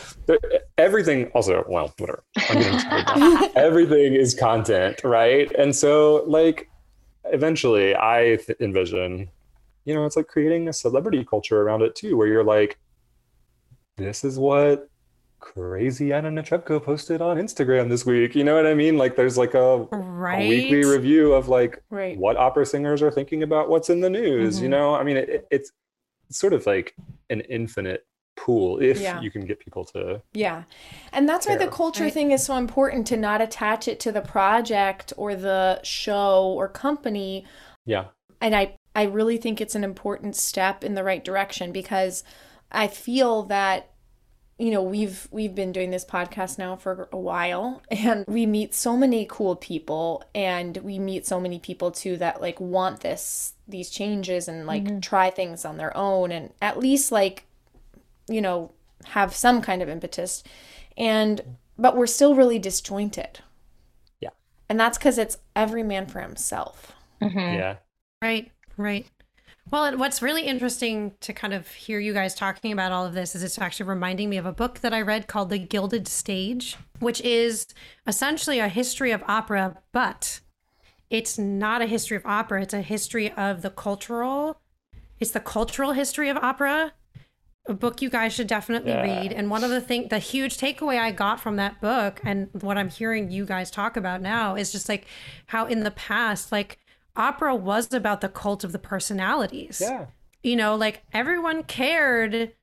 everything 0.77 1.27
also, 1.33 1.65
well, 1.67 1.93
whatever. 1.97 2.23
I'm 2.49 2.59
getting 2.59 3.51
everything 3.55 4.13
is 4.13 4.35
content, 4.35 5.01
right? 5.03 5.51
And 5.57 5.75
so, 5.75 6.23
like, 6.27 6.69
eventually, 7.25 7.95
I 7.95 8.37
th- 8.45 8.59
envision, 8.59 9.29
you 9.85 9.93
know, 9.95 10.05
it's 10.05 10.15
like 10.15 10.27
creating 10.27 10.67
a 10.67 10.73
celebrity 10.73 11.25
culture 11.25 11.61
around 11.61 11.81
it 11.81 11.95
too, 11.95 12.17
where 12.17 12.27
you're 12.27 12.43
like, 12.43 12.77
this 13.97 14.23
is 14.23 14.37
what 14.39 14.87
crazy 15.39 16.13
Anna 16.13 16.29
Netrebko 16.29 16.83
posted 16.83 17.21
on 17.21 17.37
Instagram 17.37 17.89
this 17.89 18.05
week. 18.05 18.35
You 18.35 18.43
know 18.43 18.55
what 18.55 18.67
I 18.67 18.75
mean? 18.75 18.97
Like, 18.97 19.15
there's 19.15 19.37
like 19.37 19.53
a, 19.55 19.77
Right. 19.91 20.43
a 20.43 20.47
weekly 20.49 20.85
review 20.85 21.33
of 21.33 21.47
like 21.49 21.81
Right. 21.89 22.17
what 22.17 22.37
opera 22.37 22.65
singers 22.65 23.01
are 23.01 23.11
thinking 23.11 23.41
about 23.43 23.69
what's 23.69 23.89
in 23.89 24.01
the 24.01 24.09
news. 24.09 24.61
You 24.61 24.67
Mhm. 24.67 24.71
know, 24.71 24.95
I 24.95 25.03
mean, 25.03 25.17
it, 25.17 25.47
it's 25.49 25.71
sort 26.29 26.53
of 26.53 26.65
like 26.67 26.95
an 27.29 27.41
infinite 27.41 28.05
pool 28.37 28.79
if 28.81 29.01
Yeah. 29.01 29.19
you 29.19 29.29
can 29.31 29.45
get 29.45 29.59
people 29.59 29.83
to 29.85 30.21
Yeah. 30.33 30.63
And 31.11 31.27
that's 31.27 31.47
why 31.47 31.57
the 31.57 31.67
culture 31.67 32.05
Right. 32.05 32.13
thing 32.13 32.31
is 32.31 32.43
so 32.45 32.55
important 32.55 33.05
to 33.07 33.17
not 33.17 33.41
attach 33.41 33.87
it 33.87 33.99
to 34.01 34.11
the 34.11 34.21
project 34.21 35.11
or 35.17 35.35
the 35.35 35.79
show 35.83 36.45
or 36.55 36.67
company. 36.67 37.45
yeah 37.85 38.05
And 38.39 38.55
I, 38.55 38.77
I 38.95 39.03
really 39.03 39.37
think 39.37 39.61
it's 39.61 39.75
an 39.75 39.83
important 39.83 40.35
step 40.35 40.83
in 40.83 40.95
the 40.95 41.03
right 41.03 41.23
direction 41.23 41.71
because 41.71 42.23
I 42.71 42.87
feel 42.87 43.43
that 43.43 43.89
you 44.57 44.69
know 44.69 44.83
we've 44.83 45.27
we've 45.31 45.55
been 45.55 45.71
doing 45.71 45.89
this 45.89 46.05
podcast 46.05 46.59
now 46.59 46.75
for 46.75 47.09
a 47.11 47.17
while 47.17 47.81
and 47.89 48.25
we 48.27 48.45
meet 48.45 48.75
so 48.75 48.95
many 48.95 49.25
cool 49.27 49.55
people 49.55 50.23
and 50.35 50.77
we 50.77 50.99
meet 50.99 51.25
so 51.25 51.39
many 51.39 51.57
people 51.57 51.89
too 51.89 52.15
that 52.17 52.41
like 52.41 52.59
want 52.59 52.99
this 52.99 53.53
these 53.67 53.89
changes 53.89 54.47
and 54.47 54.67
like 54.67 55.01
try 55.01 55.29
things 55.31 55.65
on 55.65 55.77
their 55.77 55.95
own 55.97 56.31
and 56.31 56.53
at 56.61 56.77
least 56.77 57.11
like 57.11 57.45
you 58.29 58.41
know 58.41 58.71
have 59.05 59.35
some 59.35 59.61
kind 59.61 59.81
of 59.81 59.89
impetus. 59.89 60.43
And 60.97 61.41
but 61.77 61.95
we're 61.95 62.07
still 62.07 62.35
really 62.35 62.59
disjointed. 62.59 63.39
Yeah. 64.19 64.29
and 64.69 64.79
that's 64.79 64.97
because 64.97 65.17
it's 65.17 65.37
every 65.55 65.83
man 65.83 66.05
for 66.05 66.19
himself. 66.21 66.91
Mhm. 67.21 67.55
yeah. 67.57 67.75
Right, 68.21 68.51
right. 68.77 69.07
Well, 69.69 69.85
and 69.85 69.99
what's 69.99 70.21
really 70.21 70.43
interesting 70.43 71.13
to 71.21 71.33
kind 71.33 71.53
of 71.53 71.67
hear 71.69 71.99
you 71.99 72.13
guys 72.13 72.33
talking 72.33 72.71
about 72.71 72.91
all 72.91 73.05
of 73.05 73.13
this 73.13 73.35
is 73.35 73.43
it's 73.43 73.59
actually 73.59 73.87
reminding 73.87 74.29
me 74.29 74.37
of 74.37 74.45
a 74.45 74.51
book 74.51 74.79
that 74.79 74.93
I 74.93 75.01
read 75.01 75.27
called 75.27 75.49
The 75.49 75.59
Gilded 75.59 76.07
Stage, 76.07 76.77
which 76.99 77.21
is 77.21 77.67
essentially 78.07 78.59
a 78.59 78.67
history 78.67 79.11
of 79.11 79.23
opera, 79.27 79.77
but 79.91 80.39
it's 81.09 81.37
not 81.37 81.81
a 81.81 81.85
history 81.85 82.17
of 82.17 82.25
opera. 82.25 82.63
It's 82.63 82.73
a 82.73 82.81
history 82.81 83.31
of 83.33 83.61
the 83.61 83.69
cultural, 83.69 84.59
it's 85.19 85.31
the 85.31 85.39
cultural 85.39 85.91
history 85.91 86.29
of 86.29 86.37
opera. 86.37 86.93
A 87.67 87.75
book 87.75 88.01
you 88.01 88.09
guys 88.09 88.33
should 88.33 88.47
definitely 88.47 88.91
Yeah. 88.91 89.03
read. 89.03 89.31
And 89.31 89.51
one 89.51 89.63
of 89.63 89.69
the 89.69 89.79
thing, 89.79 90.07
the 90.07 90.17
huge 90.17 90.57
takeaway 90.57 90.99
I 90.99 91.11
got 91.11 91.39
from 91.39 91.57
that 91.57 91.79
book, 91.79 92.19
and 92.25 92.49
what 92.53 92.75
I'm 92.75 92.89
hearing 92.89 93.29
you 93.29 93.45
guys 93.45 93.69
talk 93.69 93.95
about 93.95 94.19
now, 94.21 94.55
is 94.55 94.71
just 94.71 94.89
like 94.89 95.05
how 95.45 95.67
in 95.67 95.83
the 95.83 95.91
past, 95.91 96.51
like 96.51 96.79
opera 97.15 97.55
was 97.55 97.93
about 97.93 98.21
the 98.21 98.29
cult 98.29 98.63
of 98.63 98.71
the 98.71 98.79
personalities. 98.79 99.79
yeah 99.81 100.05
You 100.43 100.55
know, 100.55 100.75
like 100.75 101.03
everyone 101.13 101.63
cared 101.63 102.53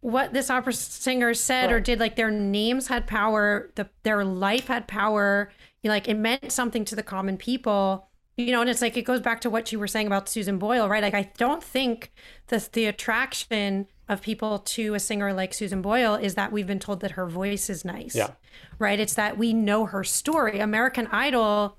what 0.00 0.32
this 0.32 0.50
opera 0.50 0.72
singer 0.72 1.34
said 1.34 1.72
or 1.72 1.80
did. 1.80 1.98
Like 1.98 2.16
their 2.16 2.30
names 2.30 2.86
had 2.86 3.06
power, 3.06 3.70
the 3.74 3.88
their 4.04 4.24
life 4.24 4.68
had 4.68 4.86
power. 4.86 5.50
You 5.82 5.88
know, 5.88 5.94
like 5.94 6.08
it 6.08 6.14
meant 6.14 6.52
something 6.52 6.84
to 6.86 6.96
the 6.96 7.02
common 7.02 7.36
people. 7.36 8.08
You 8.36 8.52
know, 8.52 8.60
and 8.60 8.68
it's 8.68 8.82
like 8.82 8.96
it 8.96 9.02
goes 9.02 9.20
back 9.20 9.40
to 9.40 9.50
what 9.50 9.72
you 9.72 9.78
were 9.78 9.88
saying 9.88 10.06
about 10.06 10.28
Susan 10.28 10.58
Boyle, 10.58 10.88
right? 10.88 11.02
Like 11.02 11.14
I 11.14 11.30
don't 11.38 11.62
think 11.62 12.12
the 12.48 12.66
the 12.72 12.84
attraction 12.84 13.86
of 14.08 14.22
people 14.22 14.60
to 14.60 14.94
a 14.94 15.00
singer 15.00 15.32
like 15.32 15.52
Susan 15.52 15.82
Boyle 15.82 16.14
is 16.14 16.36
that 16.36 16.52
we've 16.52 16.66
been 16.66 16.78
told 16.78 17.00
that 17.00 17.12
her 17.12 17.26
voice 17.26 17.68
is 17.68 17.84
nice. 17.84 18.14
Yeah. 18.14 18.32
Right? 18.78 19.00
It's 19.00 19.14
that 19.14 19.36
we 19.36 19.52
know 19.52 19.86
her 19.86 20.04
story. 20.04 20.60
American 20.60 21.08
Idol 21.08 21.78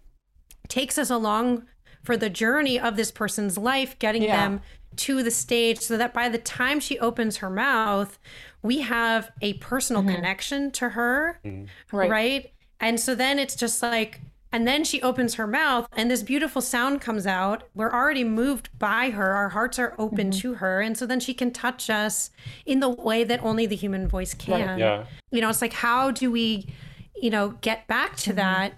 takes 0.67 0.97
us 0.97 1.09
along 1.09 1.63
for 2.07 2.15
the 2.15 2.29
journey 2.29 2.79
of 2.79 2.95
this 2.95 3.11
person's 3.11 3.57
life, 3.57 3.99
getting 3.99 4.23
Yeah. 4.23 4.37
them 4.37 4.61
to 4.95 5.21
the 5.23 5.29
stage 5.29 5.79
so 5.79 5.97
that 5.97 6.13
by 6.13 6.29
the 6.29 6.37
time 6.37 6.79
she 6.79 6.97
opens 6.99 7.37
her 7.37 7.49
mouth, 7.49 8.17
we 8.63 8.79
have 8.79 9.29
a 9.41 9.53
personal 9.55 10.01
mm-hmm. 10.01 10.15
connection 10.15 10.71
to 10.71 10.89
her. 10.89 11.39
Mm. 11.43 11.67
right 11.91 12.09
Right. 12.09 12.51
And 12.79 12.97
so 12.97 13.13
then 13.13 13.39
it's 13.39 13.57
just 13.57 13.83
like, 13.83 14.21
and 14.53 14.65
then 14.65 14.85
she 14.85 15.01
opens 15.01 15.33
her 15.33 15.45
mouth 15.47 15.89
and 15.97 16.09
this 16.09 16.23
beautiful 16.23 16.61
sound 16.61 17.01
comes 17.01 17.27
out. 17.27 17.63
We're 17.75 17.91
already 17.91 18.23
moved 18.23 18.69
by 18.79 19.09
her. 19.09 19.33
Our 19.33 19.49
hearts 19.49 19.77
are 19.77 19.93
open 19.99 20.29
mm-hmm. 20.29 20.39
to 20.39 20.53
her. 20.55 20.79
And 20.79 20.97
so 20.97 21.05
then 21.05 21.19
she 21.19 21.33
can 21.33 21.51
touch 21.51 21.89
us 21.89 22.31
in 22.65 22.79
the 22.79 22.89
way 22.89 23.25
that 23.25 23.43
only 23.43 23.65
the 23.65 23.75
human 23.75 24.07
voice 24.07 24.33
can 24.33 24.79
yeah 24.79 25.03
you 25.31 25.41
know 25.41 25.49
it's 25.49 25.61
like 25.61 25.73
how 25.73 26.11
do 26.11 26.31
we 26.31 26.67
you 27.15 27.29
know 27.29 27.49
get 27.61 27.85
back 27.87 28.15
to 28.15 28.29
mm-hmm. 28.29 28.37
that 28.37 28.73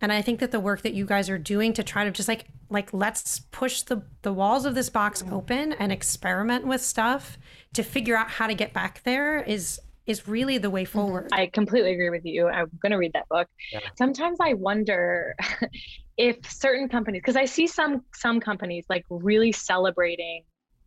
and 0.00 0.12
i 0.12 0.22
think 0.22 0.40
that 0.40 0.50
the 0.50 0.60
work 0.60 0.82
that 0.82 0.94
you 0.94 1.04
guys 1.04 1.28
are 1.28 1.38
doing 1.38 1.72
to 1.72 1.82
try 1.82 2.04
to 2.04 2.10
just 2.10 2.28
like 2.28 2.46
like 2.72 2.92
let's 2.92 3.40
push 3.50 3.82
the 3.82 4.02
the 4.22 4.32
walls 4.32 4.64
of 4.64 4.74
this 4.74 4.88
box 4.88 5.22
mm. 5.22 5.32
open 5.32 5.72
and 5.74 5.92
experiment 5.92 6.66
with 6.66 6.80
stuff 6.80 7.38
to 7.74 7.82
figure 7.82 8.16
out 8.16 8.28
how 8.28 8.46
to 8.46 8.54
get 8.54 8.72
back 8.72 9.02
there 9.04 9.42
is 9.42 9.80
is 10.06 10.26
really 10.26 10.58
the 10.58 10.70
way 10.70 10.84
mm-hmm. 10.84 10.98
forward. 10.98 11.28
I 11.32 11.46
completely 11.46 11.92
agree 11.92 12.10
with 12.10 12.24
you. 12.24 12.48
I'm 12.48 12.70
going 12.80 12.90
to 12.90 12.98
read 12.98 13.12
that 13.12 13.28
book. 13.28 13.48
Yeah. 13.72 13.80
Sometimes 13.96 14.38
I 14.40 14.54
wonder 14.54 15.36
if 16.16 16.38
certain 16.50 16.88
companies 16.88 17.20
because 17.20 17.36
I 17.36 17.44
see 17.44 17.66
some 17.66 18.02
some 18.14 18.40
companies 18.40 18.84
like 18.88 19.04
really 19.08 19.52
celebrating 19.52 20.44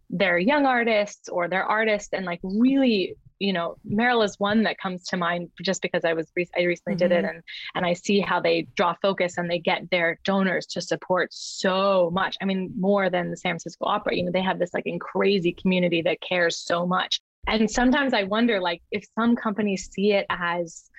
their 0.10 0.38
young 0.38 0.66
artists 0.66 1.30
or 1.30 1.48
their 1.48 1.64
artists 1.64 2.10
and 2.14 2.26
like 2.26 2.40
really 2.44 3.16
you 3.40 3.54
know 3.54 3.76
Merola 3.90 4.26
is 4.26 4.40
one 4.40 4.64
that 4.64 4.78
comes 4.78 5.04
to 5.08 5.18
mind 5.18 5.50
just 5.62 5.82
because 5.82 6.06
I 6.06 6.14
was 6.14 6.32
I 6.58 6.64
recently 6.64 6.94
mm-hmm. 6.94 6.98
did 6.98 7.12
it 7.12 7.26
mm-hmm. 7.26 7.36
and 7.36 7.44
and 7.76 7.86
I 7.86 7.94
see 7.94 8.20
how 8.20 8.40
they 8.40 8.68
draw 8.76 8.96
focus 9.02 9.38
and 9.38 9.50
they 9.50 9.60
get 9.60 9.90
their 9.92 10.20
donors 10.24 10.66
to 10.68 10.82
support 10.82 11.34
so 11.34 12.10
much 12.14 12.38
I 12.42 12.46
mean 12.46 12.74
more 12.78 13.10
than 13.10 13.32
the 13.32 13.38
San 13.38 13.52
Francisco 13.52 13.86
Opera 13.86 14.16
you 14.16 14.24
know 14.24 14.32
they 14.32 14.42
have 14.42 14.60
this 14.60 14.74
like 14.74 14.86
in 14.86 15.00
crazy 15.00 15.54
community 15.54 16.02
that 16.04 16.22
cares 16.22 16.58
so 16.58 16.86
much 16.86 17.20
and 17.48 17.70
sometimes 17.70 18.14
I 18.14 18.24
wonder 18.24 18.60
like 18.60 18.82
if 18.92 19.06
some 19.16 19.36
companies 19.36 19.90
see 19.92 20.14
it 20.14 20.26
as 20.30 20.90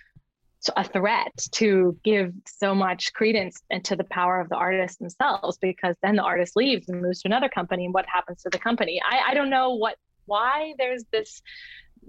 a 0.75 0.83
threat 0.83 1.33
to 1.53 1.97
give 2.03 2.33
so 2.47 2.75
much 2.75 3.13
credence 3.13 3.63
into 3.71 3.95
the 3.95 4.05
power 4.05 4.41
of 4.41 4.49
the 4.49 4.57
artists 4.57 4.97
themselves 4.97 5.59
because 5.59 5.95
then 6.03 6.17
the 6.17 6.23
artist 6.23 6.57
leaves 6.57 6.89
and 6.89 7.03
moves 7.03 7.23
to 7.23 7.29
another 7.29 7.49
company 7.49 7.85
and 7.85 7.95
what 7.95 8.07
happens 8.07 8.43
to 8.43 8.51
the 8.51 8.59
company 8.59 9.01
I, 9.09 9.31
I 9.31 9.35
don't 9.35 9.51
know 9.51 9.75
what 9.75 9.97
why 10.25 10.75
there's 10.79 11.05
this 11.13 11.41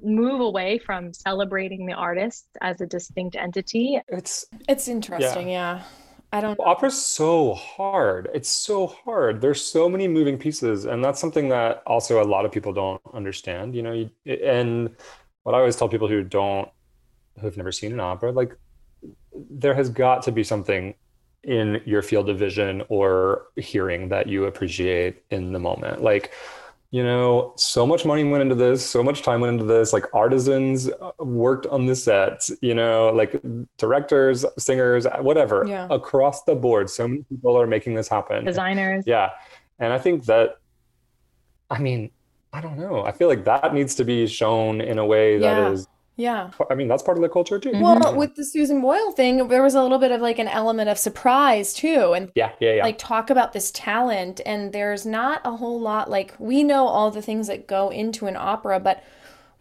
move 0.04 0.42
away 0.42 0.80
from 0.80 1.14
celebrating 1.14 1.86
the 1.86 1.94
artist 1.94 2.48
as 2.62 2.82
a 2.82 2.86
distinct 2.86 3.36
entity. 3.36 4.00
It's 4.08 4.46
it's 4.68 4.88
interesting, 4.88 5.50
yeah. 5.50 5.78
yeah. 5.78 5.84
I 6.34 6.42
don't 6.42 6.60
opera's 6.60 7.02
so 7.02 7.54
hard. 7.54 8.30
It's 8.34 8.50
so 8.50 8.88
hard. 8.88 9.40
There's 9.40 9.64
so 9.64 9.88
many 9.88 10.08
moving 10.08 10.38
pieces 10.38 10.86
and 10.86 11.04
that's 11.04 11.20
something 11.20 11.50
that 11.50 11.84
also 11.88 12.22
a 12.22 12.26
lot 12.26 12.46
of 12.46 12.52
people 12.52 12.74
don't 12.74 13.02
understand, 13.14 13.76
you 13.76 13.82
know, 13.82 13.94
you, 13.94 14.10
and 14.26 14.90
what 15.44 15.56
I 15.56 15.60
always 15.60 15.76
tell 15.78 15.88
people 15.88 16.08
who 16.08 16.24
don't 16.24 16.70
who've 17.40 17.56
never 17.56 17.72
seen 17.72 17.94
an 17.94 18.00
opera 18.00 18.32
like 18.32 18.58
there 19.50 19.76
has 19.76 19.90
got 19.90 20.24
to 20.24 20.32
be 20.32 20.44
something 20.44 20.96
in 21.44 21.82
your 21.86 22.02
field 22.02 22.30
of 22.30 22.38
vision 22.38 22.84
or 22.90 23.46
hearing 23.56 24.10
that 24.10 24.28
you 24.28 24.46
appreciate 24.46 25.24
in 25.30 25.54
the 25.54 25.60
moment. 25.60 26.02
Like 26.02 26.34
you 26.92 27.04
know, 27.04 27.54
so 27.58 27.86
much 27.86 28.06
money 28.06 28.24
went 28.24 28.42
into 28.42 28.56
this, 28.56 28.90
so 28.90 29.04
much 29.04 29.22
time 29.22 29.42
went 29.42 29.54
into 29.54 29.66
this. 29.66 29.92
Like 29.92 30.06
artisans 30.14 30.90
uh, 30.90 31.12
worked 31.20 31.68
on 31.68 31.86
the 31.86 31.96
sets, 31.96 32.52
you 32.62 32.74
know, 32.74 33.10
like 33.10 33.42
directors, 33.78 34.46
singers, 34.58 35.06
whatever, 35.20 35.66
yeah. 35.68 35.88
across 35.90 36.44
the 36.44 36.56
board. 36.56 36.90
So 36.90 37.08
many 37.08 37.24
people 37.24 37.60
are 37.60 37.68
making 37.68 37.96
this 37.96 38.08
happen. 38.08 38.46
Designers. 38.46 39.04
Yeah. 39.06 39.32
And 39.80 39.92
I 39.92 40.00
think 40.00 40.26
that, 40.26 40.60
I 41.70 41.80
mean, 41.80 42.10
I 42.54 42.62
don't 42.62 42.78
know. 42.78 43.04
I 43.04 43.12
feel 43.12 43.28
like 43.28 43.44
that 43.44 43.74
needs 43.74 43.94
to 43.96 44.06
be 44.06 44.26
shown 44.26 44.80
in 44.80 44.98
a 44.98 45.06
way 45.06 45.38
that 45.40 45.58
yeah. 45.58 45.72
is 45.72 45.88
yeah. 46.18 46.50
I 46.70 46.74
mean, 46.74 46.88
that's 46.88 47.04
part 47.04 47.18
of 47.18 47.22
the 47.22 47.30
culture 47.30 47.60
too. 47.60 47.72
Well, 47.76 47.96
mm-hmm. 48.00 48.18
with 48.18 48.36
the 48.36 48.44
Susan 48.44 48.82
Boyle 48.82 49.12
thing, 49.12 49.48
there 49.48 49.62
was 49.62 49.76
a 49.76 49.82
little 49.84 50.00
bit 50.00 50.12
of 50.12 50.20
like 50.20 50.40
an 50.40 50.48
element 50.48 50.90
of 50.90 50.98
surprise 50.98 51.74
too. 51.74 52.14
And 52.14 52.32
yeah, 52.34 52.54
yeah, 52.60 52.74
yeah. 52.74 52.84
Like 52.84 52.98
talk 52.98 53.30
about 53.30 53.54
this 53.54 53.70
talent. 53.70 54.42
And 54.44 54.74
there's 54.74 55.06
not 55.06 55.42
a 55.46 55.56
whole 55.58 55.80
lot, 55.80 56.10
like, 56.10 56.34
we 56.40 56.64
know 56.64 56.88
all 56.88 57.12
the 57.12 57.22
things 57.22 57.46
that 57.48 57.68
go 57.68 57.90
into 57.90 58.26
an 58.26 58.36
opera, 58.36 58.80
but 58.80 59.04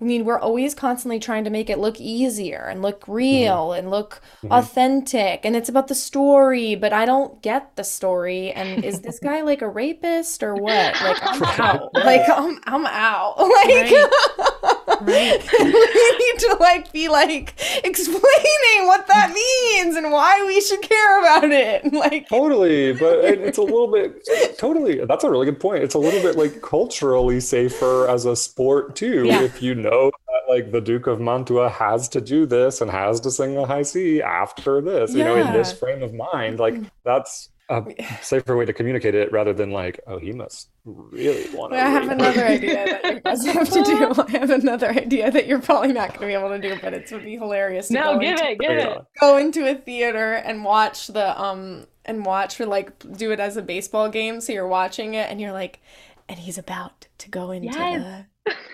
I 0.01 0.05
mean, 0.05 0.27
we're 0.27 0.39
always 0.39 0.75
constantly 0.75 1.19
trying 1.19 1.45
to 1.45 1.51
make 1.51 1.71
it 1.71 1.79
look 1.79 1.99
easier 2.01 2.67
and 2.71 2.83
look 2.83 3.05
real 3.07 3.69
mm-hmm. 3.69 3.79
and 3.79 3.91
look 3.91 4.23
mm-hmm. 4.39 4.53
authentic. 4.53 5.45
And 5.45 5.57
it's 5.57 5.71
about 5.71 5.89
the 5.89 5.95
story, 5.95 6.75
but 6.75 6.93
I 6.93 7.05
don't 7.07 7.41
get 7.43 7.77
the 7.77 7.85
story. 7.85 8.51
And 8.53 8.85
is 8.85 9.01
this 9.01 9.19
guy 9.19 9.43
like 9.43 9.61
a 9.63 9.69
rapist 9.69 10.43
or 10.43 10.55
what? 10.55 11.01
Like, 11.03 11.19
I'm 11.23 11.43
out. 11.43 11.95
Like, 11.95 12.29
I'm, 12.29 12.61
I'm 12.65 12.87
out. 12.87 13.37
Like, 13.47 13.91
right. 13.91 14.73
right. 15.03 15.49
we 15.59 15.65
need 15.65 16.39
to 16.39 16.57
like 16.61 16.93
be 16.93 17.09
like 17.09 17.55
explaining 17.85 18.87
what 18.87 19.07
that 19.07 19.33
means 19.33 19.97
and 19.97 20.11
why 20.11 20.45
we 20.47 20.61
should 20.61 20.83
care 20.83 21.21
about 21.21 21.51
it. 21.51 21.85
Like, 21.97 22.29
totally. 22.29 22.93
But 22.93 23.25
it's 23.25 23.57
a 23.57 23.63
little 23.63 23.91
bit, 23.91 24.29
totally. 24.59 25.05
That's 25.05 25.25
a 25.25 25.31
really 25.31 25.47
good 25.47 25.59
point. 25.59 25.83
It's 25.83 25.95
a 25.95 25.99
little 25.99 26.21
bit 26.21 26.37
like 26.37 26.61
culturally 26.61 27.41
safer 27.41 28.07
as 28.07 28.27
a 28.27 28.37
sport 28.37 28.95
too. 28.95 29.25
Yeah. 29.25 29.41
If 29.41 29.63
you 29.63 29.75
know 29.75 30.11
that 30.27 30.53
like 30.53 30.73
the 30.73 30.81
Duke 30.81 31.07
of 31.07 31.21
Mantua 31.21 31.71
has 31.71 32.09
to 32.11 32.21
do 32.21 32.45
this 32.45 32.83
and 32.83 32.91
has 32.91 33.21
to 33.21 33.31
sing 33.31 33.55
the 33.55 33.65
high 33.65 33.83
C 33.83 34.21
after 34.21 34.83
this, 34.83 35.15
yeah. 35.15 35.19
you 35.19 35.25
know, 35.25 35.47
in 35.47 35.53
this 35.55 35.73
frame 35.73 36.03
of 36.03 36.13
mind, 36.13 36.59
like 36.59 36.75
that's 37.03 37.49
a 37.69 37.85
safer 38.23 38.57
way 38.57 38.65
to 38.65 38.73
communicate 38.73 39.15
it 39.15 39.33
rather 39.33 39.53
than 39.53 39.71
like, 39.71 40.01
oh, 40.07 40.19
he 40.19 40.33
must 40.33 40.69
really 40.85 41.49
want 41.55 41.73
to. 41.73 41.79
I 41.79 41.89
have 41.89 42.09
another 42.09 42.45
idea 42.47 43.01
that 43.03 43.15
you 43.15 43.21
guys 43.21 43.45
have 43.47 43.69
to 43.71 43.83
do. 43.83 44.23
I 44.29 44.31
have 44.39 44.51
another 44.51 44.89
idea 44.89 45.31
that 45.31 45.47
you're 45.47 45.61
probably 45.61 45.93
not 45.93 46.11
going 46.11 46.21
to 46.21 46.27
be 46.27 46.33
able 46.35 46.51
to 46.51 46.61
do, 46.61 46.81
but 46.81 46.95
it 46.95 47.11
would 47.11 47.25
be 47.25 47.37
hilarious. 47.37 47.91
no, 47.91 48.19
give 48.19 48.31
into, 48.31 48.45
it, 48.45 48.59
give 48.61 48.71
it. 48.71 48.99
Go 49.21 49.37
into 49.37 49.69
a 49.69 49.75
theater 49.75 50.35
and 50.35 50.65
watch 50.65 51.09
the 51.09 51.41
um 51.41 51.87
and 52.05 52.25
watch 52.25 52.57
for 52.57 52.67
like 52.67 52.93
do 53.17 53.33
it 53.33 53.41
as 53.41 53.57
a 53.57 53.63
baseball 53.63 54.09
game. 54.09 54.41
So 54.41 54.53
you're 54.53 54.69
watching 54.69 55.15
it 55.15 55.29
and 55.31 55.41
you're 55.41 55.53
like, 55.53 55.81
and 56.29 56.39
he's 56.39 56.59
about 56.59 57.09
to 57.19 57.29
go 57.29 57.51
into 57.51 57.69
yes. 57.77 58.25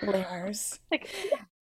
the 0.01 0.11
layers. 0.11 0.79
like, 0.91 1.09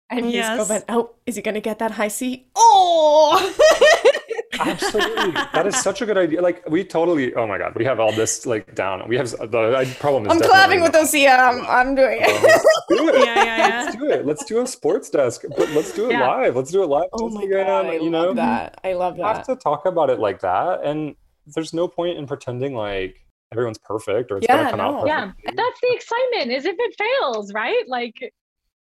and 0.10 0.32
yes. 0.32 0.58
he's 0.58 0.68
going, 0.68 0.84
oh, 0.90 1.12
is 1.26 1.36
he 1.36 1.42
going 1.42 1.56
to 1.56 1.62
get 1.62 1.80
that 1.80 1.92
high 1.92 2.08
C? 2.08 2.48
Oh! 2.56 3.54
Absolutely. 4.60 5.34
That 5.54 5.66
is 5.66 5.76
such 5.82 6.02
a 6.02 6.06
good 6.06 6.18
idea. 6.18 6.42
Like 6.42 6.68
we 6.70 6.84
totally, 6.84 7.34
oh 7.34 7.48
my 7.48 7.58
God, 7.58 7.74
we 7.76 7.86
have 7.86 8.00
all 8.00 8.12
this 8.12 8.46
like 8.46 8.76
down. 8.76 9.08
We 9.08 9.16
have 9.18 9.32
the 9.32 9.96
problem 10.00 10.26
is 10.26 10.32
I'm 10.32 10.40
clapping 10.40 10.82
with 10.82 10.94
Osea. 10.94 11.40
I'm, 11.40 11.66
I'm 11.66 11.96
doing 11.96 12.20
it. 12.22 12.44
let's 12.44 12.66
do 12.90 13.10
it. 13.16 13.26
Yeah, 13.26 13.44
yeah, 13.44 13.58
yeah. 13.58 13.84
Let's 13.84 13.98
do 13.98 14.10
it. 14.10 14.26
Let's 14.26 14.46
do 14.46 14.62
a 14.62 14.68
sports 14.68 15.10
desk, 15.10 15.44
but 15.58 15.70
let's 15.72 15.94
do 15.94 16.08
it 16.08 16.12
yeah. 16.12 16.28
live. 16.28 16.56
Let's 16.56 16.72
do 16.72 16.84
it 16.84 16.88
live. 16.88 17.10
Oh 17.14 17.30
my 17.30 17.46
God. 17.46 17.88
I 17.88 17.94
you 17.94 18.10
know, 18.10 18.34
that. 18.34 18.80
I 18.84 18.94
love 18.94 19.18
that. 19.18 19.38
have 19.38 19.46
to 19.48 19.56
talk 19.56 19.86
about 19.86 20.10
it 20.10 20.20
like 20.20 20.42
that. 20.42 20.84
And 20.84 21.16
there's 21.48 21.74
no 21.74 21.88
point 21.88 22.18
in 22.18 22.28
pretending 22.28 22.74
like 22.74 23.16
everyone's 23.52 23.78
perfect 23.78 24.32
or 24.32 24.38
it's 24.38 24.48
yeah, 24.48 24.58
gonna 24.58 24.70
come 24.72 24.80
no. 24.80 25.00
out 25.02 25.08
Yeah, 25.08 25.32
that's 25.44 25.82
the 25.82 25.94
excitement. 25.94 26.52
Is 26.52 26.66
if 26.66 26.76
it 26.78 26.96
fails, 26.98 27.54
right? 27.54 27.88
Like 27.88 28.34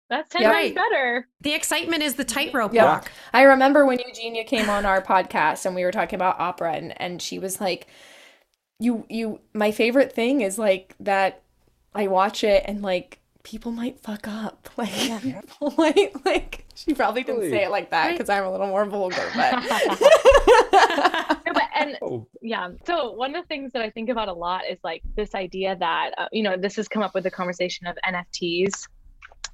that's 0.08 0.28
ten 0.30 0.42
times 0.42 0.72
better. 0.72 1.28
The 1.40 1.54
excitement 1.54 2.02
is 2.02 2.14
the 2.14 2.24
tightrope 2.24 2.72
yep. 2.72 2.84
walk. 2.84 3.12
I 3.32 3.42
remember 3.42 3.84
when 3.84 3.98
Eugenia 3.98 4.44
came 4.44 4.70
on 4.70 4.86
our 4.86 5.02
podcast 5.02 5.66
and 5.66 5.74
we 5.74 5.84
were 5.84 5.92
talking 5.92 6.16
about 6.16 6.38
opera 6.38 6.74
and, 6.74 7.00
and 7.00 7.20
she 7.20 7.38
was 7.38 7.60
like, 7.60 7.86
You 8.78 9.04
you 9.08 9.40
my 9.52 9.72
favorite 9.72 10.12
thing 10.12 10.42
is 10.42 10.58
like 10.58 10.94
that 11.00 11.42
I 11.94 12.06
watch 12.06 12.44
it 12.44 12.62
and 12.66 12.82
like 12.82 13.20
people 13.42 13.72
might 13.72 14.00
fuck 14.00 14.28
up. 14.28 14.68
Like 14.76 14.90
people 15.22 15.72
might 15.78 16.24
like 16.26 16.66
she 16.74 16.92
probably 16.92 17.22
didn't 17.22 17.40
really? 17.40 17.50
say 17.50 17.64
it 17.64 17.70
like 17.70 17.90
that 17.90 18.12
because 18.12 18.28
I'm 18.28 18.44
a 18.44 18.50
little 18.50 18.66
more 18.66 18.84
vulgar, 18.84 19.26
but 19.34 19.52
no, 21.46 21.52
but 21.54 21.62
and 21.74 21.96
oh. 22.02 22.26
yeah. 22.42 22.68
So 22.86 23.12
one 23.12 23.34
of 23.34 23.42
the 23.42 23.48
things 23.48 23.72
that 23.72 23.80
I 23.80 23.88
think 23.88 24.10
about 24.10 24.28
a 24.28 24.34
lot 24.34 24.64
is 24.68 24.78
like 24.84 25.02
this 25.16 25.34
idea 25.34 25.74
that 25.76 26.10
uh, 26.18 26.26
you 26.30 26.42
know 26.42 26.58
this 26.58 26.76
has 26.76 26.88
come 26.88 27.02
up 27.02 27.14
with 27.14 27.24
the 27.24 27.30
conversation 27.30 27.86
of 27.86 27.96
NFTs 28.06 28.86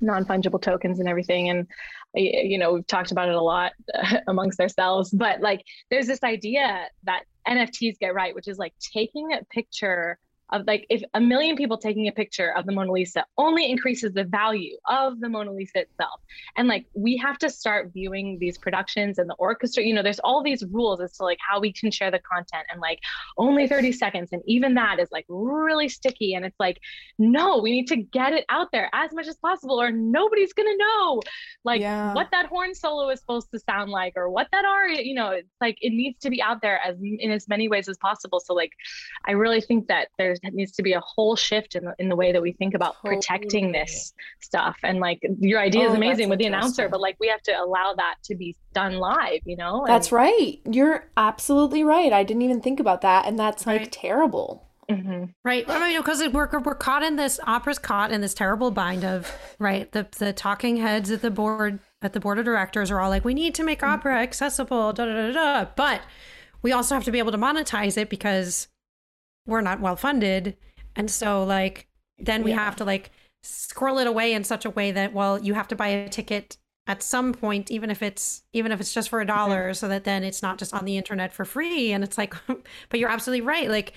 non-fungible 0.03 0.61
tokens 0.61 0.98
and 0.98 1.09
everything. 1.09 1.48
And 1.48 1.66
you 2.14 2.59
know 2.59 2.74
we've 2.74 2.86
talked 2.86 3.11
about 3.11 3.28
it 3.28 3.34
a 3.34 3.40
lot 3.40 3.72
amongst 4.28 4.61
ourselves 4.61 5.11
but 5.11 5.40
like 5.40 5.64
there's 5.90 6.07
this 6.07 6.22
idea 6.22 6.86
that 7.05 7.22
nfts 7.48 7.98
get 7.98 8.14
right 8.14 8.34
which 8.34 8.48
is 8.48 8.59
like 8.59 8.74
taking 8.92 9.32
a 9.32 9.44
picture 9.46 10.18
of 10.53 10.66
like 10.66 10.86
if 10.90 11.03
a 11.14 11.20
million 11.20 11.57
people 11.57 11.78
taking 11.78 12.09
a 12.09 12.12
picture 12.12 12.53
of 12.57 12.66
the 12.66 12.72
Mona 12.72 12.92
Lisa 12.92 13.24
only 13.38 13.70
increases 13.70 14.12
the 14.12 14.24
value 14.24 14.76
of 14.88 15.18
the 15.20 15.28
Mona 15.28 15.53
Lisa 15.53 15.80
itself. 15.80 16.20
And 16.57 16.68
like 16.68 16.86
we 16.94 17.16
have 17.16 17.38
to 17.38 17.50
start 17.50 17.90
viewing 17.92 18.38
these 18.38 18.59
productions 18.59 19.18
and 19.18 19.28
the 19.28 19.34
orchestra, 19.34 19.82
you 19.82 19.94
know, 19.94 20.03
there's 20.03 20.20
all 20.20 20.42
these 20.42 20.62
rules 20.70 21.00
as 21.00 21.16
to 21.16 21.24
like 21.24 21.38
how 21.46 21.59
we 21.59 21.72
can 21.72 21.90
share 21.90 22.11
the 22.11 22.20
content 22.20 22.66
and 22.70 22.80
like 22.80 23.00
only 23.38 23.66
30 23.66 23.92
seconds. 23.92 24.28
And 24.32 24.42
even 24.46 24.74
that 24.74 25.00
is 25.00 25.09
like 25.11 25.24
really 25.28 25.88
sticky. 25.88 26.34
And 26.34 26.44
it's 26.44 26.61
like, 26.61 26.78
no, 27.18 27.59
we 27.59 27.72
need 27.72 27.88
to 27.88 27.96
get 27.96 28.32
it 28.32 28.44
out 28.48 28.68
there 28.72 28.90
as 28.92 29.12
much 29.12 29.28
as 29.28 29.36
possible 29.36 29.80
or 29.80 29.90
nobody's 29.90 30.53
gonna 30.53 30.76
know 30.76 31.20
like 31.64 31.80
yeah. 31.80 32.12
what 32.12 32.28
that 32.32 32.46
horn 32.46 32.74
solo 32.74 33.09
is 33.09 33.20
supposed 33.20 33.50
to 33.53 33.59
sound 33.59 33.90
like 33.90 34.12
or 34.16 34.28
what 34.28 34.48
that 34.53 34.64
aria, 34.64 35.00
you 35.03 35.14
know, 35.14 35.30
it's 35.30 35.48
like 35.61 35.78
it 35.80 35.90
needs 35.90 36.18
to 36.20 36.30
be 36.30 36.42
out 36.42 36.61
there 36.61 36.78
as 36.84 36.96
in 37.00 37.30
as 37.30 37.48
many 37.48 37.68
ways 37.68 37.88
as 37.88 37.96
possible. 37.98 38.40
So 38.40 38.53
like 38.53 38.72
I 39.26 39.32
really 39.32 39.61
think 39.61 39.88
that 39.88 40.09
there's 40.18 40.40
needs 40.51 40.72
to 40.72 40.82
be 40.82 40.93
a 40.93 41.01
whole 41.01 41.36
shift 41.36 41.74
in 41.74 41.84
the, 41.84 41.95
in 41.99 42.09
the 42.09 42.16
way 42.16 42.32
that 42.32 42.43
we 42.43 42.53
think 42.53 42.74
about 42.74 42.97
totally. 42.97 43.16
protecting 43.16 43.72
this 43.72 44.12
stuff 44.40 44.76
and 44.82 44.99
like 44.99 45.20
your 45.38 45.61
idea 45.61 45.84
oh, 45.84 45.90
is 45.90 45.95
amazing 45.95 46.28
with 46.28 46.38
the 46.38 46.47
announcer 46.47 46.88
but 46.88 47.01
like 47.01 47.16
we 47.20 47.28
have 47.28 47.43
to 47.43 47.53
allow 47.53 47.95
that 47.95 48.16
to 48.24 48.34
be 48.34 48.57
done 48.74 48.97
live 48.97 49.40
you 49.45 49.57
know 49.57 49.80
and, 49.80 49.88
that's 49.88 50.11
right 50.11 50.61
you're 50.70 51.05
absolutely 51.16 51.84
right 51.84 52.12
i 52.12 52.22
didn't 52.24 52.43
even 52.43 52.61
think 52.61 52.80
about 52.80 53.03
that 53.03 53.26
and 53.26 53.38
that's 53.38 53.66
like 53.66 53.80
right. 53.80 53.93
terrible 53.93 54.66
Mm-hmm. 54.90 55.24
Right. 55.45 55.64
I 55.68 55.78
mean, 55.78 56.01
because 56.01 56.20
we're, 56.32 56.49
we're 56.59 56.74
caught 56.74 57.03
in 57.03 57.16
this 57.16 57.40
opera's 57.47 57.78
caught 57.78 58.11
in 58.11 58.20
this 58.20 58.34
terrible 58.34 58.70
bind 58.70 59.05
of 59.05 59.32
right. 59.59 59.90
The 59.90 60.07
the 60.18 60.32
talking 60.32 60.76
heads 60.76 61.11
at 61.11 61.22
the 61.22 61.30
board 61.30 61.78
at 62.03 62.12
the 62.12 62.20
board 62.20 62.38
of 62.38 62.45
directors 62.45 62.90
are 62.90 63.01
all 63.01 63.09
like, 63.09 63.24
we 63.24 63.32
need 63.32 63.55
to 63.55 63.62
make 63.62 63.80
mm-hmm. 63.80 63.90
opera 63.90 64.20
accessible, 64.20 64.93
da 64.93 65.07
da 65.07 65.12
da 65.12 65.32
da. 65.32 65.70
But 65.76 66.03
we 66.62 66.72
also 66.72 66.95
have 66.95 67.05
to 67.05 67.12
be 67.12 67.18
able 67.18 67.32
to 67.32 67.38
monetize 67.38 67.97
it 67.97 68.11
because 68.11 68.68
we're 69.47 69.61
not 69.61 69.80
well 69.80 69.97
funded 69.97 70.57
and 70.97 71.11
so 71.11 71.45
like 71.45 71.86
then 72.18 72.43
we 72.43 72.51
yeah. 72.51 72.57
have 72.57 72.76
to 72.76 72.84
like 72.84 73.11
squirrel 73.43 73.99
it 73.99 74.07
away 74.07 74.32
in 74.32 74.45
such 74.45 74.64
a 74.64 74.70
way 74.70 74.90
that 74.93 75.12
well 75.12 75.38
you 75.38 75.55
have 75.55 75.68
to 75.68 75.76
buy 75.76 75.88
a 75.88 76.09
ticket 76.09 76.57
at 76.86 77.03
some 77.03 77.32
point 77.32 77.70
even 77.70 77.90
if 77.90 78.03
it's 78.03 78.43
even 78.53 78.72
if 78.72 78.80
it's 78.80 78.93
just 78.93 79.09
for 79.09 79.20
a 79.20 79.26
dollar 79.26 79.74
so 79.74 79.88
that 79.88 80.05
then 80.05 80.24
it's 80.24 80.43
not 80.43 80.59
just 80.59 80.74
on 80.74 80.84
the 80.84 80.97
internet 80.97 81.32
for 81.32 81.45
free 81.45 81.93
and 81.93 82.05
it's 82.05 82.18
like 82.18 82.34
but 82.88 83.01
you're 83.01 83.11
absolutely 83.11 83.40
right 83.45 83.68
like 83.68 83.93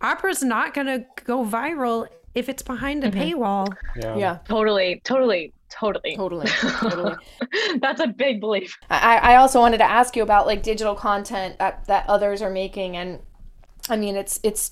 opera's 0.00 0.42
not 0.42 0.74
going 0.74 0.86
to 0.86 1.04
go 1.24 1.44
viral 1.44 2.08
if 2.34 2.48
it's 2.48 2.62
behind 2.62 3.04
a 3.04 3.10
Mhm. 3.10 3.34
paywall 3.34 3.76
Yeah. 3.94 4.16
Yeah, 4.16 4.38
Totally, 4.44 5.00
totally, 5.04 5.52
totally. 5.70 6.16
totally, 6.16 6.56
totally. 6.80 7.16
That's 7.80 8.00
a 8.00 8.06
big 8.08 8.40
belief. 8.40 8.76
I, 8.90 9.18
I 9.18 9.36
also 9.36 9.60
wanted 9.60 9.78
to 9.78 9.84
ask 9.90 10.16
you 10.16 10.22
about 10.22 10.46
like 10.46 10.62
digital 10.62 10.94
content 10.94 11.58
that, 11.58 11.86
that 11.86 12.06
others 12.08 12.42
are 12.42 12.50
making 12.50 12.96
and 12.96 13.20
I 13.90 13.96
mean 13.96 14.16
it's 14.16 14.38
it's 14.42 14.70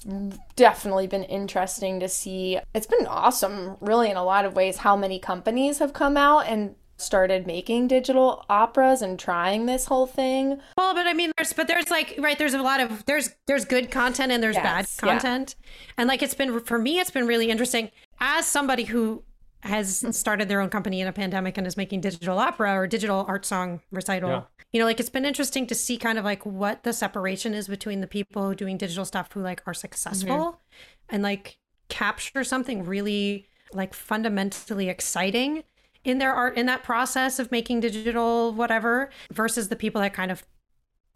definitely 0.57 1.07
been 1.07 1.25
interesting 1.25 2.01
to 2.01 2.09
see. 2.09 2.59
It's 2.75 2.87
been 2.87 3.07
awesome 3.07 3.77
really 3.81 4.11
in 4.11 4.17
a 4.17 4.25
lot 4.25 4.45
of 4.45 4.55
ways 4.55 4.79
how 4.79 4.97
many 4.97 5.19
companies 5.19 5.79
have 5.79 5.93
come 5.93 6.17
out 6.17 6.47
and 6.47 6.75
started 6.97 7.47
making 7.47 7.89
digital 7.89 8.45
operas 8.51 9.01
and 9.01 9.19
trying 9.19 9.65
this 9.65 9.87
whole 9.87 10.07
thing. 10.07 10.61
well 10.77 10.93
but 10.95 11.07
i 11.07 11.15
mean 11.15 11.33
there's 11.39 11.55
but 11.55 11.67
there's 11.67 11.91
like 11.91 12.15
right 12.19 12.37
there's 12.39 12.53
a 12.53 12.61
lot 12.63 12.79
of 12.79 13.07
there's 13.07 13.31
there's 13.47 13.65
good 13.65 13.91
content 13.91 14.31
and 14.31 14.43
there's 14.43 14.55
Yes, 14.57 14.63
bad 14.63 14.87
yeah. 15.07 15.13
content 15.15 15.55
and 15.97 16.09
like 16.09 16.23
it's 16.23 16.35
been 16.35 16.61
for 16.61 16.79
me 16.79 16.99
it's 17.01 17.11
been 17.11 17.27
really 17.27 17.49
interesting 17.51 17.91
as 18.21 18.45
somebody 18.45 18.85
who 18.85 19.23
has 19.63 20.05
started 20.17 20.49
their 20.49 20.61
own 20.61 20.71
company 20.71 21.01
in 21.01 21.07
a 21.07 21.13
pandemic 21.13 21.59
and 21.59 21.67
is 21.67 21.77
making 21.77 22.01
digital 22.01 22.39
opera 22.39 22.73
or 22.75 22.87
digital 22.87 23.25
art 23.29 23.45
song 23.45 23.81
recital 23.91 24.31
Yeah. 24.31 24.43
you 24.73 24.81
know 24.81 24.87
like 24.87 25.01
it's 25.01 25.11
been 25.11 25.25
interesting 25.27 25.67
to 25.67 25.75
see 25.75 25.99
kind 25.99 26.19
of 26.19 26.25
like 26.25 26.47
what 26.47 26.83
the 26.83 26.93
separation 26.93 27.53
is 27.55 27.69
between 27.69 28.01
the 28.01 28.07
people 28.07 28.55
doing 28.55 28.79
digital 28.79 29.05
stuff 29.05 29.33
who 29.33 29.41
like 29.43 29.63
are 29.67 29.75
successful 29.75 30.61
and 31.09 31.23
like 31.23 31.59
capture 31.89 32.43
something 32.45 32.85
really 32.85 33.49
like 33.73 33.93
fundamentally 33.95 34.89
exciting 34.89 35.63
in 36.05 36.19
their 36.19 36.33
art 36.33 36.57
in 36.57 36.67
that 36.67 36.83
process 36.83 37.39
of 37.39 37.51
making 37.53 37.81
digital 37.81 38.53
whatever 38.55 39.11
versus 39.33 39.69
the 39.69 39.77
people 39.77 40.01
that 40.01 40.15
kind 40.15 40.31
of 40.31 40.43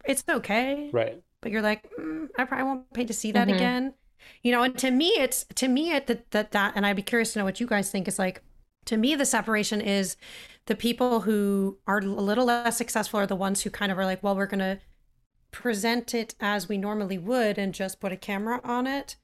it's 0.05 0.23
okay 0.29 0.89
Right. 0.93 1.21
but 1.41 1.51
you're 1.51 1.63
like 1.63 1.89
mm, 1.99 2.27
I 2.37 2.43
probably 2.43 2.65
won't 2.65 2.93
pay 2.93 3.05
to 3.05 3.13
see 3.13 3.31
that 3.31 3.47
Mhm. 3.47 3.55
again 3.55 3.93
you 4.43 4.51
know 4.51 4.63
and 4.63 4.77
to 4.77 4.91
me 4.91 5.07
it's 5.17 5.45
to 5.55 5.67
me 5.67 5.91
it 5.91 6.07
that 6.07 6.29
that 6.31 6.51
that 6.51 6.73
and 6.75 6.85
i'd 6.85 6.95
be 6.95 7.01
curious 7.01 7.33
to 7.33 7.39
know 7.39 7.45
what 7.45 7.59
you 7.59 7.67
guys 7.67 7.89
think 7.91 8.07
is 8.07 8.17
like 8.19 8.41
to 8.85 8.97
me 8.97 9.15
the 9.15 9.25
separation 9.25 9.81
is 9.81 10.15
the 10.67 10.75
people 10.75 11.21
who 11.21 11.77
are 11.87 11.99
a 11.99 12.01
little 12.05 12.45
less 12.45 12.77
successful 12.77 13.19
are 13.19 13.27
the 13.27 13.35
ones 13.35 13.61
who 13.63 13.69
kind 13.69 13.91
of 13.91 13.97
are 13.97 14.05
like 14.05 14.21
well 14.23 14.35
we're 14.35 14.45
going 14.45 14.59
to 14.59 14.79
present 15.51 16.13
it 16.13 16.35
as 16.39 16.67
we 16.67 16.77
normally 16.77 17.17
would 17.17 17.57
and 17.57 17.73
just 17.73 17.99
put 17.99 18.11
a 18.11 18.17
camera 18.17 18.59
on 18.63 18.85
it 18.87 19.15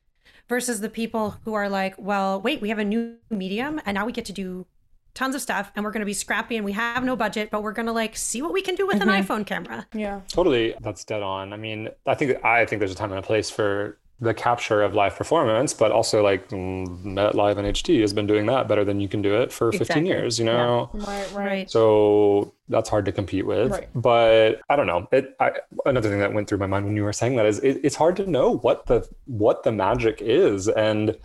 versus 0.47 0.79
the 0.81 0.89
people 0.89 1.37
who 1.43 1.53
are 1.53 1.67
like 1.69 1.93
well 1.97 2.39
wait 2.41 2.61
we 2.61 2.69
have 2.69 2.79
a 2.79 2.85
new 2.85 3.15
medium 3.29 3.81
and 3.85 3.95
now 3.95 4.05
we 4.05 4.11
get 4.11 4.25
to 4.25 4.33
do 4.33 4.65
tons 5.13 5.35
of 5.35 5.41
stuff 5.41 5.73
and 5.75 5.83
we're 5.83 5.91
going 5.91 5.99
to 5.99 6.05
be 6.05 6.13
scrappy 6.13 6.55
and 6.55 6.63
we 6.63 6.71
have 6.71 7.03
no 7.03 7.17
budget 7.17 7.49
but 7.51 7.61
we're 7.61 7.73
going 7.73 7.85
to 7.85 7.91
like 7.91 8.15
see 8.15 8.41
what 8.41 8.53
we 8.53 8.61
can 8.61 8.75
do 8.75 8.87
with 8.87 8.97
Mhm. 8.97 9.01
an 9.01 9.23
iphone 9.23 9.45
camera 9.45 9.85
Yeah. 9.93 10.21
Totally, 10.29 10.73
that's 10.79 11.03
dead 11.03 11.21
on. 11.21 11.51
I 11.51 11.57
mean, 11.57 11.89
I 12.05 12.15
think 12.15 12.43
I 12.45 12.65
think 12.65 12.79
there's 12.79 12.93
a 12.93 12.95
time 12.95 13.11
and 13.11 13.19
a 13.19 13.21
place 13.21 13.49
for 13.49 13.97
the 14.21 14.35
capture 14.35 14.83
of 14.83 14.93
live 14.93 15.15
performance, 15.15 15.73
but 15.73 15.91
also 15.91 16.23
like 16.23 16.47
mm, 16.49 17.03
Met 17.03 17.33
Live 17.33 17.57
in 17.57 17.65
HD 17.65 18.01
has 18.01 18.13
been 18.13 18.27
doing 18.27 18.45
that 18.45 18.67
better 18.67 18.85
than 18.85 18.99
you 19.01 19.07
can 19.09 19.23
do 19.23 19.33
it 19.41 19.51
for 19.51 19.71
15 19.71 20.05
years. 20.05 20.37
You 20.37 20.45
Yeah. 20.45 20.51
know, 20.57 20.89
Right, 20.93 21.31
right 21.33 21.69
so 21.71 22.53
that's 22.69 22.87
hard 22.87 23.05
to 23.05 23.11
compete 23.11 23.47
with. 23.47 23.71
Right. 23.71 23.89
But 23.95 24.61
I 24.69 24.75
don't 24.75 24.85
know. 24.85 25.07
It 25.11 25.35
I, 25.39 25.53
another 25.87 26.07
thing 26.07 26.19
that 26.19 26.33
went 26.33 26.47
through 26.47 26.59
my 26.59 26.67
mind 26.67 26.85
when 26.85 26.95
you 26.95 27.03
were 27.03 27.11
saying 27.13 27.35
that 27.37 27.47
is 27.47 27.59
it, 27.59 27.81
it's 27.83 27.95
hard 27.95 28.15
to 28.17 28.27
know 28.29 28.57
what 28.57 28.85
the 28.85 29.09
what 29.25 29.63
the 29.63 29.71
magic 29.71 30.21
is 30.21 30.67
and 30.67 31.17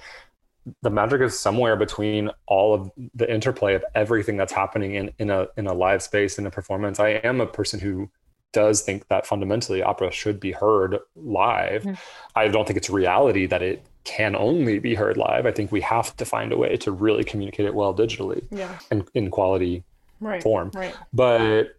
the 0.81 0.91
magic 0.91 1.21
is 1.21 1.39
somewhere 1.39 1.77
between 1.77 2.31
all 2.47 2.73
of 2.73 2.91
the 3.15 3.31
interplay 3.33 3.75
of 3.75 3.85
everything 3.95 4.39
that's 4.39 4.53
happening 4.53 4.95
in, 4.95 5.13
in 5.19 5.29
a 5.29 5.49
in 5.59 5.67
a 5.67 5.75
live 5.75 6.03
space 6.03 6.39
in 6.39 6.47
a 6.47 6.51
performance. 6.51 6.99
I 6.99 7.11
am 7.11 7.43
a 7.43 7.47
person 7.47 7.79
who 7.79 8.09
does 8.57 8.81
think 8.81 9.07
that 9.09 9.27
fundamentally 9.27 9.83
opera 9.83 10.11
should 10.11 10.41
be 10.41 10.53
heard 10.53 10.99
live. 11.15 11.83
Mhm. 11.85 11.99
I 12.35 12.49
don't 12.49 12.67
think 12.67 12.79
it's 12.79 12.89
reality 12.89 13.45
that 13.53 13.61
it 13.71 13.83
can 14.05 14.35
only 14.35 14.79
be 14.79 14.95
heard 14.95 15.17
live. 15.19 15.45
I 15.45 15.53
think 15.53 15.71
we 15.71 15.83
have 15.83 16.17
to 16.17 16.25
find 16.25 16.53
a 16.53 16.57
way 16.57 16.77
to 16.79 16.91
really 16.91 17.23
communicate 17.23 17.67
it 17.67 17.75
well 17.75 17.93
digitally 17.95 18.43
Yeah. 18.51 18.79
and 18.91 19.07
in 19.15 19.31
quality 19.31 19.85
Right. 20.21 20.43
form. 20.43 20.71
Right. 20.75 20.95
But 21.13 21.77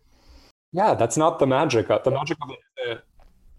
yeah, 0.72 0.94
that's 0.94 1.18
not 1.18 1.40
the 1.40 1.48
magic. 1.48 1.90
Of, 1.90 2.04
the 2.04 2.12
magic 2.12 2.38
of 2.44 2.50
it 2.52 3.00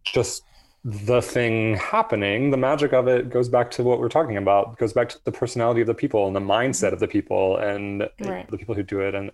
just 0.04 0.44
the 0.90 1.20
thing 1.20 1.76
happening. 1.76 2.50
The 2.50 2.56
magic 2.56 2.94
of 2.94 3.08
it 3.08 3.28
goes 3.28 3.50
back 3.50 3.70
to 3.72 3.82
what 3.82 3.98
we're 4.00 4.08
talking 4.08 4.38
about. 4.38 4.72
It 4.72 4.78
goes 4.78 4.94
back 4.94 5.10
to 5.10 5.18
the 5.24 5.32
personality 5.32 5.82
of 5.82 5.86
the 5.86 5.94
people 5.94 6.26
and 6.26 6.34
the 6.34 6.40
mindset 6.40 6.94
of 6.94 7.00
the 7.00 7.08
people 7.08 7.58
and 7.58 8.08
Right. 8.20 8.50
the 8.50 8.56
people 8.56 8.74
who 8.74 8.82
do 8.82 9.00
it 9.00 9.14
and 9.14 9.30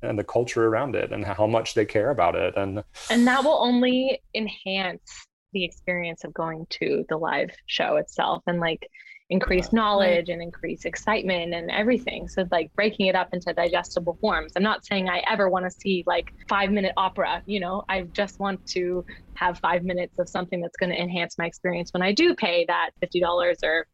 and 0.00 0.18
the 0.18 0.24
culture 0.24 0.66
around 0.66 0.96
it 0.96 1.12
and 1.12 1.22
how 1.24 1.46
much 1.46 1.74
they 1.74 1.84
care 1.84 2.08
about 2.10 2.36
it. 2.36 2.56
And 2.56 2.82
And 3.10 3.26
that 3.26 3.44
will 3.44 3.58
only 3.62 4.22
enhance 4.34 5.26
the 5.52 5.64
experience 5.64 6.24
of 6.24 6.32
going 6.32 6.66
to 6.70 7.04
the 7.10 7.18
live 7.18 7.50
show 7.66 7.96
itself 7.96 8.42
and 8.46 8.58
like 8.58 8.88
increase 9.30 9.72
knowledge 9.72 10.28
and 10.28 10.42
increase 10.42 10.84
excitement 10.84 11.54
and 11.54 11.70
everything. 11.70 12.28
So 12.28 12.44
like 12.50 12.70
breaking 12.74 13.06
it 13.06 13.16
up 13.16 13.32
into 13.32 13.52
digestible 13.54 14.18
forms. 14.20 14.52
I'm 14.54 14.62
not 14.62 14.84
saying 14.84 15.08
I 15.08 15.22
ever 15.30 15.48
want 15.48 15.64
to 15.64 15.70
see 15.70 16.04
like 16.06 16.32
five 16.48 16.70
minute 16.70 16.92
opera, 16.96 17.42
you 17.46 17.58
know, 17.58 17.84
I 17.88 18.02
just 18.02 18.38
want 18.38 18.66
to 18.68 19.04
have 19.34 19.58
five 19.58 19.82
minutes 19.82 20.18
of 20.18 20.28
something 20.28 20.60
that's 20.60 20.76
going 20.76 20.90
to 20.90 21.00
enhance 21.00 21.38
my 21.38 21.46
experience 21.46 21.92
when 21.92 22.02
I 22.02 22.12
do 22.12 22.34
pay 22.34 22.66
that 22.66 22.90
$50 23.02 23.56
or 23.64 23.86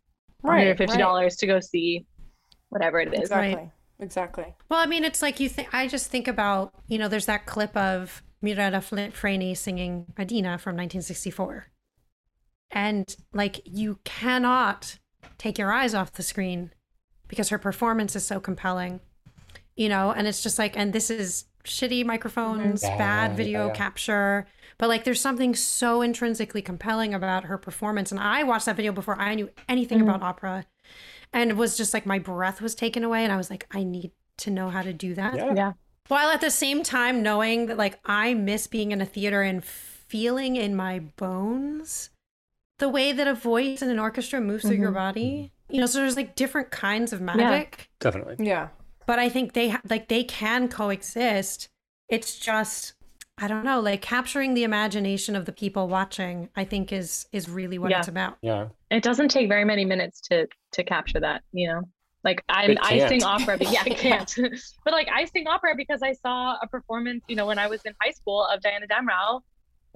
Right. 0.42 0.76
$150 0.76 0.98
right. 0.98 1.30
to 1.30 1.46
go 1.46 1.60
see 1.60 2.06
whatever 2.70 3.00
it 3.00 3.12
is. 3.12 3.20
Exactly. 3.20 3.70
Exactly. 3.98 4.54
Well, 4.70 4.80
I 4.80 4.86
mean, 4.86 5.04
it's 5.04 5.20
like 5.20 5.40
you 5.40 5.48
think. 5.50 5.74
I 5.74 5.86
just 5.86 6.10
think 6.10 6.26
about 6.26 6.72
you 6.88 6.96
know, 6.96 7.08
there's 7.08 7.26
that 7.26 7.44
clip 7.44 7.76
of 7.76 8.22
Mirella 8.40 8.80
Flint 8.80 9.14
Freni 9.14 9.54
singing 9.54 10.06
Adina 10.18 10.56
from 10.56 10.74
1964, 10.74 11.66
and 12.70 13.14
like 13.34 13.60
you 13.66 13.98
cannot 14.04 14.98
take 15.38 15.58
your 15.58 15.72
eyes 15.72 15.94
off 15.94 16.12
the 16.12 16.22
screen 16.22 16.72
because 17.28 17.48
her 17.50 17.58
performance 17.58 18.14
is 18.16 18.24
so 18.24 18.40
compelling, 18.40 19.00
you 19.76 19.88
know. 19.88 20.12
And 20.12 20.26
it's 20.26 20.42
just 20.42 20.58
like, 20.58 20.76
and 20.76 20.92
this 20.92 21.10
is 21.10 21.44
shitty 21.64 22.04
microphones, 22.04 22.82
Yeah, 22.82 22.96
bad 22.96 23.36
video 23.36 23.66
yeah. 23.68 23.72
capture. 23.74 24.46
But 24.78 24.88
like, 24.88 25.04
there's 25.04 25.20
something 25.20 25.54
so 25.54 26.00
intrinsically 26.02 26.62
compelling 26.62 27.12
about 27.14 27.44
her 27.44 27.58
performance. 27.58 28.10
And 28.10 28.20
I 28.20 28.42
watched 28.44 28.66
that 28.66 28.76
video 28.76 28.92
before 28.92 29.18
I 29.20 29.34
knew 29.34 29.50
anything 29.68 29.98
Mhm. 29.98 30.02
about 30.04 30.22
opera, 30.22 30.66
and 31.32 31.50
it 31.50 31.56
was 31.56 31.76
just 31.76 31.92
like 31.94 32.06
my 32.06 32.18
breath 32.18 32.60
was 32.60 32.74
taken 32.74 33.04
away, 33.04 33.22
and 33.24 33.32
I 33.32 33.36
was 33.36 33.50
like, 33.50 33.66
I 33.70 33.84
need 33.84 34.12
to 34.38 34.50
know 34.50 34.70
how 34.70 34.82
to 34.82 34.92
do 34.92 35.14
that. 35.14 35.34
yeah, 35.36 35.52
Yeah. 35.54 35.72
While 36.08 36.30
at 36.30 36.40
the 36.40 36.50
same 36.50 36.82
time 36.82 37.22
knowing 37.22 37.66
that 37.66 37.76
like 37.76 38.00
I 38.04 38.34
miss 38.34 38.66
being 38.66 38.90
in 38.90 39.00
a 39.00 39.06
theater 39.06 39.42
and 39.42 39.62
feeling 39.64 40.56
in 40.56 40.74
my 40.74 40.98
bones 40.98 42.10
the 42.80 42.88
way 42.88 43.12
that 43.12 43.26
a 43.28 43.34
voice 43.34 43.80
in 43.82 43.88
an 43.90 43.98
orchestra 43.98 44.40
moves 44.40 44.62
through 44.64 44.76
your 44.76 44.90
Mhm. 44.90 44.94
body. 44.94 45.52
You 45.68 45.80
know, 45.80 45.86
so 45.86 46.00
there's 46.00 46.16
like 46.16 46.34
different 46.34 46.70
kinds 46.72 47.12
of 47.12 47.20
magic, 47.20 47.88
definitely. 48.00 48.36
Yeah. 48.44 48.68
but 49.06 49.18
I 49.18 49.28
think 49.28 49.54
they 49.54 49.70
ha- 49.70 49.80
like 49.88 50.08
they 50.08 50.22
can 50.24 50.68
coexist. 50.68 51.68
It's 52.08 52.38
just 52.38 52.94
I 53.42 53.48
don't 53.48 53.64
know, 53.64 53.80
like 53.80 54.02
capturing 54.02 54.52
the 54.52 54.64
imagination 54.64 55.34
of 55.34 55.46
the 55.46 55.52
people 55.52 55.88
watching. 55.88 56.50
I 56.56 56.64
think 56.64 56.92
is 56.92 57.26
is 57.32 57.48
really 57.48 57.78
what 57.78 57.90
Yeah. 57.90 58.00
it's 58.00 58.08
about. 58.08 58.36
Yeah. 58.42 58.68
It 58.90 59.02
doesn't 59.02 59.28
take 59.30 59.48
very 59.48 59.64
many 59.64 59.84
minutes 59.84 60.20
to 60.28 60.46
to 60.72 60.84
capture 60.84 61.20
that, 61.20 61.42
you 61.52 61.68
know. 61.68 61.82
Like 62.22 62.44
I'm 62.50 62.76
I 62.82 63.08
sing 63.08 63.22
opera, 63.24 63.56
but 63.56 63.72
yeah, 63.72 63.82
I 63.86 63.90
can't. 64.04 64.32
but 64.84 64.92
like 64.92 65.08
I 65.08 65.24
sing 65.24 65.46
opera 65.48 65.74
because 65.74 66.02
I 66.02 66.12
saw 66.12 66.56
a 66.62 66.66
performance, 66.68 67.24
you 67.28 67.36
know, 67.36 67.46
when 67.46 67.58
I 67.58 67.66
was 67.66 67.80
in 67.86 67.94
high 68.02 68.10
school 68.10 68.44
of 68.44 68.60
Diana 68.60 68.86
Damrau 68.86 69.40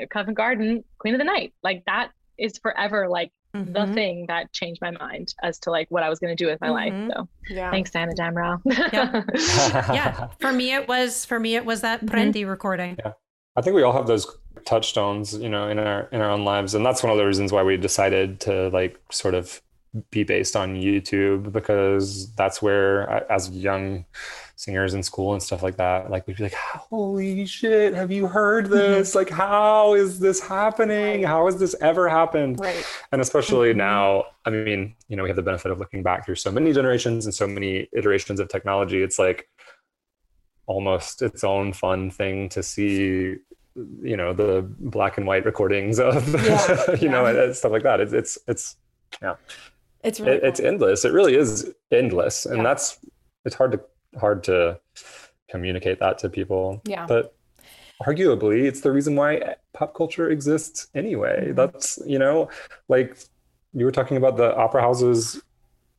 at 0.01 0.09
Covent 0.11 0.37
Garden, 0.37 0.83
Queen 0.99 1.15
of 1.15 1.19
the 1.19 1.25
Night. 1.25 1.53
Like 1.63 1.83
that 1.87 2.13
is 2.39 2.59
forever 2.59 3.09
like 3.09 3.31
the 3.53 3.61
Mhm. 3.87 3.95
thing 3.95 4.25
that 4.27 4.53
changed 4.53 4.81
my 4.83 4.91
mind 4.91 5.33
as 5.45 5.61
to 5.61 5.71
like 5.71 5.87
what 5.89 6.03
I 6.03 6.09
was 6.09 6.19
gonna 6.19 6.35
do 6.35 6.47
with 6.47 6.61
my 6.61 6.69
Mhm. 6.69 6.73
life. 6.73 7.13
So 7.15 7.29
Yeah. 7.55 7.71
thanks, 7.71 7.91
Diana 7.93 8.13
Damrau. 8.15 8.61
Yeah, 9.95 10.29
for 10.41 10.53
me 10.53 10.75
it 10.75 10.89
was 10.89 11.25
for 11.25 11.39
me 11.39 11.55
it 11.57 11.65
was 11.65 11.81
that 11.83 12.05
Mhm. 12.05 12.49
Recording. 12.49 12.97
Yeah. 12.99 13.13
I 13.57 13.61
think 13.63 13.77
we 13.77 13.83
all 13.83 13.93
have 13.93 14.07
those 14.09 14.27
touchstones, 14.65 15.37
you 15.37 15.49
know, 15.49 15.69
in 15.69 15.79
our 15.79 16.09
in 16.11 16.21
our 16.21 16.31
own 16.31 16.45
lives, 16.45 16.75
and 16.75 16.85
that's 16.85 17.03
one 17.03 17.13
of 17.13 17.19
the 17.19 17.25
reasons 17.27 17.53
why 17.53 17.63
we 17.63 17.77
decided 17.77 18.41
to 18.41 18.69
like 18.71 18.99
sort 19.11 19.35
of 19.35 19.61
be 20.11 20.25
based 20.25 20.57
on 20.57 20.75
YouTube 20.75 21.53
because 21.53 22.35
that's 22.35 22.61
where, 22.61 23.09
as 23.31 23.49
young 23.51 24.05
singers 24.57 24.95
in 24.95 25.03
school 25.03 25.33
and 25.33 25.43
stuff 25.43 25.63
like 25.63 25.77
that, 25.77 26.11
like 26.11 26.27
we'd 26.27 26.37
be 26.37 26.45
like, 26.45 26.55
"Holy 26.55 27.45
shit, 27.47 27.95
have 27.95 28.11
you 28.13 28.27
heard 28.27 28.67
this? 28.67 29.15
Like, 29.15 29.31
how 29.31 29.95
is 29.95 30.19
this 30.21 30.41
happening? 30.41 31.23
How 31.25 31.47
has 31.47 31.59
this 31.59 31.75
ever 31.81 32.09
happened?" 32.09 32.61
Right. 32.61 32.85
And 33.13 33.21
especially 33.21 33.73
Mhm. 33.73 33.77
now, 33.77 34.25
I 34.45 34.51
mean, 34.51 34.95
you 35.09 35.17
know, 35.17 35.23
we 35.25 35.29
have 35.29 35.37
the 35.37 35.43
benefit 35.43 35.71
of 35.73 35.79
looking 35.79 36.03
back 36.03 36.25
through 36.25 36.37
so 36.37 36.51
many 36.53 36.73
generations 36.73 37.27
and 37.27 37.35
so 37.35 37.47
many 37.47 37.89
iterations 37.93 38.39
of 38.41 38.49
technology. 38.49 39.03
It's 39.03 39.19
like 39.19 39.49
almost 40.67 41.23
its 41.23 41.45
own 41.45 41.73
fun 41.73 42.11
thing 42.11 42.49
to 42.51 42.63
see, 42.63 43.37
you 44.03 44.17
know, 44.17 44.33
the 44.33 44.65
black 44.79 45.19
and 45.19 45.27
white 45.27 45.45
recordings 45.45 45.99
of, 45.99 46.27
Yeah, 46.45 46.95
you 47.01 47.09
know, 47.09 47.27
yeah. 47.27 47.45
and 47.45 47.57
stuff 47.57 47.73
like 47.73 47.83
that. 47.83 48.01
It's 48.01 48.13
it's 48.13 48.39
it's 48.49 48.77
yeah 49.21 49.35
It's 50.03 50.21
really 50.21 50.37
it, 50.37 50.45
it's 50.45 50.61
endless. 50.61 51.05
It 51.05 51.13
really 51.13 51.37
is 51.37 51.73
endless, 51.91 52.47
and 52.47 52.59
Yeah. 52.59 52.63
that's 52.63 52.99
it's 53.45 53.55
hard 53.57 53.73
to 53.73 53.81
hard 54.19 54.45
to 54.45 54.81
communicate 55.49 55.99
that 56.01 56.19
to 56.19 56.29
people. 56.29 56.81
Yeah. 56.85 57.07
But 57.07 57.35
arguably, 58.03 58.65
it's 58.65 58.81
the 58.81 58.93
reason 58.93 59.15
why 59.17 59.57
pop 59.73 59.95
culture 59.95 60.31
exists 60.31 60.89
anyway. 60.95 61.49
Mhm. 61.49 61.57
That's, 61.57 61.99
you 62.07 62.19
know, 62.19 62.49
like 62.89 63.17
you 63.73 63.85
were 63.85 63.93
talking 63.93 64.17
about 64.17 64.37
the 64.37 64.55
opera 64.57 64.83
houses, 64.83 65.43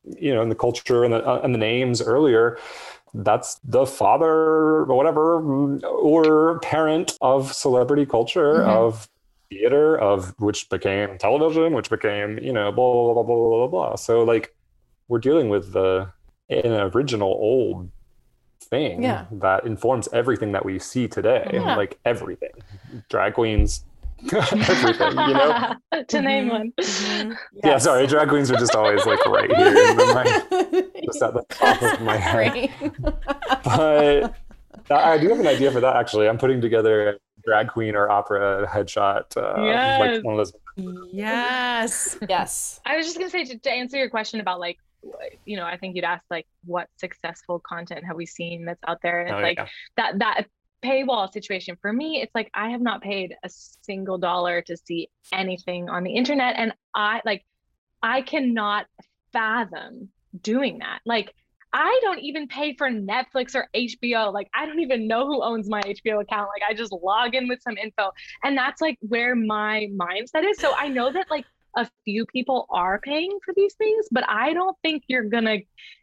you 0.04 0.34
know, 0.34 0.42
and 0.42 0.50
the 0.50 0.56
culture 0.56 1.04
and 1.04 1.12
the, 1.12 1.26
uh, 1.26 1.40
and 1.42 1.54
the 1.54 1.58
names 1.58 2.00
earlier. 2.02 2.58
That's 3.14 3.58
the 3.64 3.86
father 3.86 4.30
or 4.30 4.84
whatever 4.84 5.40
mm, 5.40 5.82
or 5.82 6.58
parent 6.60 7.16
of 7.20 7.52
celebrity 7.52 8.04
culture, 8.06 8.60
Mhm. 8.60 8.68
of 8.68 9.08
theater, 9.48 9.96
of 9.96 10.34
which 10.38 10.68
became 10.68 11.16
television, 11.18 11.72
which 11.72 11.88
became, 11.88 12.38
you 12.38 12.52
know, 12.52 12.72
blah, 12.72 12.92
blah, 12.92 13.14
blah, 13.14 13.22
blah, 13.22 13.36
blah, 13.36 13.48
blah, 13.48 13.66
blah. 13.68 13.94
So, 13.96 14.22
like, 14.22 14.54
we're 15.08 15.20
dealing 15.20 15.48
with 15.48 15.72
the 15.72 16.08
an 16.48 16.72
original 16.94 17.28
old 17.30 17.90
thing 18.70 19.02
Yeah. 19.02 19.24
that 19.32 19.64
informs 19.66 20.08
everything 20.12 20.52
that 20.52 20.64
we 20.64 20.78
see 20.78 21.08
today 21.08 21.48
Yeah. 21.52 21.76
like 21.76 21.98
everything 22.04 22.50
drag 23.08 23.34
queens 23.34 23.84
everything 24.32 25.10
you 25.28 25.34
know 25.34 25.74
to 26.08 26.22
name 26.22 26.46
Mhm. 26.48 26.50
one. 26.50 26.72
Mhm. 26.80 27.36
yeah 27.64 27.78
sorry 27.78 28.06
drag 28.06 28.28
queens 28.28 28.50
are 28.50 28.56
just 28.56 28.74
always 28.74 29.04
like 29.06 29.24
right 29.26 29.50
here 29.54 29.90
in 29.90 29.96
my, 29.96 30.24
just 31.04 31.22
at 31.22 31.34
the 31.34 31.44
top 31.50 31.82
of 31.82 32.00
my 32.02 32.16
head 32.16 32.70
but 33.64 34.34
i 34.90 35.18
do 35.18 35.28
have 35.28 35.38
an 35.40 35.46
idea 35.46 35.70
for 35.70 35.80
that 35.80 35.96
actually 35.96 36.28
i'm 36.28 36.38
putting 36.38 36.60
together 36.60 37.08
a 37.10 37.14
drag 37.44 37.68
queen 37.68 37.94
or 37.94 38.10
opera 38.10 38.66
headshot 38.68 39.36
uh, 39.36 39.62
Yes. 39.62 40.00
like 40.00 40.24
one 40.24 40.34
of 40.34 40.38
those 40.38 40.52
Yes. 41.10 42.18
yes. 42.28 42.80
I 42.84 42.96
was 42.98 43.06
just 43.06 43.16
gonna 43.18 43.30
say 43.30 43.44
to, 43.44 43.58
to 43.58 43.70
answer 43.72 43.96
your 43.96 44.10
question 44.10 44.40
about 44.40 44.60
like, 44.60 44.76
you 45.44 45.56
know, 45.56 45.64
I 45.64 45.76
think 45.76 45.96
you'd 45.96 46.04
ask 46.04 46.24
like, 46.30 46.46
what 46.64 46.88
successful 46.96 47.60
content 47.60 48.04
have 48.04 48.16
we 48.16 48.26
seen 48.26 48.64
that's 48.64 48.82
out 48.86 48.98
there, 49.02 49.20
and 49.20 49.28
it's 49.28 49.38
oh, 49.38 49.42
like 49.42 49.58
yeah. 49.58 49.66
that 49.96 50.18
that 50.18 50.46
paywall 50.84 51.32
situation 51.32 51.76
for 51.80 51.92
me. 51.92 52.22
It's 52.22 52.34
like 52.34 52.50
I 52.54 52.70
have 52.70 52.80
not 52.80 53.02
paid 53.02 53.34
a 53.44 53.48
single 53.48 54.18
dollar 54.18 54.62
to 54.62 54.76
see 54.76 55.08
anything 55.32 55.88
on 55.88 56.04
the 56.04 56.14
internet, 56.14 56.56
and 56.56 56.72
I 56.94 57.20
like, 57.24 57.44
I 58.02 58.22
cannot 58.22 58.86
fathom 59.32 60.08
doing 60.40 60.78
that. 60.78 61.00
Like. 61.04 61.32
I 61.72 61.98
don't 62.00 62.20
even 62.20 62.48
pay 62.48 62.74
for 62.74 62.88
Netflix 62.88 63.54
or 63.54 63.68
HBO. 63.74 64.32
Like, 64.32 64.48
I 64.54 64.64
don't 64.64 64.80
even 64.80 65.06
know 65.06 65.26
who 65.26 65.42
owns 65.42 65.68
my 65.68 65.82
HBO 65.82 66.22
account. 66.22 66.48
Like, 66.48 66.62
I 66.66 66.72
just 66.72 66.90
log 66.90 67.34
in 67.34 67.48
with 67.48 67.60
some 67.60 67.76
info. 67.76 68.12
And 68.44 68.56
that's 68.56 68.80
like 68.80 68.96
where 69.00 69.34
my 69.34 69.88
mindset 69.92 70.48
is. 70.48 70.58
So 70.58 70.72
I 70.74 70.88
know 70.88 71.12
that 71.12 71.26
like 71.28 71.44
a 71.76 71.88
few 72.04 72.24
people 72.26 72.66
are 72.70 72.98
paying 73.00 73.38
for 73.44 73.52
these 73.54 73.74
things, 73.74 74.06
but 74.10 74.24
I 74.28 74.52
don't 74.54 74.76
think 74.82 75.04
you're 75.08 75.24
gonna 75.24 75.58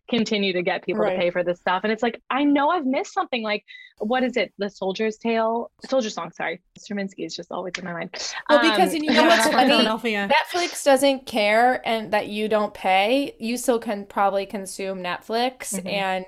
continue 0.10 0.52
to 0.54 0.62
get 0.62 0.84
people 0.84 1.02
Right. 1.02 1.14
to 1.14 1.20
pay 1.20 1.30
for 1.32 1.44
this 1.44 1.60
stuff. 1.60 1.82
And 1.84 1.92
it's 1.92 2.04
like 2.04 2.22
I 2.30 2.44
know 2.44 2.70
I've 2.70 2.86
missed 2.86 3.14
something. 3.14 3.42
Like 3.42 3.64
what 4.00 4.24
is 4.24 4.36
it? 4.38 4.54
The 4.58 4.70
Soldier's 4.70 5.18
Tale, 5.18 5.72
Soldier 5.90 6.10
Song. 6.10 6.32
Sorry, 6.32 6.62
Stravinsky 6.78 7.24
is 7.24 7.36
just 7.36 7.52
always 7.52 7.74
in 7.78 7.86
my 7.86 7.94
mind. 7.94 8.10
Well, 8.50 8.60
because 8.60 8.94
Um, 8.94 9.04
you 9.04 9.12
know 9.12 9.24
what's 9.26 9.48
funny? 9.50 9.86
Netflix 10.28 10.84
doesn't 10.84 11.26
care 11.26 11.82
and 11.88 12.12
that 12.12 12.28
you 12.28 12.48
don't 12.50 12.74
pay. 12.74 13.36
You 13.40 13.56
still 13.58 13.80
can 13.80 14.06
probably 14.06 14.46
consume 14.46 15.02
Netflix 15.02 15.74
Mhm. 15.80 15.92
and 15.92 16.26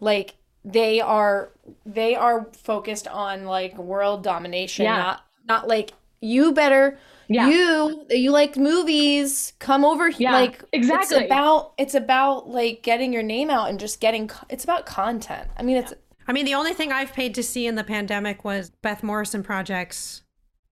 like 0.00 0.34
they 0.64 1.00
are 1.00 1.50
they 1.86 2.14
are 2.14 2.48
focused 2.52 3.08
on 3.08 3.44
like 3.44 3.76
world 3.78 4.22
domination, 4.22 4.84
Yeah. 4.84 4.96
not 4.96 5.24
not 5.48 5.68
like 5.68 5.92
you 6.20 6.52
better 6.52 6.98
yeah, 7.34 7.48
you 7.48 8.06
you 8.10 8.30
like 8.30 8.56
movies, 8.56 9.52
come 9.58 9.84
over 9.84 10.08
here. 10.10 10.30
Yeah, 10.30 10.32
like 10.32 10.62
exactly. 10.72 11.16
It's 11.18 11.26
about 11.26 11.72
it's 11.78 11.94
about 11.94 12.48
like 12.48 12.82
getting 12.82 13.12
your 13.12 13.22
name 13.22 13.50
out 13.50 13.68
and 13.68 13.78
just 13.80 14.00
getting 14.00 14.30
it's 14.48 14.64
about 14.64 14.86
content. 14.86 15.48
I 15.56 15.62
mean, 15.62 15.76
it's 15.76 15.92
I 16.26 16.32
mean, 16.32 16.44
the 16.46 16.54
only 16.54 16.72
thing 16.72 16.90
I've 16.92 17.12
paid 17.12 17.34
to 17.34 17.42
see 17.42 17.66
in 17.66 17.74
the 17.74 17.84
pandemic 17.84 18.44
was 18.44 18.70
Beth 18.82 19.02
Morrison 19.02 19.42
Project's 19.42 20.22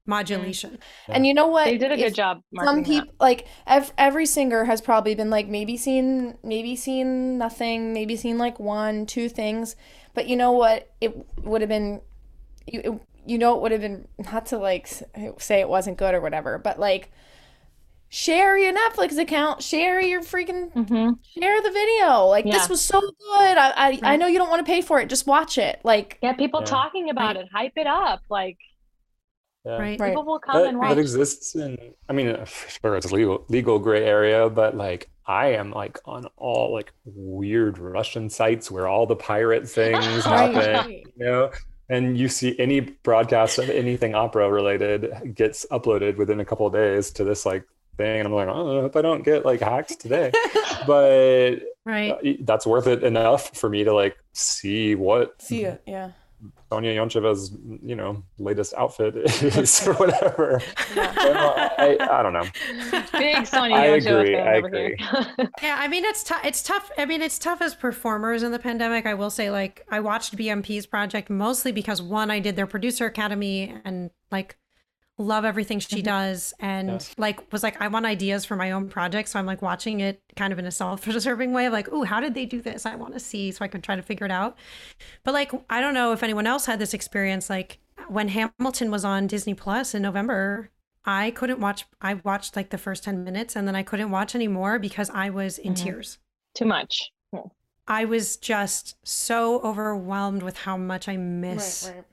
modulation. 0.06 0.78
and 1.08 1.24
you 1.26 1.32
know 1.32 1.46
what? 1.46 1.66
they 1.66 1.78
did 1.78 1.92
a 1.92 1.96
good 1.96 2.06
If- 2.06 2.14
job. 2.14 2.42
some 2.56 2.64
marketing 2.64 2.82
that. 2.96 3.02
people 3.04 3.14
like 3.20 3.46
ev- 3.66 3.92
every 3.96 4.26
singer 4.26 4.64
has 4.64 4.80
probably 4.80 5.14
been 5.14 5.30
like 5.30 5.46
maybe 5.46 5.76
seen 5.76 6.36
maybe 6.42 6.74
seen 6.74 7.38
nothing 7.38 7.92
maybe 7.92 8.16
seen 8.16 8.36
like 8.36 8.58
one 8.58 9.06
two 9.06 9.28
things 9.28 9.76
but 10.14 10.26
you 10.26 10.34
know 10.36 10.50
what 10.52 10.90
it 11.00 11.14
would 11.44 11.60
have 11.60 11.68
been 11.68 12.00
it, 12.66 12.92
you 13.26 13.38
know 13.38 13.54
it 13.56 13.62
would 13.62 13.72
have 13.72 13.80
been 13.80 14.06
not 14.32 14.46
to 14.46 14.58
like 14.58 14.88
say 15.38 15.60
it 15.60 15.68
wasn't 15.68 15.96
good 15.96 16.14
or 16.14 16.20
whatever 16.20 16.58
but 16.58 16.78
like 16.78 17.10
share 18.08 18.58
your 18.58 18.74
netflix 18.74 19.16
account 19.18 19.62
share 19.62 20.00
your 20.00 20.20
freaking 20.20 20.70
Mhm. 20.74 21.18
share 21.38 21.62
the 21.62 21.70
video 21.70 22.26
like 22.26 22.44
Yeah. 22.44 22.52
this 22.52 22.68
was 22.68 22.80
so 22.82 23.00
good 23.00 23.56
i 23.58 23.72
i, 23.76 24.00
I 24.02 24.16
know 24.16 24.26
you 24.26 24.38
don't 24.38 24.50
want 24.50 24.60
to 24.64 24.70
pay 24.70 24.82
for 24.82 25.00
it 25.00 25.08
just 25.08 25.26
watch 25.26 25.56
it 25.56 25.80
like 25.82 26.18
Get 26.20 26.36
people 26.36 26.60
Yeah. 26.60 26.66
talking 26.66 27.08
about 27.10 27.36
it, 27.36 27.48
hype 27.52 27.72
it 27.76 27.86
up. 27.86 28.20
Like 28.28 28.58
yeah. 29.64 29.78
Right. 29.78 29.98
Right. 30.00 30.08
people 30.10 30.24
will 30.24 30.40
come 30.40 30.56
that, 30.62 30.68
and 30.68 30.76
that 30.82 30.88
watch. 30.88 30.98
exists 30.98 31.54
in 31.54 31.78
i 32.08 32.12
mean 32.12 32.28
uh, 32.30 32.44
sure 32.44 32.96
it's 32.96 33.12
legal 33.12 33.44
legal 33.48 33.78
gray 33.78 34.04
area 34.04 34.50
but 34.50 34.76
like 34.76 35.08
i 35.24 35.46
am 35.52 35.70
like 35.70 35.98
on 36.04 36.26
all 36.36 36.72
like 36.72 36.92
weird 37.04 37.78
russian 37.78 38.28
sites 38.28 38.72
where 38.72 38.88
all 38.88 39.06
the 39.06 39.14
pirate 39.16 39.68
things 39.68 40.04
Right. 40.26 40.52
happen 40.52 40.90
you 40.90 41.04
know 41.16 41.50
and 41.88 42.16
you 42.18 42.28
see 42.28 42.58
any 42.58 42.80
broadcast 42.80 43.58
of 43.58 43.68
anything 43.70 44.14
opera 44.14 44.50
related 44.50 45.34
gets 45.34 45.66
uploaded 45.70 46.16
within 46.16 46.40
a 46.40 46.44
couple 46.44 46.66
of 46.66 46.72
days 46.72 47.10
to 47.12 47.24
this 47.24 47.44
like 47.44 47.64
thing. 47.96 48.20
And 48.20 48.26
i'm 48.26 48.32
like 48.34 48.48
oh, 48.48 48.78
i 48.78 48.80
hope 48.82 48.96
i 48.96 49.02
don't 49.02 49.24
get 49.24 49.44
like 49.44 49.60
hacked 49.60 50.00
today. 50.00 50.32
But 50.86 51.56
Right. 51.84 52.10
uh, 52.12 52.32
that's 52.40 52.64
worth 52.66 52.86
it 52.86 53.02
enough 53.02 53.56
for 53.56 53.68
me 53.68 53.84
to 53.84 53.92
like 53.92 54.16
see 54.32 54.94
what 54.94 55.40
see 55.42 55.64
it 55.64 55.82
yeah 55.86 56.12
Sonya 56.70 56.94
Yoncheva's, 56.94 57.56
you 57.82 57.94
know, 57.94 58.22
latest 58.38 58.74
outfit 58.74 59.16
is 59.42 59.86
or 59.86 59.94
whatever. 60.02 60.60
yeah 60.94 61.12
Well, 61.16 61.54
I, 61.78 61.96
I 62.10 62.22
don't 62.22 62.32
know. 62.32 62.44
Big 63.12 63.46
Sonya 63.46 63.76
I 63.76 63.86
Yoncheva 63.88 64.20
agree, 64.20 64.38
I 64.38 64.56
over 64.56 64.68
here. 64.68 64.96
Yeah, 65.62 65.76
I 65.78 65.88
mean 65.88 66.04
it's 66.04 66.24
tough. 66.24 66.44
It's 66.44 66.62
tough. 66.62 66.90
I 66.98 67.04
mean 67.06 67.22
it's 67.22 67.38
tough 67.38 67.60
as 67.60 67.74
performers 67.74 68.42
in 68.42 68.52
the 68.52 68.58
pandemic. 68.58 69.06
I 69.06 69.14
will 69.14 69.30
say, 69.30 69.50
like, 69.50 69.86
I 69.90 70.00
watched 70.00 70.36
BMP's 70.36 70.86
project 70.86 71.30
mostly 71.30 71.72
because 71.72 72.00
one, 72.02 72.30
I 72.30 72.40
did 72.40 72.56
their 72.56 72.66
producer 72.66 73.06
academy 73.06 73.74
and 73.84 74.10
like 74.30 74.56
love 75.22 75.44
everything 75.44 75.78
she 75.78 76.02
does, 76.02 76.52
and 76.60 76.88
Yes. 76.90 77.14
like 77.18 77.50
was 77.52 77.62
like 77.62 77.80
I 77.80 77.88
want 77.88 78.06
ideas 78.06 78.44
for 78.44 78.56
my 78.56 78.70
own 78.72 78.88
project. 78.88 79.28
So 79.28 79.38
I'm 79.38 79.46
like 79.46 79.62
watching 79.62 80.00
it 80.00 80.20
kind 80.36 80.52
of 80.52 80.58
in 80.58 80.66
a 80.66 80.70
self-preserving 80.70 81.52
way 81.52 81.66
of 81.66 81.72
like, 81.72 81.88
oh, 81.92 82.04
how 82.04 82.20
did 82.20 82.34
they 82.34 82.44
do 82.46 82.60
this? 82.60 82.84
I 82.86 82.96
want 82.96 83.14
to 83.14 83.20
see 83.20 83.50
so 83.52 83.64
I 83.64 83.68
can 83.68 83.80
try 83.80 83.96
to 83.96 84.02
figure 84.02 84.26
it 84.26 84.32
out. 84.32 84.58
But 85.24 85.34
like, 85.34 85.52
I 85.70 85.80
don't 85.80 85.94
know 85.94 86.12
if 86.12 86.22
anyone 86.22 86.46
else 86.46 86.66
had 86.66 86.78
this 86.78 86.94
experience. 86.94 87.48
Like 87.48 87.78
when 88.08 88.28
Hamilton 88.28 88.90
was 88.90 89.04
on 89.04 89.26
Disney 89.26 89.54
Plus 89.54 89.94
in 89.94 90.02
November. 90.02 90.70
I 91.04 91.32
couldn't 91.32 91.58
watch. 91.58 91.84
I 92.00 92.14
watched 92.14 92.54
like 92.54 92.70
the 92.70 92.78
first 92.78 93.02
10 93.02 93.24
minutes 93.24 93.56
and 93.56 93.66
then 93.66 93.74
I 93.74 93.82
couldn't 93.82 94.12
watch 94.12 94.36
anymore 94.36 94.78
because 94.78 95.10
I 95.10 95.30
was 95.30 95.58
in 95.58 95.72
Mhm. 95.74 95.82
tears. 95.82 96.18
Too 96.54 96.64
much. 96.64 97.10
I 97.88 98.04
was 98.04 98.36
just 98.36 98.94
so 99.04 99.60
overwhelmed 99.62 100.44
with 100.44 100.58
how 100.58 100.76
much 100.76 101.08
I 101.08 101.16
miss 101.16 101.86
right 101.88 101.96
right 101.96 102.04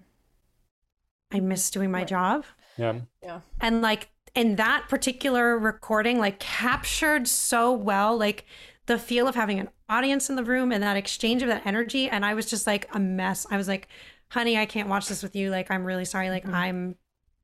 I 1.32 1.39
miss 1.39 1.70
doing 1.70 1.91
my 1.91 1.99
Right. 1.99 2.07
job. 2.07 2.45
Yeah. 2.80 3.00
Yeah. 3.22 3.42
And 3.62 3.82
like 3.82 4.10
in 4.36 4.56
that 4.56 4.86
particular 4.90 5.58
recording 5.58 6.18
like 6.20 6.40
captured 6.40 7.28
so 7.28 7.72
well 7.74 8.16
like 8.18 8.46
the 8.86 8.98
feel 8.98 9.28
of 9.28 9.36
having 9.36 9.60
an 9.60 9.70
audience 9.90 10.30
in 10.30 10.36
the 10.36 10.44
room 10.44 10.72
and 10.72 10.82
that 10.84 10.98
exchange 10.98 11.42
of 11.42 11.48
that 11.50 11.66
energy 11.66 12.10
and 12.10 12.24
I 12.26 12.34
was 12.34 12.46
just 12.50 12.66
like 12.66 12.88
a 12.94 13.00
mess. 13.00 13.46
I 13.52 13.58
was 13.58 13.68
like, 13.68 13.88
"Honey, 14.30 14.58
I 14.58 14.66
can't 14.66 14.88
watch 14.90 15.08
this 15.08 15.22
with 15.24 15.36
you. 15.36 15.50
Like 15.52 15.70
I'm 15.72 15.84
really 15.84 16.06
sorry. 16.06 16.30
Like 16.30 16.46
Mhm. 16.46 16.54
I'm 16.54 16.96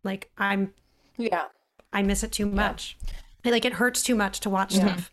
like 0.03 0.31
I'm 0.37 0.73
yeah 1.17 1.45
I 1.91 2.01
miss 2.03 2.23
it 2.23 2.31
too 2.31 2.45
much. 2.45 2.97
Like 3.43 3.65
it 3.65 3.73
hurts 3.73 4.01
too 4.01 4.15
much 4.15 4.39
to 4.41 4.49
watch 4.49 4.75
Yeah. 4.75 4.85
stuff." 4.95 5.11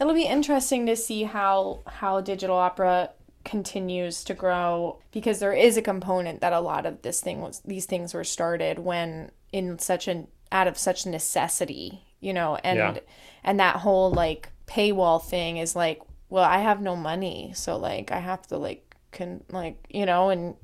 It'll 0.00 0.12
be 0.14 0.24
interesting 0.26 0.86
to 0.86 0.96
see 0.96 1.22
how 1.22 1.80
how 1.86 2.20
digital 2.20 2.56
opera 2.56 3.10
continues 3.44 4.24
to 4.24 4.34
grow 4.34 4.98
because 5.12 5.38
there 5.38 5.52
is 5.52 5.76
a 5.76 5.82
component 5.82 6.40
that 6.40 6.52
a 6.52 6.60
lot 6.60 6.86
of 6.86 7.02
this 7.02 7.20
thing 7.20 7.40
was 7.40 7.60
these 7.64 7.86
things 7.86 8.14
were 8.14 8.24
started 8.24 8.78
when 8.78 9.30
in 9.52 9.78
such 9.78 10.08
an 10.08 10.28
out 10.50 10.66
of 10.66 10.78
such 10.78 11.04
necessity, 11.06 12.02
you 12.20 12.32
know, 12.32 12.56
and 12.64 12.78
Yeah. 12.78 12.94
and 13.44 13.60
that 13.60 13.76
whole 13.76 14.10
like 14.10 14.48
paywall 14.66 15.22
thing 15.22 15.58
is 15.58 15.76
like, 15.76 16.00
well, 16.28 16.44
I 16.44 16.58
have 16.58 16.80
no 16.80 16.96
money, 16.96 17.52
so 17.54 17.76
like 17.76 18.10
I 18.10 18.18
have 18.18 18.46
to 18.48 18.56
like 18.56 18.94
can 19.12 19.44
like, 19.50 19.84
you 19.90 20.06
know, 20.06 20.30
and 20.30 20.56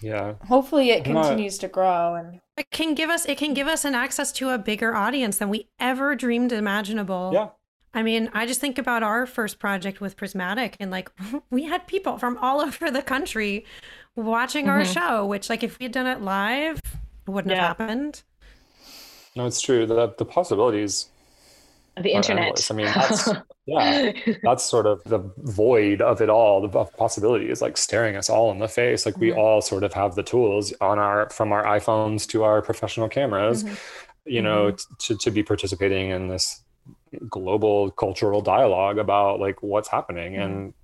Yeah. 0.00 0.34
hopefully 0.48 0.90
it 0.90 1.06
I'm 1.06 1.14
not- 1.14 1.24
continues 1.26 1.58
to 1.58 1.68
grow 1.68 2.14
and 2.14 2.40
It 2.56 2.70
can 2.70 2.94
give 2.94 3.10
us 3.10 3.24
it 3.24 3.38
can 3.38 3.54
give 3.54 3.66
us 3.66 3.84
an 3.84 3.94
access 3.94 4.30
to 4.32 4.50
a 4.50 4.58
bigger 4.58 4.94
audience 4.94 5.38
than 5.38 5.48
we 5.48 5.68
ever 5.80 6.14
dreamed 6.14 6.52
imaginable. 6.52 7.30
Yeah. 7.32 7.48
I 7.94 8.02
mean, 8.02 8.30
I 8.32 8.46
just 8.46 8.60
think 8.60 8.78
about 8.78 9.02
our 9.02 9.26
first 9.26 9.58
project 9.58 10.00
with 10.00 10.16
Prismatic 10.16 10.76
and 10.80 10.90
like 10.90 11.10
we 11.50 11.64
had 11.64 11.86
people 11.86 12.18
from 12.18 12.36
all 12.38 12.60
over 12.66 12.90
the 12.90 13.02
country 13.02 13.64
watching 14.16 14.68
our 14.68 14.82
Mhm. 14.82 14.92
show, 14.92 15.26
which 15.26 15.48
like 15.48 15.62
if 15.62 15.78
we 15.78 15.84
had 15.84 15.92
done 15.92 16.06
it 16.06 16.20
live, 16.20 16.80
it 17.26 17.30
wouldn't 17.30 17.52
Yeah. 17.52 17.68
have 17.68 17.78
happened. 17.78 18.22
No, 19.36 19.46
it's 19.46 19.60
true. 19.60 19.86
The 19.86 20.14
the 20.18 20.24
possibilities 20.24 21.08
the 22.00 22.12
internet. 22.12 22.68
I 22.70 22.74
mean, 22.74 22.86
that's 22.86 23.28
yeah, 23.66 24.12
that's 24.42 24.64
sort 24.64 24.86
of 24.86 25.02
the 25.04 25.18
void 25.38 26.00
of 26.00 26.20
it 26.20 26.28
all. 26.28 26.66
The 26.66 26.84
possibility 26.84 27.50
is 27.50 27.62
like 27.62 27.76
staring 27.76 28.16
us 28.16 28.28
all 28.28 28.50
in 28.50 28.58
the 28.58 28.68
face. 28.68 29.06
Like 29.06 29.16
we 29.18 29.30
mm-hmm. 29.30 29.38
all 29.38 29.60
sort 29.60 29.84
of 29.84 29.92
have 29.92 30.14
the 30.14 30.22
tools 30.22 30.72
on 30.80 30.98
our 30.98 31.30
from 31.30 31.52
our 31.52 31.64
iPhones 31.64 32.26
to 32.28 32.42
our 32.42 32.62
professional 32.62 33.08
cameras, 33.08 33.64
mm-hmm. 33.64 33.74
you 34.26 34.42
know, 34.42 34.72
mm-hmm. 34.72 34.94
to 34.98 35.16
to 35.16 35.30
be 35.30 35.42
participating 35.42 36.10
in 36.10 36.28
this 36.28 36.63
global 37.28 37.90
cultural 37.92 38.40
dialogue 38.40 38.98
about 38.98 39.40
like 39.40 39.62
what's 39.62 39.88
happening 39.88 40.36
and 40.36 40.74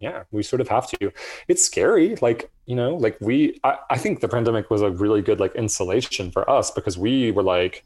yeah 0.00 0.22
we 0.30 0.42
sort 0.42 0.60
of 0.60 0.68
have 0.68 0.88
to 0.88 1.12
it's 1.48 1.64
scary 1.64 2.16
like 2.16 2.50
you 2.66 2.74
know 2.74 2.96
like 2.96 3.16
we 3.20 3.58
I, 3.64 3.76
I 3.90 3.98
think 3.98 4.20
the 4.20 4.28
pandemic 4.28 4.70
was 4.70 4.82
a 4.82 4.90
really 4.90 5.22
good 5.22 5.40
like 5.40 5.54
insulation 5.54 6.30
for 6.30 6.48
us 6.48 6.70
because 6.70 6.96
we 6.96 7.30
were 7.32 7.42
like 7.42 7.84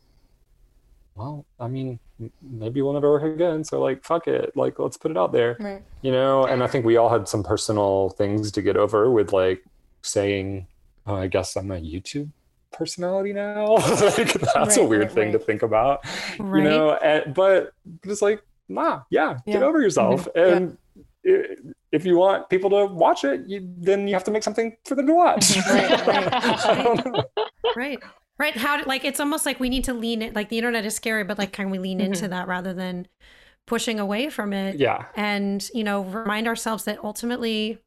well, 1.17 1.47
I 1.61 1.69
mean, 1.69 2.01
maybe 2.43 2.83
we'll 2.83 2.93
never 2.93 3.11
work 3.11 3.23
again. 3.23 3.65
So 3.65 3.81
like, 3.81 4.05
fuck 4.05 4.27
it. 4.27 4.57
Like, 4.57 4.79
let's 4.79 4.97
put 4.97 5.11
it 5.11 5.17
out 5.17 5.33
there. 5.33 5.57
Right. 5.61 5.83
You 6.03 6.13
know, 6.13 6.45
and 6.45 6.63
I 6.63 6.67
think 6.67 6.85
we 6.85 6.97
all 6.97 7.09
had 7.09 7.29
some 7.29 7.43
personal 7.43 8.11
things 8.11 8.51
to 8.53 8.63
get 8.63 8.77
over 8.77 9.11
with 9.11 9.33
like 9.33 9.65
saying, 10.03 10.67
oh, 11.07 11.15
I 11.15 11.29
guess 11.29 11.57
I'm 11.57 11.71
a 11.71 11.81
YouTube 11.81 12.31
personality 12.77 13.33
now. 13.33 13.75
like 13.77 14.33
that's 14.33 14.57
right, 14.57 14.79
a 14.79 14.85
weird 14.85 15.03
right, 15.03 15.13
thing 15.13 15.33
to 15.33 15.39
think 15.39 15.63
about. 15.63 16.05
You 16.39 16.45
know, 16.45 16.95
and, 16.95 17.35
but 17.35 17.73
it's 18.05 18.23
like, 18.23 18.43
nah, 18.69 19.03
yeah, 19.11 19.39
yeah. 19.47 19.55
get 19.55 19.63
over 19.63 19.81
yourself. 19.81 20.29
Mm-hmm. 20.35 20.57
And 20.57 20.79
it, 21.23 21.59
if 21.93 22.05
you 22.05 22.17
want 22.17 22.49
people 22.51 22.71
to 22.71 22.87
watch 22.87 23.25
it, 23.25 23.47
you, 23.47 23.73
then 23.79 24.09
you 24.09 24.15
have 24.15 24.25
to 24.25 24.31
make 24.31 24.43
something 24.43 24.77
for 24.85 24.95
them 24.95 25.07
to 25.07 25.15
watch. 25.15 25.57
right. 25.71 27.25
right. 27.77 27.99
Right. 28.37 28.57
How 28.57 28.83
like 28.85 29.05
it's 29.05 29.21
almost 29.21 29.47
like 29.47 29.61
we 29.61 29.69
need 29.69 29.85
to 29.85 29.95
lean 29.95 30.21
it 30.21 30.35
like 30.35 30.49
the 30.49 30.59
internet 30.59 30.85
is 30.85 30.97
scary, 30.97 31.23
but 31.23 31.39
like 31.39 31.53
can 31.53 31.71
we 31.71 31.79
lean 31.79 31.99
mm-hmm. 31.99 32.13
into 32.13 32.27
that 32.29 32.49
rather 32.49 32.75
than 32.75 33.07
pushing 33.65 34.01
away 34.01 34.29
from 34.29 34.53
it? 34.53 34.77
Yeah. 34.77 35.05
And, 35.15 35.67
you 35.73 35.85
know, 35.85 36.03
remind 36.03 36.49
ourselves 36.49 36.85
that 36.85 36.99
ultimately, 37.05 37.79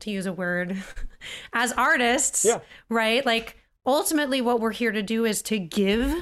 to 0.00 0.10
use 0.10 0.26
a 0.26 0.32
word, 0.32 0.76
as 1.54 1.72
artists, 1.72 2.44
yeah. 2.44 2.60
right? 2.90 3.24
Like 3.24 3.56
ultimately 3.86 4.40
what 4.40 4.60
we're 4.60 4.72
here 4.72 4.92
to 4.92 5.02
do 5.02 5.24
is 5.24 5.42
to 5.42 5.58
give, 5.58 6.14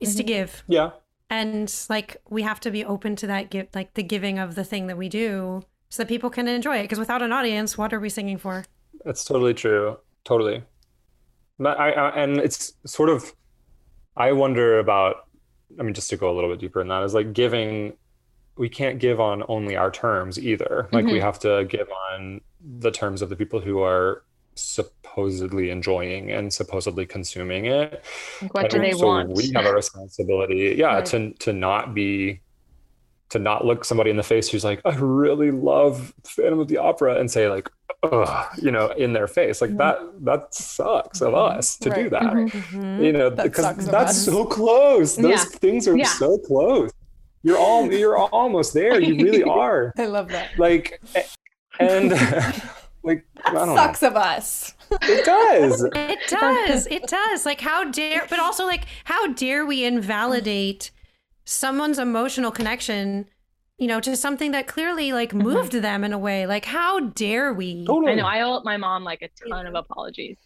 is 0.00 0.10
mm-hmm. 0.10 0.16
to 0.16 0.22
give. 0.22 0.64
Yeah. 0.66 0.90
And 1.30 1.72
like 1.90 2.16
we 2.30 2.42
have 2.42 2.60
to 2.60 2.70
be 2.70 2.84
open 2.84 3.16
to 3.16 3.26
that 3.26 3.50
give 3.50 3.68
like 3.74 3.94
the 3.94 4.02
giving 4.02 4.38
of 4.38 4.54
the 4.54 4.64
thing 4.64 4.86
that 4.86 4.96
we 4.96 5.08
do 5.08 5.62
so 5.90 6.02
that 6.02 6.08
people 6.08 6.30
can 6.30 6.48
enjoy 6.48 6.78
it. 6.78 6.84
Because 6.84 6.98
without 6.98 7.22
an 7.22 7.32
audience, 7.32 7.76
what 7.76 7.92
are 7.92 8.00
we 8.00 8.08
singing 8.08 8.38
for? 8.38 8.64
That's 9.04 9.24
totally 9.24 9.54
true. 9.54 9.98
Totally. 10.24 10.62
But 11.58 11.78
I, 11.78 11.90
I, 11.90 12.22
and 12.22 12.38
it's 12.38 12.72
sort 12.86 13.08
of, 13.08 13.34
I 14.16 14.32
wonder 14.32 14.78
about. 14.78 15.24
I 15.78 15.82
mean, 15.82 15.92
just 15.92 16.08
to 16.10 16.16
go 16.16 16.30
a 16.30 16.34
little 16.34 16.48
bit 16.48 16.60
deeper 16.60 16.80
in 16.80 16.88
that 16.88 17.02
is 17.02 17.14
like 17.14 17.34
giving. 17.34 17.92
We 18.56 18.68
can't 18.68 18.98
give 18.98 19.20
on 19.20 19.44
only 19.48 19.76
our 19.76 19.90
terms 19.90 20.38
either. 20.38 20.88
Like 20.92 21.04
mm-hmm. 21.04 21.12
we 21.12 21.20
have 21.20 21.38
to 21.40 21.64
give 21.68 21.88
on 22.12 22.40
the 22.60 22.90
terms 22.90 23.22
of 23.22 23.28
the 23.28 23.36
people 23.36 23.60
who 23.60 23.82
are 23.82 24.24
supposedly 24.58 25.70
enjoying 25.70 26.30
and 26.30 26.52
supposedly 26.52 27.06
consuming 27.06 27.66
it. 27.66 28.04
What 28.52 28.70
do 28.70 28.78
they 28.78 28.92
so 28.92 29.06
want? 29.06 29.30
We 29.30 29.52
have 29.54 29.66
a 29.66 29.74
responsibility, 29.74 30.74
yeah, 30.78 30.96
right. 30.96 31.06
to 31.06 31.32
to 31.32 31.52
not 31.52 31.94
be 31.94 32.40
to 33.30 33.38
not 33.38 33.64
look 33.64 33.84
somebody 33.84 34.10
in 34.10 34.16
the 34.16 34.22
face 34.22 34.48
who's 34.48 34.64
like, 34.64 34.80
I 34.84 34.94
really 34.96 35.50
love 35.50 36.14
Phantom 36.24 36.60
of 36.60 36.68
the 36.68 36.78
Opera 36.78 37.20
and 37.20 37.30
say 37.30 37.48
like, 37.48 37.68
Ugh, 38.04 38.46
you 38.62 38.70
know, 38.70 38.90
in 38.92 39.12
their 39.12 39.26
face. 39.26 39.60
Like 39.60 39.76
that, 39.76 39.98
that 40.20 40.54
sucks 40.54 41.20
of 41.20 41.32
mm-hmm. 41.32 41.58
us 41.58 41.76
to 41.78 41.90
right. 41.90 42.04
do 42.04 42.10
that. 42.10 42.22
Mm-hmm. 42.22 43.02
You 43.02 43.12
know, 43.12 43.30
that 43.30 43.42
because 43.42 43.86
that's 43.86 44.16
so 44.16 44.44
close. 44.44 45.16
Those 45.16 45.30
yeah. 45.30 45.44
things 45.44 45.88
are 45.88 45.96
yeah. 45.96 46.06
so 46.06 46.38
close. 46.38 46.92
You're 47.42 47.58
all, 47.58 47.92
you're 47.92 48.16
almost 48.16 48.72
there. 48.72 49.00
You 49.00 49.16
really 49.24 49.42
are. 49.50 49.92
I 49.98 50.06
love 50.06 50.28
that. 50.28 50.56
Like, 50.58 51.00
and 51.80 52.12
like, 53.08 53.26
that 53.44 53.54
sucks 53.54 54.02
know. 54.02 54.08
of 54.08 54.16
us. 54.16 54.74
It 55.02 55.24
does. 55.24 55.84
it 55.94 56.18
does. 56.28 56.86
It 56.86 57.06
does. 57.06 57.44
Like, 57.44 57.60
how 57.60 57.90
dare, 57.90 58.26
but 58.30 58.38
also 58.38 58.64
like, 58.64 58.84
how 59.04 59.28
dare 59.32 59.66
we 59.66 59.84
invalidate 59.84 60.90
someone's 61.44 61.98
emotional 61.98 62.50
connection 62.50 63.26
you 63.78 63.86
know, 63.86 64.00
to 64.00 64.16
something 64.16 64.50
that 64.50 64.66
clearly 64.66 65.12
like 65.12 65.30
mm-hmm. 65.30 65.42
moved 65.42 65.72
mm-hmm. 65.72 65.82
them 65.82 66.04
in 66.04 66.12
a 66.12 66.18
way. 66.18 66.46
Like, 66.46 66.64
how 66.64 67.00
dare 67.00 67.52
we? 67.54 67.86
Totally. 67.86 68.12
I 68.12 68.14
know. 68.16 68.26
I 68.26 68.42
owe 68.42 68.60
my 68.64 68.76
mom 68.76 69.04
like 69.04 69.22
a 69.22 69.28
ton 69.48 69.66
of 69.66 69.74
apologies. 69.74 70.36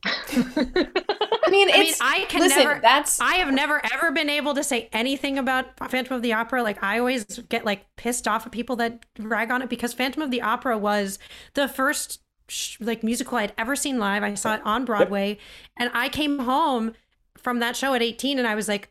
I 0.04 1.50
mean, 1.50 1.70
I 1.72 1.78
mean, 1.78 1.94
I 2.00 2.26
can 2.28 2.40
listen, 2.40 2.64
never. 2.64 2.80
That's 2.80 3.20
I 3.20 3.34
have 3.36 3.52
never 3.52 3.80
ever 3.92 4.12
been 4.12 4.30
able 4.30 4.54
to 4.54 4.62
say 4.62 4.88
anything 4.92 5.38
about 5.38 5.66
Phantom 5.90 6.14
of 6.14 6.22
the 6.22 6.32
Opera. 6.32 6.62
Like, 6.62 6.82
I 6.82 6.98
always 6.98 7.24
get 7.48 7.64
like 7.64 7.84
pissed 7.96 8.28
off 8.28 8.46
at 8.46 8.52
people 8.52 8.76
that 8.76 9.04
rag 9.18 9.50
on 9.50 9.62
it 9.62 9.68
because 9.68 9.92
Phantom 9.92 10.22
of 10.22 10.30
the 10.30 10.42
Opera 10.42 10.78
was 10.78 11.18
the 11.54 11.68
first 11.68 12.20
like 12.80 13.02
musical 13.02 13.38
I'd 13.38 13.52
ever 13.58 13.74
seen 13.74 13.98
live. 13.98 14.22
I 14.22 14.34
saw 14.34 14.54
it 14.54 14.62
on 14.64 14.84
Broadway, 14.84 15.38
and 15.76 15.90
I 15.94 16.08
came 16.08 16.40
home 16.40 16.94
from 17.36 17.58
that 17.60 17.76
show 17.76 17.94
at 17.94 18.02
18, 18.02 18.38
and 18.38 18.46
I 18.46 18.54
was 18.54 18.68
like, 18.68 18.90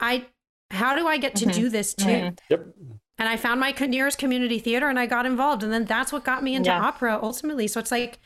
I, 0.00 0.26
how 0.70 0.96
do 0.96 1.06
I 1.06 1.18
get 1.18 1.36
to 1.36 1.44
mm-hmm. 1.46 1.60
do 1.60 1.68
this 1.68 1.94
too? 1.94 2.06
Mm-hmm. 2.06 2.34
Yep 2.50 2.66
and 3.18 3.28
I 3.28 3.36
found 3.36 3.60
my 3.60 3.72
nearest 3.72 4.18
community 4.18 4.58
theater 4.58 4.88
and 4.88 4.98
I 4.98 5.06
got 5.06 5.24
involved. 5.24 5.62
And 5.62 5.72
then 5.72 5.86
that's 5.86 6.12
what 6.12 6.24
got 6.24 6.42
me 6.42 6.54
into 6.54 6.70
yeah. 6.70 6.82
opera 6.82 7.18
ultimately. 7.22 7.66
So 7.66 7.80
it's 7.80 7.90
like, 7.90 8.18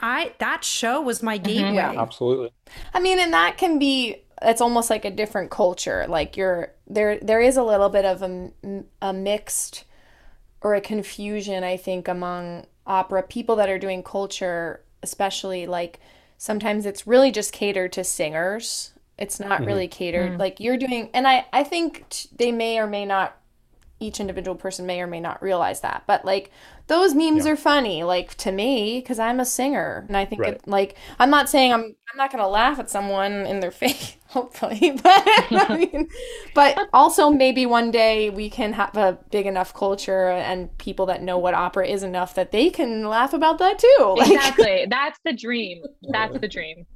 I 0.00 0.32
that 0.38 0.64
show 0.64 1.00
was 1.00 1.22
my 1.22 1.36
mm-hmm. 1.36 1.46
gateway. 1.46 1.68
Mm-hmm. 1.68 1.94
Yeah, 1.94 2.02
absolutely. 2.02 2.52
I 2.94 3.00
mean, 3.00 3.18
and 3.18 3.32
that 3.32 3.58
can 3.58 3.78
be 3.78 4.22
it's 4.42 4.60
almost 4.60 4.90
like 4.90 5.04
a 5.04 5.10
different 5.10 5.50
culture. 5.50 6.06
Like 6.08 6.36
you're 6.36 6.72
there 6.86 7.18
there 7.20 7.40
is 7.40 7.56
a 7.56 7.62
little 7.62 7.88
bit 7.88 8.04
of 8.04 8.22
a, 8.22 8.50
a 9.02 9.12
mixed 9.12 9.84
or 10.62 10.74
a 10.74 10.80
confusion 10.80 11.64
I 11.64 11.76
think 11.76 12.08
among 12.08 12.66
opera 12.86 13.22
people 13.22 13.56
that 13.56 13.68
are 13.68 13.78
doing 13.78 14.02
culture, 14.02 14.82
especially 15.02 15.66
like 15.66 16.00
sometimes 16.38 16.86
it's 16.86 17.06
really 17.06 17.30
just 17.30 17.52
catered 17.52 17.92
to 17.92 18.04
singers. 18.04 18.92
It's 19.18 19.38
not 19.38 19.58
mm-hmm. 19.58 19.64
really 19.64 19.88
catered 19.88 20.30
mm-hmm. 20.30 20.40
like 20.40 20.60
you're 20.60 20.78
doing 20.78 21.10
and 21.12 21.26
I 21.26 21.46
I 21.52 21.62
think 21.62 22.08
t- 22.08 22.28
they 22.34 22.52
may 22.52 22.78
or 22.78 22.86
may 22.86 23.04
not 23.04 23.36
each 24.00 24.18
individual 24.18 24.56
person 24.56 24.86
may 24.86 25.00
or 25.00 25.06
may 25.06 25.20
not 25.20 25.42
realize 25.42 25.82
that 25.82 26.02
but 26.06 26.24
like 26.24 26.50
those 26.86 27.14
memes 27.14 27.44
yeah. 27.44 27.52
are 27.52 27.56
funny 27.56 28.02
like 28.02 28.34
to 28.34 28.50
me 28.50 28.98
because 28.98 29.18
i'm 29.18 29.38
a 29.38 29.44
singer 29.44 30.04
and 30.08 30.16
i 30.16 30.24
think 30.24 30.40
right. 30.40 30.54
it, 30.54 30.66
like 30.66 30.96
i'm 31.18 31.30
not 31.30 31.48
saying 31.48 31.72
i'm 31.72 31.82
i'm 31.82 32.16
not 32.16 32.32
going 32.32 32.42
to 32.42 32.48
laugh 32.48 32.78
at 32.78 32.90
someone 32.90 33.32
in 33.46 33.60
their 33.60 33.70
face 33.70 34.16
hopefully 34.28 34.90
but 35.02 35.22
i 35.26 35.66
mean 35.92 36.08
but 36.54 36.88
also 36.92 37.30
maybe 37.30 37.66
one 37.66 37.90
day 37.90 38.30
we 38.30 38.48
can 38.48 38.72
have 38.72 38.96
a 38.96 39.18
big 39.30 39.46
enough 39.46 39.74
culture 39.74 40.28
and 40.30 40.76
people 40.78 41.06
that 41.06 41.22
know 41.22 41.38
what 41.38 41.54
opera 41.54 41.86
is 41.86 42.02
enough 42.02 42.34
that 42.34 42.52
they 42.52 42.70
can 42.70 43.04
laugh 43.04 43.34
about 43.34 43.58
that 43.58 43.78
too 43.78 44.14
like, 44.16 44.30
exactly 44.30 44.86
that's 44.88 45.18
the 45.24 45.32
dream 45.32 45.82
that's 46.10 46.38
the 46.40 46.48
dream 46.48 46.86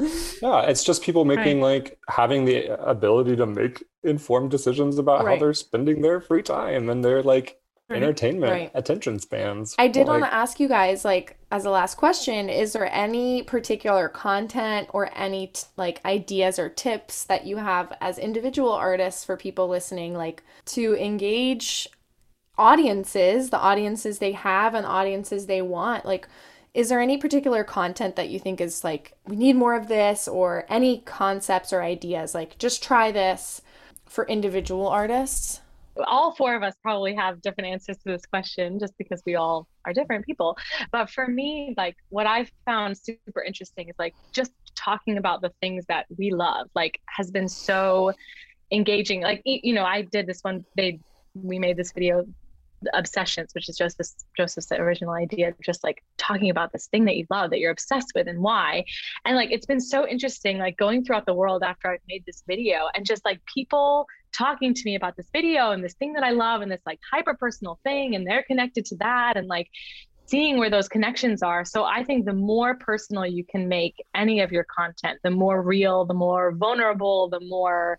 yeah 0.42 0.62
it's 0.62 0.84
just 0.84 1.02
people 1.02 1.24
making 1.24 1.60
right. 1.60 1.82
like 1.82 1.98
having 2.08 2.44
the 2.44 2.66
ability 2.88 3.36
to 3.36 3.46
make 3.46 3.82
informed 4.02 4.50
decisions 4.50 4.98
about 4.98 5.24
right. 5.24 5.34
how 5.34 5.40
they're 5.40 5.54
spending 5.54 6.02
their 6.02 6.20
free 6.20 6.42
time 6.42 6.88
and 6.88 7.04
their 7.04 7.22
like 7.22 7.60
right. 7.88 7.96
entertainment 7.96 8.70
attention 8.74 9.18
spans 9.18 9.74
i 9.78 9.88
did 9.88 10.06
like, 10.06 10.20
want 10.20 10.24
to 10.24 10.34
ask 10.34 10.60
you 10.60 10.68
guys 10.68 11.04
like 11.04 11.38
as 11.50 11.64
a 11.64 11.70
last 11.70 11.96
question 11.96 12.48
is 12.48 12.72
there 12.72 12.90
any 12.92 13.42
particular 13.42 14.08
content 14.08 14.88
or 14.92 15.10
any 15.14 15.48
t- 15.48 15.64
like 15.76 16.04
ideas 16.04 16.58
or 16.58 16.68
tips 16.68 17.24
that 17.24 17.46
you 17.46 17.56
have 17.56 17.92
as 18.00 18.18
individual 18.18 18.72
artists 18.72 19.24
for 19.24 19.36
people 19.36 19.68
listening 19.68 20.14
like 20.14 20.42
to 20.64 20.94
engage 20.96 21.88
audiences 22.56 23.50
the 23.50 23.58
audiences 23.58 24.18
they 24.18 24.32
have 24.32 24.74
and 24.74 24.86
audiences 24.86 25.46
they 25.46 25.62
want 25.62 26.04
like 26.04 26.28
is 26.74 26.88
there 26.88 27.00
any 27.00 27.18
particular 27.18 27.64
content 27.64 28.16
that 28.16 28.28
you 28.28 28.38
think 28.38 28.60
is 28.60 28.84
like 28.84 29.12
we 29.26 29.36
need 29.36 29.56
more 29.56 29.74
of 29.74 29.88
this 29.88 30.28
or 30.28 30.66
any 30.68 30.98
concepts 30.98 31.72
or 31.72 31.82
ideas? 31.82 32.34
Like 32.34 32.58
just 32.58 32.82
try 32.82 33.10
this 33.10 33.60
for 34.06 34.26
individual 34.26 34.88
artists. 34.88 35.60
All 36.06 36.32
four 36.32 36.54
of 36.54 36.62
us 36.62 36.74
probably 36.82 37.14
have 37.14 37.42
different 37.42 37.68
answers 37.68 37.98
to 37.98 38.12
this 38.12 38.24
question 38.24 38.78
just 38.78 38.96
because 38.98 39.22
we 39.26 39.34
all 39.34 39.66
are 39.84 39.92
different 39.92 40.24
people. 40.24 40.56
But 40.92 41.10
for 41.10 41.26
me 41.26 41.74
like 41.76 41.96
what 42.08 42.26
i've 42.26 42.50
found 42.64 42.96
super 42.96 43.42
interesting 43.42 43.88
is 43.88 43.96
like 43.98 44.14
just 44.32 44.52
talking 44.76 45.18
about 45.18 45.42
the 45.42 45.52
things 45.60 45.84
that 45.88 46.06
we 46.16 46.30
love 46.30 46.68
like 46.74 47.00
has 47.06 47.30
been 47.30 47.48
so 47.48 48.12
engaging. 48.70 49.22
Like 49.22 49.42
you 49.44 49.74
know 49.74 49.84
i 49.84 50.02
did 50.02 50.26
this 50.26 50.40
one 50.42 50.64
they 50.76 51.00
we 51.34 51.58
made 51.58 51.76
this 51.76 51.92
video 51.92 52.24
obsessions, 52.94 53.50
which 53.54 53.68
is 53.68 53.76
just 53.76 53.98
this 53.98 54.16
Joseph's 54.36 54.72
original 54.72 55.14
idea 55.14 55.54
just 55.62 55.84
like 55.84 56.02
talking 56.18 56.50
about 56.50 56.72
this 56.72 56.86
thing 56.86 57.04
that 57.04 57.16
you 57.16 57.26
love, 57.30 57.50
that 57.50 57.58
you're 57.58 57.70
obsessed 57.70 58.12
with, 58.14 58.28
and 58.28 58.40
why. 58.40 58.84
And 59.24 59.36
like 59.36 59.50
it's 59.50 59.66
been 59.66 59.80
so 59.80 60.06
interesting, 60.06 60.58
like 60.58 60.76
going 60.76 61.04
throughout 61.04 61.26
the 61.26 61.34
world 61.34 61.62
after 61.62 61.88
I've 61.88 62.00
made 62.08 62.24
this 62.26 62.42
video, 62.46 62.88
and 62.94 63.04
just 63.04 63.24
like 63.24 63.40
people 63.52 64.06
talking 64.32 64.72
to 64.72 64.82
me 64.84 64.94
about 64.94 65.16
this 65.16 65.28
video 65.32 65.72
and 65.72 65.82
this 65.82 65.94
thing 65.94 66.12
that 66.14 66.24
I 66.24 66.30
love, 66.30 66.62
and 66.62 66.70
this 66.70 66.82
like 66.86 67.00
hyper 67.10 67.34
personal 67.34 67.78
thing, 67.84 68.14
and 68.14 68.26
they're 68.26 68.44
connected 68.44 68.84
to 68.86 68.96
that, 68.96 69.36
and 69.36 69.46
like 69.46 69.68
seeing 70.26 70.58
where 70.58 70.70
those 70.70 70.88
connections 70.88 71.42
are. 71.42 71.64
So 71.64 71.84
I 71.84 72.04
think 72.04 72.24
the 72.24 72.32
more 72.32 72.76
personal 72.76 73.26
you 73.26 73.44
can 73.44 73.68
make 73.68 73.96
any 74.14 74.40
of 74.40 74.52
your 74.52 74.64
content, 74.64 75.18
the 75.24 75.30
more 75.30 75.60
real, 75.60 76.04
the 76.04 76.14
more 76.14 76.52
vulnerable, 76.52 77.28
the 77.28 77.40
more 77.40 77.98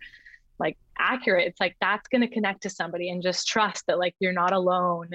like 0.61 0.77
accurate 0.99 1.47
it's 1.47 1.59
like 1.59 1.75
that's 1.81 2.07
going 2.07 2.21
to 2.21 2.27
connect 2.27 2.61
to 2.61 2.69
somebody 2.69 3.09
and 3.09 3.23
just 3.23 3.47
trust 3.47 3.83
that 3.87 3.99
like 3.99 4.15
you're 4.19 4.33
not 4.33 4.53
alone. 4.53 5.09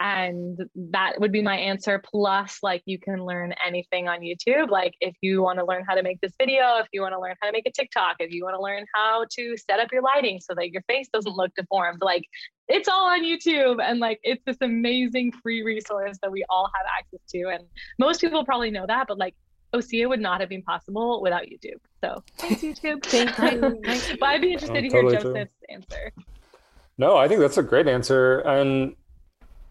And 0.00 0.56
that 0.92 1.14
would 1.18 1.32
be 1.32 1.42
my 1.42 1.56
answer. 1.56 2.00
Plus 2.04 2.58
like 2.62 2.82
you 2.86 3.00
can 3.00 3.24
learn 3.24 3.52
anything 3.66 4.06
on 4.08 4.20
youtube. 4.20 4.70
Like 4.70 4.94
if 5.00 5.14
you 5.22 5.42
want 5.42 5.58
to 5.58 5.64
learn 5.64 5.84
how 5.88 5.94
to 5.94 6.02
make 6.02 6.20
this 6.20 6.32
video 6.38 6.78
if 6.78 6.86
you 6.92 7.00
want 7.02 7.14
to 7.14 7.20
learn 7.20 7.34
how 7.40 7.48
to 7.48 7.52
make 7.52 7.66
a 7.66 7.72
tiktok 7.72 8.16
if 8.20 8.30
you 8.30 8.44
want 8.44 8.56
to 8.56 8.62
learn 8.62 8.84
how 8.94 9.24
to 9.36 9.56
set 9.56 9.80
up 9.80 9.88
your 9.92 10.02
lighting 10.02 10.40
so 10.40 10.54
that 10.54 10.70
your 10.70 10.82
face 10.82 11.08
doesn't 11.12 11.34
look 11.34 11.52
deformed 11.56 12.00
like 12.00 12.24
it's 12.68 12.88
all 12.88 13.08
on 13.08 13.24
youtube. 13.24 13.82
And 13.82 13.98
like 13.98 14.20
it's 14.22 14.42
this 14.44 14.58
amazing 14.60 15.32
free 15.42 15.62
resource 15.62 16.18
that 16.22 16.30
we 16.30 16.44
all 16.48 16.70
have 16.76 16.86
access 16.98 17.20
to. 17.30 17.48
And 17.48 17.64
most 17.98 18.20
people 18.20 18.44
probably 18.44 18.70
know 18.70 18.86
that 18.86 19.06
but 19.08 19.18
like 19.18 19.34
OSEA 19.74 20.08
would 20.08 20.20
not 20.20 20.40
have 20.40 20.48
been 20.48 20.62
possible 20.62 21.20
without 21.22 21.42
YouTube. 21.42 21.78
So 22.02 22.22
thanks, 22.38 22.62
YouTube. 22.62 23.04
Thank 23.06 23.38
you. 23.38 24.16
but 24.20 24.28
I'd 24.28 24.40
be 24.40 24.52
interested 24.52 24.82
to 24.82 24.88
totally 24.88 25.14
hear 25.14 25.20
true. 25.20 25.34
Joseph's 25.34 25.54
answer. 25.68 26.12
No, 26.96 27.16
I 27.16 27.28
think 27.28 27.40
that's 27.40 27.58
a 27.58 27.62
great 27.62 27.86
answer. 27.86 28.40
And 28.40 28.96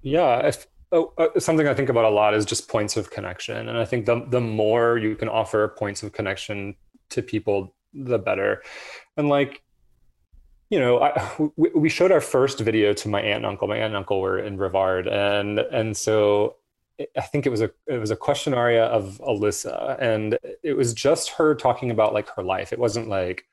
yeah, 0.02 0.46
if, 0.48 0.68
oh, 0.92 1.14
uh, 1.18 1.40
something 1.40 1.68
I 1.68 1.74
think 1.74 1.90
about 1.90 2.06
a 2.06 2.10
lot 2.10 2.34
is 2.34 2.46
just 2.46 2.70
points 2.70 2.96
of 2.96 3.12
connection. 3.12 3.70
And 3.70 3.78
I 3.78 3.86
think 3.86 4.06
the, 4.06 4.26
the 4.30 4.42
more 4.42 4.98
you 4.98 5.16
can 5.16 5.30
offer 5.30 5.68
points 5.68 6.04
of 6.04 6.14
connection 6.14 6.76
to 7.10 7.22
people, 7.22 7.76
the 7.94 8.20
better. 8.20 8.62
And 9.18 9.30
like, 9.30 9.62
you 10.70 10.80
know, 10.80 11.00
I, 11.00 11.50
we, 11.56 11.70
we 11.74 11.90
showed 11.90 12.12
our 12.12 12.22
first 12.22 12.60
video 12.60 12.94
to 12.94 13.10
my 13.10 13.22
aunt 13.22 13.38
and 13.38 13.46
uncle. 13.46 13.68
My 13.68 13.78
aunt 13.78 13.88
and 13.88 13.96
uncle 13.96 14.20
were 14.20 14.40
in 14.40 14.58
Brevard, 14.58 15.08
and 15.08 15.60
and 15.60 15.96
so 15.96 16.58
I 17.16 17.22
think 17.22 17.46
it 17.46 17.50
was 17.50 17.62
a 17.62 17.70
it 17.86 17.98
was 18.00 18.12
a 18.12 18.16
questionnaire 18.16 18.84
of 18.84 19.20
Alyssa, 19.24 19.98
and 20.00 20.38
it 20.64 20.74
was 20.74 20.94
just 20.94 21.30
her 21.32 21.54
talking 21.56 21.92
about 21.92 22.14
like 22.14 22.28
her 22.36 22.44
life. 22.44 22.74
It 22.74 22.80
wasn't 22.80 23.08
like, 23.08 23.46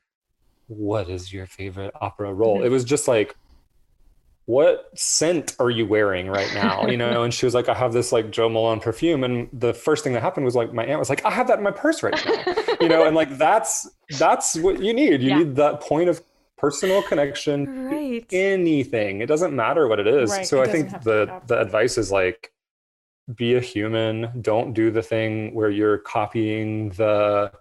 what 0.67 1.09
is 1.09 1.31
your 1.31 1.45
favorite 1.45 1.93
opera 2.01 2.33
role? 2.33 2.57
Mm-hmm. 2.57 2.65
It 2.65 2.69
was 2.69 2.83
just 2.83 3.07
like, 3.07 3.35
what 4.45 4.89
scent 4.95 5.55
are 5.59 5.69
you 5.69 5.85
wearing 5.87 6.27
right 6.27 6.51
now? 6.53 6.85
You 6.87 6.97
know, 6.97 7.23
and 7.23 7.33
she 7.33 7.45
was 7.45 7.53
like, 7.55 7.67
I 7.69 7.73
have 7.73 7.93
this 7.93 8.11
like 8.11 8.31
Jo 8.31 8.47
Malone 8.49 8.79
perfume, 8.79 9.23
and 9.23 9.47
the 9.53 9.73
first 9.73 10.03
thing 10.03 10.13
that 10.13 10.21
happened 10.23 10.45
was 10.45 10.55
like 10.55 10.73
my 10.73 10.85
aunt 10.85 10.99
was 10.99 11.09
like, 11.09 11.23
I 11.25 11.31
have 11.31 11.47
that 11.47 11.57
in 11.57 11.63
my 11.63 11.71
purse 11.71 12.01
right 12.03 12.13
now. 12.25 12.53
you 12.81 12.89
know, 12.89 13.05
and 13.05 13.15
like 13.15 13.37
that's 13.37 13.89
that's 14.17 14.55
what 14.57 14.81
you 14.81 14.93
need. 14.93 15.21
You 15.21 15.29
Yeah. 15.29 15.37
need 15.39 15.55
that 15.57 15.81
point 15.81 16.09
of 16.09 16.21
personal 16.57 17.03
connection 17.03 17.89
Right. 17.89 18.25
anything. 18.31 19.21
It 19.21 19.25
doesn't 19.27 19.55
matter 19.55 19.87
what 19.87 19.99
it 19.99 20.07
is. 20.07 20.31
Right, 20.31 20.47
So 20.47 20.61
it 20.63 20.69
I 20.69 20.71
think 20.71 20.85
doesn't 20.91 21.03
have 21.05 21.27
to 21.27 21.41
be 21.43 21.47
the 21.47 21.55
the 21.55 21.61
advice 21.61 21.97
is 21.97 22.11
like 22.11 22.51
be 23.33 23.55
a 23.55 23.59
human. 23.59 24.29
Don't 24.41 24.73
do 24.73 24.91
the 24.91 25.01
thing 25.01 25.53
where 25.53 25.69
you're 25.69 25.97
copying 25.97 26.89
the 26.91 27.51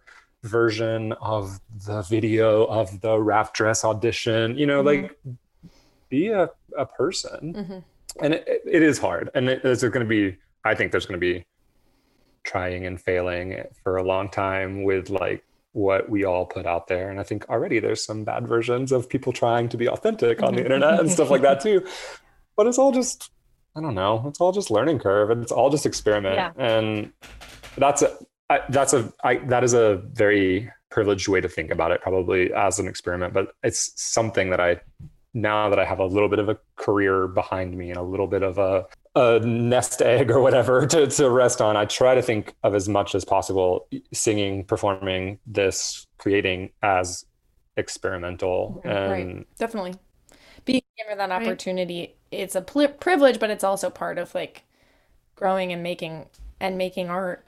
version 0.42 1.12
of 1.14 1.58
the 1.86 2.02
video 2.02 2.64
of 2.66 3.00
the 3.00 3.18
rap 3.18 3.54
dress 3.54 3.82
audition. 3.84 4.58
You 4.58 4.66
know, 4.66 4.82
Mhm. 4.82 4.86
like 4.86 5.18
be 6.10 6.28
a, 6.28 6.50
a 6.76 6.84
person. 6.86 7.54
Mhm. 7.54 7.84
And 8.20 8.34
it, 8.34 8.62
it 8.70 8.82
is 8.82 8.98
hard. 8.98 9.30
And 9.34 9.48
it, 9.48 9.62
there's 9.62 9.82
going 9.82 10.00
to 10.00 10.04
be, 10.04 10.36
I 10.64 10.74
think 10.74 10.92
there's 10.92 11.06
going 11.06 11.18
to 11.18 11.26
be 11.26 11.46
trying 12.44 12.84
and 12.86 13.00
failing 13.00 13.64
for 13.82 13.96
a 13.96 14.02
long 14.02 14.28
time 14.28 14.82
with 14.84 15.08
like 15.08 15.42
what 15.72 16.08
we 16.10 16.24
all 16.24 16.44
put 16.44 16.66
out 16.66 16.86
there. 16.88 17.10
And 17.10 17.18
I 17.18 17.22
think 17.22 17.48
already 17.48 17.80
there's 17.80 18.04
some 18.04 18.22
bad 18.22 18.46
versions 18.46 18.92
of 18.92 19.08
people 19.08 19.32
trying 19.32 19.68
to 19.70 19.76
be 19.78 19.88
authentic 19.88 20.42
on 20.42 20.54
the 20.54 20.62
internet 20.62 21.00
and 21.00 21.10
stuff 21.10 21.30
like 21.30 21.42
that 21.42 21.60
too. 21.60 21.86
But 22.56 22.68
it's 22.68 22.78
all 22.78 22.92
just, 22.92 23.32
I 23.76 23.80
don't 23.80 23.94
know, 23.94 24.24
it's 24.26 24.40
all 24.40 24.52
just 24.52 24.70
learning 24.70 25.00
curve 25.00 25.30
and 25.30 25.42
it's 25.42 25.52
all 25.52 25.70
just 25.70 25.86
experiment. 25.86 26.36
Yeah. 26.36 26.52
And 26.56 27.12
that's 27.76 28.02
a, 28.02 28.16
I, 28.48 28.60
that's 28.68 28.92
a, 28.92 29.12
I, 29.24 29.36
that 29.36 29.64
is 29.64 29.74
a 29.74 30.02
very 30.12 30.70
privileged 30.90 31.26
way 31.26 31.40
to 31.40 31.48
think 31.48 31.70
about 31.70 31.90
it, 31.90 32.00
probably 32.00 32.52
as 32.52 32.78
an 32.78 32.86
experiment, 32.86 33.34
but 33.34 33.52
it's 33.64 33.92
something 34.00 34.50
that 34.50 34.60
I, 34.60 34.80
now 35.34 35.68
that 35.68 35.78
I 35.80 35.84
have 35.84 35.98
a 35.98 36.06
little 36.06 36.28
bit 36.28 36.38
of 36.38 36.48
a 36.48 36.56
career 36.76 37.26
behind 37.26 37.76
me 37.76 37.90
and 37.90 37.98
a 37.98 38.02
little 38.02 38.28
bit 38.28 38.44
of 38.44 38.58
a, 38.58 38.86
a 39.16 39.40
nest 39.40 40.00
egg 40.02 40.30
or 40.30 40.40
whatever 40.40 40.86
to, 40.94 41.08
to 41.08 41.30
rest 41.30 41.60
on, 41.60 41.76
I 41.76 41.84
try 41.84 42.14
to 42.14 42.22
think 42.22 42.54
of 42.62 42.76
as 42.76 42.88
much 42.88 43.16
as 43.16 43.24
possible 43.24 43.88
singing, 44.12 44.64
performing 44.64 45.40
this, 45.46 46.06
creating 46.18 46.70
as 46.82 47.24
experimental. 47.76 48.80
Right, 48.84 49.08
right. 49.08 49.26
And 49.26 49.44
Definitely. 49.58 49.94
Being 50.64 50.82
given 50.98 51.18
that 51.18 51.30
Right. 51.36 51.46
opportunity, 51.48 52.16
it's 52.30 52.54
a 52.54 52.62
pli 52.62 52.86
privilege, 52.88 53.38
but 53.40 53.50
it's 53.50 53.64
also 53.64 53.90
part 53.90 54.18
of 54.18 54.34
like 54.34 54.64
growing 55.36 55.72
and 55.72 55.82
making 55.82 56.26
and 56.60 56.78
making 56.78 57.10
art. 57.10 57.46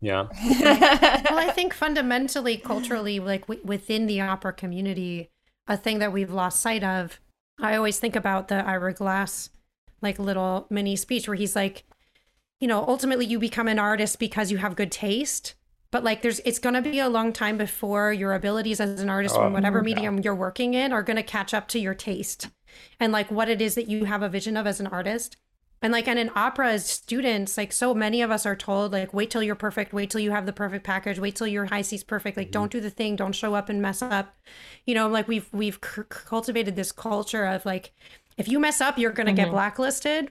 yeah, 0.00 0.28
well, 0.60 1.38
I 1.38 1.50
think 1.54 1.72
fundamentally, 1.74 2.56
culturally, 2.58 3.20
like 3.20 3.42
w- 3.42 3.60
within 3.64 4.06
the 4.06 4.20
opera 4.20 4.52
community, 4.52 5.30
a 5.66 5.76
thing 5.76 5.98
that 6.00 6.12
we've 6.12 6.30
lost 6.32 6.60
sight 6.60 6.84
of. 6.84 7.20
I 7.60 7.76
always 7.76 7.98
think 7.98 8.14
about 8.16 8.48
the 8.48 8.56
Ira 8.66 8.92
Glass, 8.92 9.50
like 10.02 10.18
little 10.18 10.66
mini 10.70 10.96
speech 10.96 11.26
where 11.28 11.36
he's 11.36 11.56
like, 11.56 11.84
you 12.60 12.68
know, 12.68 12.84
ultimately 12.86 13.26
you 13.26 13.38
become 13.38 13.68
an 13.68 13.78
artist 13.78 14.18
because 14.18 14.50
you 14.50 14.58
have 14.58 14.76
good 14.76 14.92
taste, 14.92 15.54
but 15.96 16.04
like 16.04 16.20
there's, 16.20 16.40
it's 16.40 16.58
gonna 16.58 16.82
be 16.82 16.98
a 16.98 17.08
long 17.08 17.32
time 17.32 17.56
before 17.56 18.12
your 18.12 18.34
abilities 18.34 18.80
as 18.80 19.00
an 19.00 19.08
artist 19.08 19.34
Oh, 19.38 19.46
in 19.46 19.54
whatever 19.54 19.78
yeah. 19.78 19.94
medium 19.94 20.18
you're 20.18 20.34
working 20.34 20.74
in 20.74 20.92
are 20.92 21.02
gonna 21.02 21.22
catch 21.22 21.54
up 21.54 21.68
to 21.68 21.78
your 21.78 21.94
taste, 21.94 22.50
and 23.00 23.12
like 23.14 23.30
what 23.30 23.48
it 23.48 23.62
is 23.62 23.76
that 23.76 23.88
you 23.88 24.04
have 24.04 24.20
a 24.22 24.28
vision 24.28 24.58
of 24.58 24.66
as 24.66 24.78
an 24.78 24.86
artist. 24.88 25.38
And 25.80 25.92
like, 25.94 26.06
and 26.06 26.18
in 26.18 26.30
opera 26.34 26.72
as 26.72 26.84
students, 26.86 27.56
like 27.56 27.72
so 27.72 27.94
many 27.94 28.20
of 28.20 28.30
us 28.30 28.44
are 28.44 28.56
told, 28.56 28.92
like, 28.92 29.14
wait 29.14 29.30
till 29.30 29.42
you're 29.42 29.54
perfect, 29.54 29.94
wait 29.94 30.10
till 30.10 30.20
you 30.20 30.32
have 30.32 30.44
the 30.44 30.52
perfect 30.52 30.84
package, 30.84 31.18
wait 31.18 31.34
till 31.36 31.46
your 31.46 31.64
high 31.64 31.80
C's 31.82 32.04
perfect, 32.04 32.36
like, 32.36 32.50
don't 32.50 32.70
do 32.72 32.80
the 32.80 32.90
thing, 32.90 33.16
don't 33.16 33.32
show 33.34 33.54
up 33.54 33.70
and 33.70 33.80
mess 33.80 34.02
up. 34.02 34.34
You 34.84 34.94
know, 34.94 35.08
like 35.08 35.28
we've 35.28 35.48
we've 35.52 35.78
c- 35.82 36.02
cultivated 36.08 36.76
this 36.76 36.92
culture 36.92 37.46
of 37.46 37.64
like, 37.64 37.92
if 38.36 38.48
you 38.48 38.58
mess 38.58 38.82
up, 38.82 38.98
you're 38.98 39.12
gonna 39.12 39.32
get 39.32 39.48
Mhm. 39.48 39.52
blacklisted. 39.52 40.30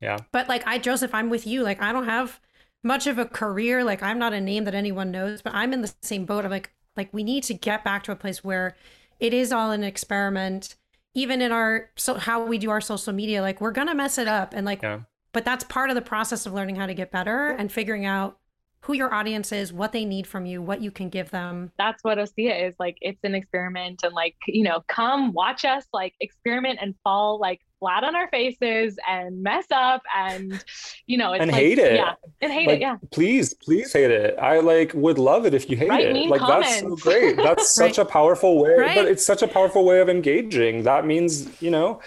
yeah. 0.00 0.16
But 0.32 0.48
like, 0.48 0.62
I 0.66 0.78
Joseph, 0.78 1.14
I'm 1.14 1.28
with 1.28 1.46
you. 1.46 1.62
Like, 1.62 1.82
I 1.82 1.92
don't 1.92 2.06
have 2.06 2.40
much 2.82 3.06
of 3.06 3.18
a 3.18 3.24
career. 3.24 3.84
Like, 3.84 4.02
I'm 4.02 4.18
not 4.18 4.32
a 4.32 4.40
name 4.40 4.64
that 4.64 4.74
anyone 4.74 5.10
knows, 5.10 5.42
but 5.42 5.54
I'm 5.54 5.72
in 5.72 5.82
the 5.82 5.92
same 6.02 6.24
boat. 6.24 6.44
I'm 6.44 6.50
like, 6.50 6.70
like 6.96 7.08
we 7.12 7.22
need 7.22 7.44
to 7.44 7.54
get 7.54 7.84
back 7.84 8.02
to 8.04 8.12
a 8.12 8.16
place 8.16 8.44
where 8.44 8.76
it 9.20 9.32
is 9.32 9.52
all 9.52 9.70
an 9.70 9.84
experiment 9.84 10.76
even 11.14 11.40
in 11.42 11.52
our 11.52 11.90
so 11.96 12.14
how 12.14 12.44
we 12.44 12.58
do 12.58 12.70
our 12.70 12.80
social 12.80 13.12
media 13.12 13.40
like 13.42 13.60
we're 13.60 13.70
gonna 13.70 13.94
mess 13.94 14.18
it 14.18 14.28
up 14.28 14.52
and 14.54 14.66
like 14.66 14.82
Yeah. 14.82 15.00
but 15.32 15.44
that's 15.44 15.64
part 15.64 15.90
of 15.90 15.94
the 15.94 16.02
process 16.02 16.46
of 16.46 16.52
learning 16.52 16.76
how 16.76 16.86
to 16.86 16.94
get 16.94 17.10
better 17.10 17.48
and 17.48 17.70
figuring 17.70 18.04
out 18.04 18.38
who 18.82 18.94
your 18.94 19.14
audience 19.14 19.52
is 19.52 19.72
what 19.72 19.92
they 19.92 20.04
need 20.04 20.26
from 20.26 20.44
you 20.44 20.60
what 20.60 20.80
you 20.82 20.90
can 20.90 21.08
give 21.08 21.30
them 21.30 21.70
That's 21.78 22.02
what 22.02 22.18
OSEA 22.18 22.68
is 22.68 22.74
like. 22.78 22.96
It's 23.00 23.20
an 23.22 23.34
experiment, 23.34 24.00
and 24.02 24.12
like 24.14 24.36
you 24.46 24.64
know, 24.64 24.82
come 24.88 25.32
watch 25.32 25.64
us 25.64 25.86
like 25.92 26.14
experiment 26.20 26.78
and 26.82 26.94
fall 27.04 27.38
like 27.38 27.60
flat 27.82 28.04
on 28.04 28.14
our 28.14 28.28
faces 28.28 28.96
and 29.08 29.42
mess 29.42 29.66
up, 29.72 30.02
and 30.16 30.64
you 31.08 31.18
know, 31.18 31.32
it's 31.32 31.42
And 31.42 31.50
like, 31.50 31.60
hate 31.60 31.78
it. 31.80 31.94
yeah, 31.96 32.14
and 32.40 32.52
hate 32.52 32.68
like, 32.68 32.76
it, 32.76 32.80
yeah. 32.82 32.96
please, 33.10 33.54
please 33.54 33.92
hate 33.92 34.12
it. 34.12 34.38
I 34.38 34.60
like 34.60 34.92
would 34.94 35.18
love 35.18 35.46
it 35.46 35.52
if 35.52 35.68
you 35.68 35.76
hate 35.76 35.90
Write 35.90 36.06
it. 36.06 36.12
mean 36.12 36.28
Like 36.28 36.42
that's 36.46 36.78
so 36.78 36.94
great. 36.94 37.36
That's 37.48 37.74
such 37.74 37.98
a 37.98 38.04
powerful 38.04 38.60
way. 38.62 38.74
Right. 38.76 38.94
But 38.94 39.06
it's 39.08 39.24
such 39.26 39.42
a 39.42 39.48
powerful 39.48 39.84
way 39.84 39.98
of 40.00 40.08
engaging. 40.08 40.84
That 40.84 41.06
means 41.06 41.60
you 41.60 41.70
know, 41.72 42.00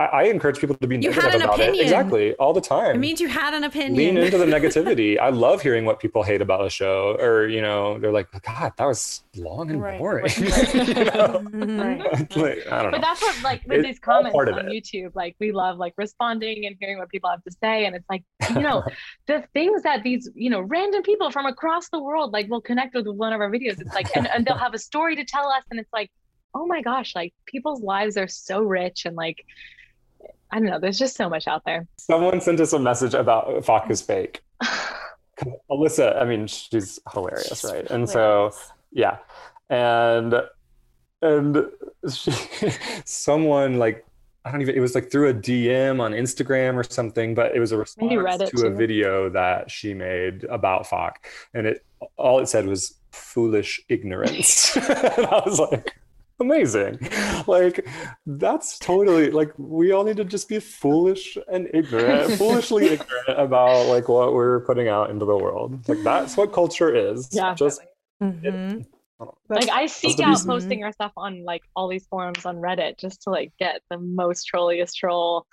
I, 0.00 0.04
I 0.06 0.22
encourage 0.24 0.58
people 0.58 0.74
to 0.76 0.86
be 0.88 0.96
You 0.98 1.12
had 1.12 1.24
negative 1.24 1.34
an 1.36 1.42
about 1.42 1.54
opinion. 1.60 1.74
it. 1.76 1.82
Exactly, 1.84 2.34
all 2.34 2.52
the 2.52 2.60
time. 2.60 2.96
it 2.96 2.98
means 2.98 3.20
you 3.20 3.28
had 3.28 3.54
an 3.54 3.62
opinion 3.64 3.94
Lean 3.94 4.16
into 4.16 4.38
the 4.38 4.44
negativity. 4.58 5.18
I 5.20 5.28
love 5.28 5.62
hearing 5.62 5.84
what 5.84 6.00
people 6.00 6.24
hate 6.24 6.42
about 6.42 6.66
a 6.66 6.70
show, 6.70 7.16
or 7.20 7.46
you 7.46 7.60
know, 7.62 7.98
they're 8.00 8.10
like, 8.12 8.26
"God, 8.42 8.72
that 8.76 8.86
was 8.86 9.22
long 9.36 9.70
and 9.70 9.80
Right. 9.80 9.98
boring." 10.00 10.24
Right. 10.24 10.74
you 10.88 11.04
know? 11.04 11.42
Right. 11.84 12.36
Like, 12.36 12.66
I 12.72 12.82
don't 12.82 12.90
know. 12.92 12.98
But 12.98 13.02
that's 13.02 13.22
what 13.22 13.42
like 13.44 13.62
with 13.66 13.78
It's 13.78 13.86
these 13.88 13.98
comments 14.00 14.32
part 14.34 14.48
on 14.48 14.58
of 14.58 14.66
Like 15.14 15.36
we 15.38 15.52
love 15.52 15.78
like 15.78 15.94
responding 15.96 16.66
and 16.66 16.76
hearing 16.80 16.98
what 16.98 17.08
people 17.08 17.30
have 17.30 17.42
to 17.44 17.52
say. 17.62 17.86
And 17.86 17.96
it's 17.96 18.08
like, 18.08 18.24
you 18.50 18.60
know, 18.60 18.84
the 19.26 19.44
things 19.52 19.82
that 19.82 20.02
these, 20.02 20.30
you 20.34 20.50
know, 20.50 20.60
random 20.60 21.02
people 21.02 21.30
from 21.30 21.46
across 21.46 21.88
the 21.88 22.00
world 22.00 22.32
like 22.32 22.48
will 22.48 22.60
connect 22.60 22.94
with 22.94 23.06
one 23.06 23.32
of 23.32 23.40
our 23.40 23.50
videos. 23.50 23.80
It's 23.80 23.94
like 23.94 24.14
and, 24.16 24.28
and 24.28 24.44
they'll 24.44 24.56
have 24.56 24.74
a 24.74 24.78
story 24.78 25.16
to 25.16 25.24
tell 25.24 25.48
us. 25.48 25.64
And 25.70 25.80
it's 25.80 25.92
like, 25.92 26.10
oh 26.54 26.66
my 26.66 26.82
gosh, 26.82 27.14
like 27.14 27.32
people's 27.46 27.82
lives 27.82 28.16
are 28.16 28.28
so 28.28 28.60
rich 28.60 29.06
and 29.06 29.16
like 29.16 29.44
I 30.50 30.58
don't 30.58 30.68
know, 30.68 30.78
there's 30.78 30.98
just 30.98 31.16
so 31.16 31.30
much 31.30 31.48
out 31.48 31.62
there. 31.64 31.86
Someone 31.96 32.40
sent 32.40 32.60
us 32.60 32.74
a 32.74 32.78
message 32.78 33.14
about 33.14 33.46
Fach 33.64 33.90
is 33.90 34.02
fake. 34.02 34.42
Alyssa, 35.70 36.20
I 36.20 36.24
mean, 36.24 36.46
she's 36.46 37.00
hilarious, 37.10 37.64
right? 37.64 37.90
And 37.90 38.08
so, 38.08 38.52
yeah, 38.92 39.18
and 39.70 40.34
and 41.22 41.66
she, 42.12 42.32
someone 43.04 43.78
like 43.78 44.04
I 44.44 44.50
don't 44.50 44.62
even. 44.62 44.74
It 44.74 44.80
was 44.80 44.94
like 44.94 45.10
through 45.10 45.28
a 45.28 45.34
DM 45.34 46.00
on 46.00 46.12
Instagram 46.12 46.74
or 46.74 46.82
something, 46.82 47.34
but 47.34 47.54
it 47.54 47.60
was 47.60 47.72
a 47.72 47.78
response 47.78 48.10
Maybe 48.10 48.20
Reddit, 48.20 48.50
to 48.50 48.66
a 48.66 48.70
video 48.70 49.28
that 49.30 49.70
she 49.70 49.94
made 49.94 50.44
about 50.44 50.86
Fach, 50.86 51.16
and 51.54 51.66
it 51.66 51.84
all 52.16 52.40
it 52.40 52.48
said 52.48 52.66
was 52.66 52.94
foolish 53.12 53.80
ignorance. 53.88 54.76
and 54.76 54.86
I 55.26 55.42
was 55.44 55.58
like. 55.58 55.96
Amazing. 56.40 56.98
Like, 57.46 57.86
that's 58.26 58.76
totally 58.80 59.30
like 59.30 59.52
we 59.58 59.92
all 59.92 60.02
need 60.02 60.16
to 60.16 60.24
just 60.24 60.48
be 60.48 60.58
foolish 60.58 61.38
and 61.48 61.68
ignorant, 61.72 62.32
foolishly 62.38 62.86
ignorant 62.86 63.38
about 63.38 63.86
like 63.86 64.08
what 64.08 64.34
we're 64.34 64.60
putting 64.60 64.88
out 64.88 65.10
into 65.10 65.24
the 65.24 65.36
world. 65.36 65.88
Like, 65.88 66.02
that's 66.02 66.36
what 66.36 66.52
culture 66.52 66.92
is. 66.92 67.28
Yeah. 67.30 67.54
Just 67.54 67.80
mm-hmm. 68.20 68.80
Like 69.48 69.68
I 69.68 69.86
seek 69.86 70.20
out 70.20 70.30
reason. 70.30 70.46
posting 70.46 70.84
our 70.84 70.92
stuff 70.92 71.12
on 71.16 71.44
like 71.44 71.62
all 71.76 71.88
these 71.88 72.06
forums 72.06 72.44
on 72.46 72.56
Reddit 72.56 72.98
just 72.98 73.22
to 73.22 73.30
like 73.30 73.52
get 73.58 73.80
the 73.90 73.98
most 73.98 74.44
trolliest 74.44 74.96
troll, 74.96 75.46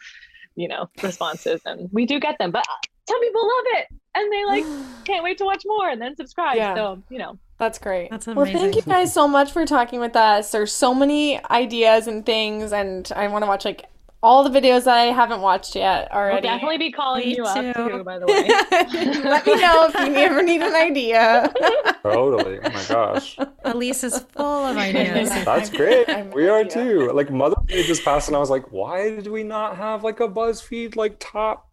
you 0.56 0.68
know, 0.68 0.88
responses, 1.04 1.62
and 1.66 1.90
we 1.92 2.06
do 2.06 2.20
get 2.20 2.38
them. 2.40 2.52
But 2.52 2.62
uh, 2.62 2.88
some 3.08 3.20
people 3.22 3.42
love 3.42 3.66
it, 3.80 3.88
and 4.16 4.32
they 4.32 4.46
like 4.46 4.66
can't 5.06 5.24
wait 5.24 5.38
to 5.40 5.46
watch 5.46 5.64
more, 5.66 5.90
and 5.90 6.02
then 6.02 6.16
subscribe. 6.16 6.58
Yeah. 6.58 6.76
So 6.76 7.04
you 7.10 7.18
know, 7.18 7.38
That's 7.58 7.80
great. 7.80 8.10
That's 8.10 8.28
amazing. 8.28 8.54
Well, 8.54 8.64
thank 8.64 8.76
you 8.76 8.82
guys 8.82 9.14
so 9.14 9.28
much 9.28 9.52
for 9.52 9.66
talking 9.66 10.00
with 10.00 10.16
us. 10.16 10.52
There's 10.52 10.72
so 10.74 10.94
many 10.94 11.44
ideas 11.46 12.08
and 12.08 12.26
things, 12.26 12.72
and 12.72 13.12
I 13.16 13.28
want 13.28 13.44
to 13.44 13.48
watch 13.48 13.66
like 13.66 13.86
all 14.22 14.48
the 14.48 14.50
videos 14.50 14.84
that 14.84 14.98
I 14.98 15.06
haven't 15.06 15.42
watched 15.42 15.76
yet 15.76 16.12
already. 16.12 16.48
I'll 16.48 16.56
definitely 16.56 16.78
be 16.78 16.92
calling 16.92 17.26
Me 17.28 17.36
you 17.38 17.44
up 17.46 17.56
too. 17.56 17.74
too. 17.90 18.04
By 18.04 18.20
the 18.20 18.28
way, 18.28 18.48
Let 19.30 19.46
me 19.46 19.56
know 19.62 19.88
if 19.88 19.96
you 20.08 20.16
ever 20.16 20.44
need 20.44 20.62
an 20.62 20.76
idea. 20.76 21.52
Totally. 22.04 22.60
Oh 22.64 22.70
my 22.70 22.84
gosh. 22.90 23.38
Elise 23.64 24.04
is 24.04 24.20
full 24.34 24.66
of 24.66 24.76
ideas. 24.78 25.30
That's 25.46 25.70
great. 25.70 26.10
I'm 26.10 26.32
we 26.32 26.50
are 26.50 26.64
with 26.64 26.76
you. 26.76 27.08
too. 27.08 27.12
Like 27.14 27.32
Mother's 27.32 27.64
Day 27.68 27.84
just 27.84 28.04
passed, 28.04 28.28
and 28.28 28.36
I 28.36 28.40
was 28.40 28.50
like, 28.50 28.72
why 28.72 29.10
did 29.10 29.28
we 29.28 29.44
not 29.44 29.78
have 29.78 30.04
like 30.04 30.20
a 30.20 30.28
BuzzFeed 30.28 30.96
like 30.98 31.16
top 31.20 31.70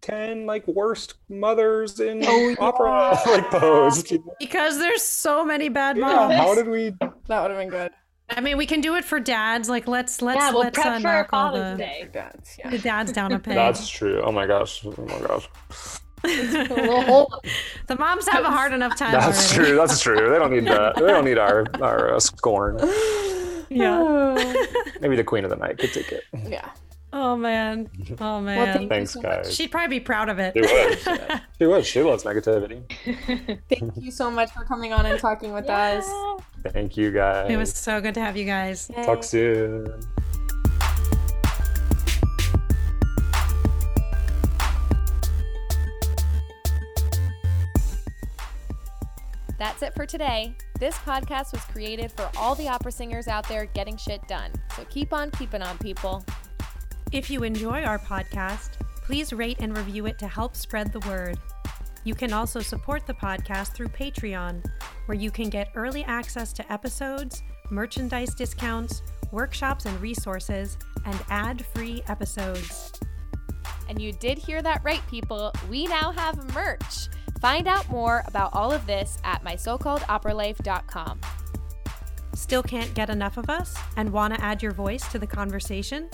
ten 0.00 0.46
like 0.46 0.66
worst 0.68 1.14
mothers 1.28 1.98
in 2.00 2.22
Oh, 2.26 2.54
opera 2.60 3.18
like 3.26 3.50
post? 3.50 4.12
because 4.38 4.78
there's 4.78 5.02
so 5.02 5.44
many 5.44 5.68
bad 5.68 5.96
moms. 5.96 6.32
Yeah. 6.32 6.38
How 6.42 6.54
did 6.54 6.68
we? 6.68 6.90
That 7.28 7.42
would 7.42 7.50
have 7.50 7.58
been 7.58 7.70
good. 7.70 7.92
I 8.30 8.40
mean, 8.40 8.56
we 8.56 8.66
can 8.66 8.80
do 8.80 8.94
it 8.96 9.04
for 9.04 9.20
dads. 9.20 9.68
Like, 9.68 9.88
let's 9.88 10.20
let's 10.20 10.38
yeah, 10.38 10.50
we'll 10.50 10.60
let's 10.60 10.78
prep 10.78 10.96
for 10.96 11.00
knock 11.00 11.32
all 11.32 11.52
Father's 11.52 11.78
the, 11.78 11.84
Day. 11.84 12.08
Dads, 12.12 12.56
yeah. 12.58 12.70
the 12.70 12.78
dads 12.78 13.12
down 13.12 13.32
a 13.32 13.38
peg. 13.38 13.54
That's 13.54 13.88
true. 13.88 14.20
Oh 14.22 14.32
my 14.32 14.46
gosh. 14.46 14.84
Oh 14.84 14.94
my 14.98 15.26
gosh. 15.26 15.48
the 16.22 17.96
moms 17.96 18.28
have 18.28 18.44
a 18.44 18.50
hard 18.50 18.72
enough 18.72 18.96
time. 18.96 19.12
That's 19.12 19.52
already. 19.52 19.68
true. 19.68 19.76
That's 19.76 20.00
true. 20.00 20.30
They 20.30 20.38
don't 20.38 20.50
need 20.50 20.66
that. 20.66 20.96
They 20.96 21.06
don't 21.06 21.24
need 21.24 21.38
our 21.38 21.64
our 21.80 22.14
uh, 22.14 22.20
scorn. 22.20 22.78
Yeah. 23.70 24.34
Maybe 25.00 25.14
the 25.16 25.24
Queen 25.24 25.44
of 25.44 25.50
the 25.50 25.56
Night 25.56 25.78
could 25.78 25.92
take 25.92 26.10
it. 26.10 26.24
yeah. 26.48 26.70
Oh 27.12 27.36
man. 27.36 27.88
Oh 28.20 28.40
man. 28.40 28.58
Well, 28.58 28.72
thank 28.74 28.88
Thanks, 28.88 29.14
you 29.14 29.22
so 29.22 29.28
much. 29.28 29.44
guys. 29.44 29.54
She'd 29.54 29.70
probably 29.70 29.98
be 29.98 30.04
proud 30.04 30.28
of 30.28 30.38
it. 30.38 30.54
She 30.54 30.60
would. 30.60 31.40
She 31.58 31.66
would. 31.66 31.86
She 31.86 32.02
loves 32.02 32.22
negativity. 32.24 32.82
Thank 33.68 33.96
you 33.96 34.10
so 34.10 34.30
much 34.30 34.50
for 34.52 34.64
coming 34.64 34.92
on 34.92 35.06
and 35.06 35.18
talking 35.18 35.52
with 35.52 35.68
us. 35.68 36.08
Thank 36.68 36.96
you 36.96 37.10
guys. 37.10 37.50
it 37.50 37.56
was 37.56 37.72
so 37.72 38.00
good 38.00 38.14
to 38.14 38.20
have 38.20 38.36
you 38.36 38.44
guys. 38.44 38.90
Talk 39.04 39.24
soon. 39.24 39.88
That's 49.58 49.82
it 49.82 49.92
for 49.94 50.06
today. 50.06 50.54
This 50.78 50.94
podcast 50.98 51.52
was 51.52 51.62
created 51.64 52.12
for 52.12 52.30
all 52.36 52.54
the 52.54 52.68
opera 52.68 52.92
singers 52.92 53.26
out 53.26 53.48
there 53.48 53.66
getting 53.66 53.96
shit 53.96 54.26
done. 54.28 54.52
So 54.76 54.84
keep 54.84 55.12
on 55.12 55.32
keeping 55.32 55.62
on, 55.62 55.76
people. 55.78 56.24
If 57.10 57.30
you 57.30 57.42
enjoy 57.42 57.84
our 57.84 57.98
podcast, 57.98 58.72
please 59.02 59.32
rate 59.32 59.56
and 59.60 59.74
review 59.74 60.04
it 60.04 60.18
to 60.18 60.28
help 60.28 60.54
spread 60.54 60.92
the 60.92 61.00
word. 61.08 61.38
You 62.04 62.14
can 62.14 62.34
also 62.34 62.60
support 62.60 63.06
the 63.06 63.14
podcast 63.14 63.74
through 63.74 63.88
Patreon, 63.88 64.62
where 65.06 65.16
you 65.16 65.30
can 65.30 65.48
get 65.48 65.72
early 65.74 66.04
access 66.04 66.52
to 66.52 66.72
episodes, 66.72 67.42
merchandise 67.70 68.34
discounts, 68.34 69.02
workshops 69.32 69.86
and 69.86 69.98
resources, 70.02 70.76
and 71.06 71.18
ad 71.30 71.64
free 71.74 72.02
episodes. 72.08 72.92
And 73.88 73.98
you 73.98 74.12
did 74.12 74.36
hear 74.36 74.60
that 74.60 74.84
right, 74.84 75.02
people. 75.08 75.50
We 75.70 75.86
now 75.86 76.12
have 76.12 76.54
merch. 76.54 77.08
Find 77.40 77.66
out 77.66 77.88
more 77.88 78.22
about 78.26 78.52
all 78.52 78.70
of 78.70 78.86
this 78.86 79.16
at 79.24 79.42
mysocalledoperalife.com. 79.44 81.20
Still 82.34 82.62
can't 82.62 82.92
get 82.92 83.08
enough 83.08 83.38
of 83.38 83.48
us 83.48 83.74
and 83.96 84.12
want 84.12 84.34
to 84.34 84.44
add 84.44 84.62
your 84.62 84.72
voice 84.72 85.10
to 85.10 85.18
the 85.18 85.26
conversation? 85.26 86.10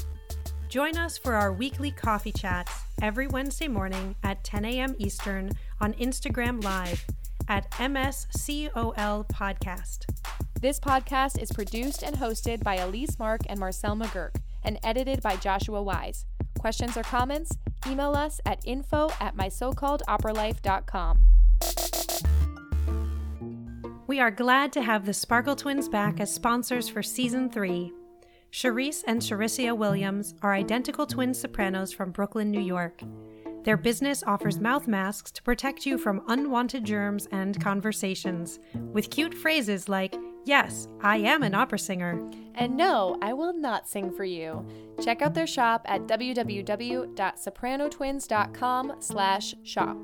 Join 0.75 0.99
us 0.99 1.17
for 1.17 1.35
our 1.35 1.53
weekly 1.53 1.93
coffee 1.93 2.33
chats 2.33 2.83
every 3.01 3.29
Wednesday 3.29 3.69
morning 3.69 4.17
at 4.25 4.43
10 4.43 4.65
a.m. 4.65 4.97
Eastern 4.99 5.53
on 5.81 5.93
Instagram 5.93 6.65
Live 6.65 7.05
at 7.47 7.71
MSCOL 7.71 9.29
Podcast. 9.29 9.99
This 10.61 10.81
podcast 10.81 11.41
is 11.41 11.53
produced 11.53 12.03
and 12.03 12.17
hosted 12.17 12.65
by 12.65 12.75
Elise 12.75 13.21
Mark 13.21 13.43
and 13.47 13.61
Marcel 13.61 13.95
McGurk 13.95 14.35
and 14.65 14.81
edited 14.83 15.23
by 15.23 15.37
Joshua 15.37 15.81
Wise. 15.81 16.27
Questions 16.59 16.97
or 16.97 17.05
comments? 17.05 17.57
Email 17.87 18.17
us 18.17 18.41
at 18.45 18.61
info 18.67 19.11
at 19.21 19.37
mysocalledoperalife.com. 19.37 21.21
We 24.09 24.19
are 24.19 24.33
glad 24.33 24.73
to 24.73 24.83
have 24.83 25.07
the 25.07 25.15
Sparkle 25.15 25.55
Twins 25.55 25.89
back 25.89 26.19
as 26.19 26.35
sponsors 26.35 26.89
for 26.89 27.01
season 27.01 27.49
three. 27.49 27.93
Charisse 28.55 29.03
and 29.09 29.21
Charicia 29.21 29.77
Williams 29.77 30.37
are 30.41 30.55
identical 30.55 31.07
twin 31.07 31.35
sopranos 31.35 31.93
from 31.93 32.13
Brooklyn, 32.13 32.53
New 32.53 32.61
York. 32.61 33.03
Their 33.65 33.77
business 33.77 34.23
offers 34.29 34.61
mouth 34.61 34.87
masks 34.87 35.33
to 35.33 35.43
protect 35.43 35.85
you 35.85 35.99
from 35.99 36.23
unwanted 36.29 36.85
germs 36.85 37.27
and 37.33 37.61
conversations, 37.61 38.61
with 38.93 39.11
cute 39.11 39.35
phrases 39.35 39.89
like, 39.89 40.15
Yes, 40.45 40.87
I 41.03 41.17
am 41.17 41.43
an 41.43 41.57
opera 41.57 41.81
singer. 41.81 42.31
And 42.55 42.77
no, 42.77 43.19
I 43.21 43.33
will 43.33 43.55
not 43.55 43.89
sing 43.89 44.13
for 44.13 44.25
you. 44.25 44.65
Check 45.03 45.21
out 45.21 45.35
their 45.35 45.49
shop 45.49 45.85
at 45.87 46.03
www.sopranotwins.com 46.03 48.93
slash 49.01 49.55
shop. 49.65 49.97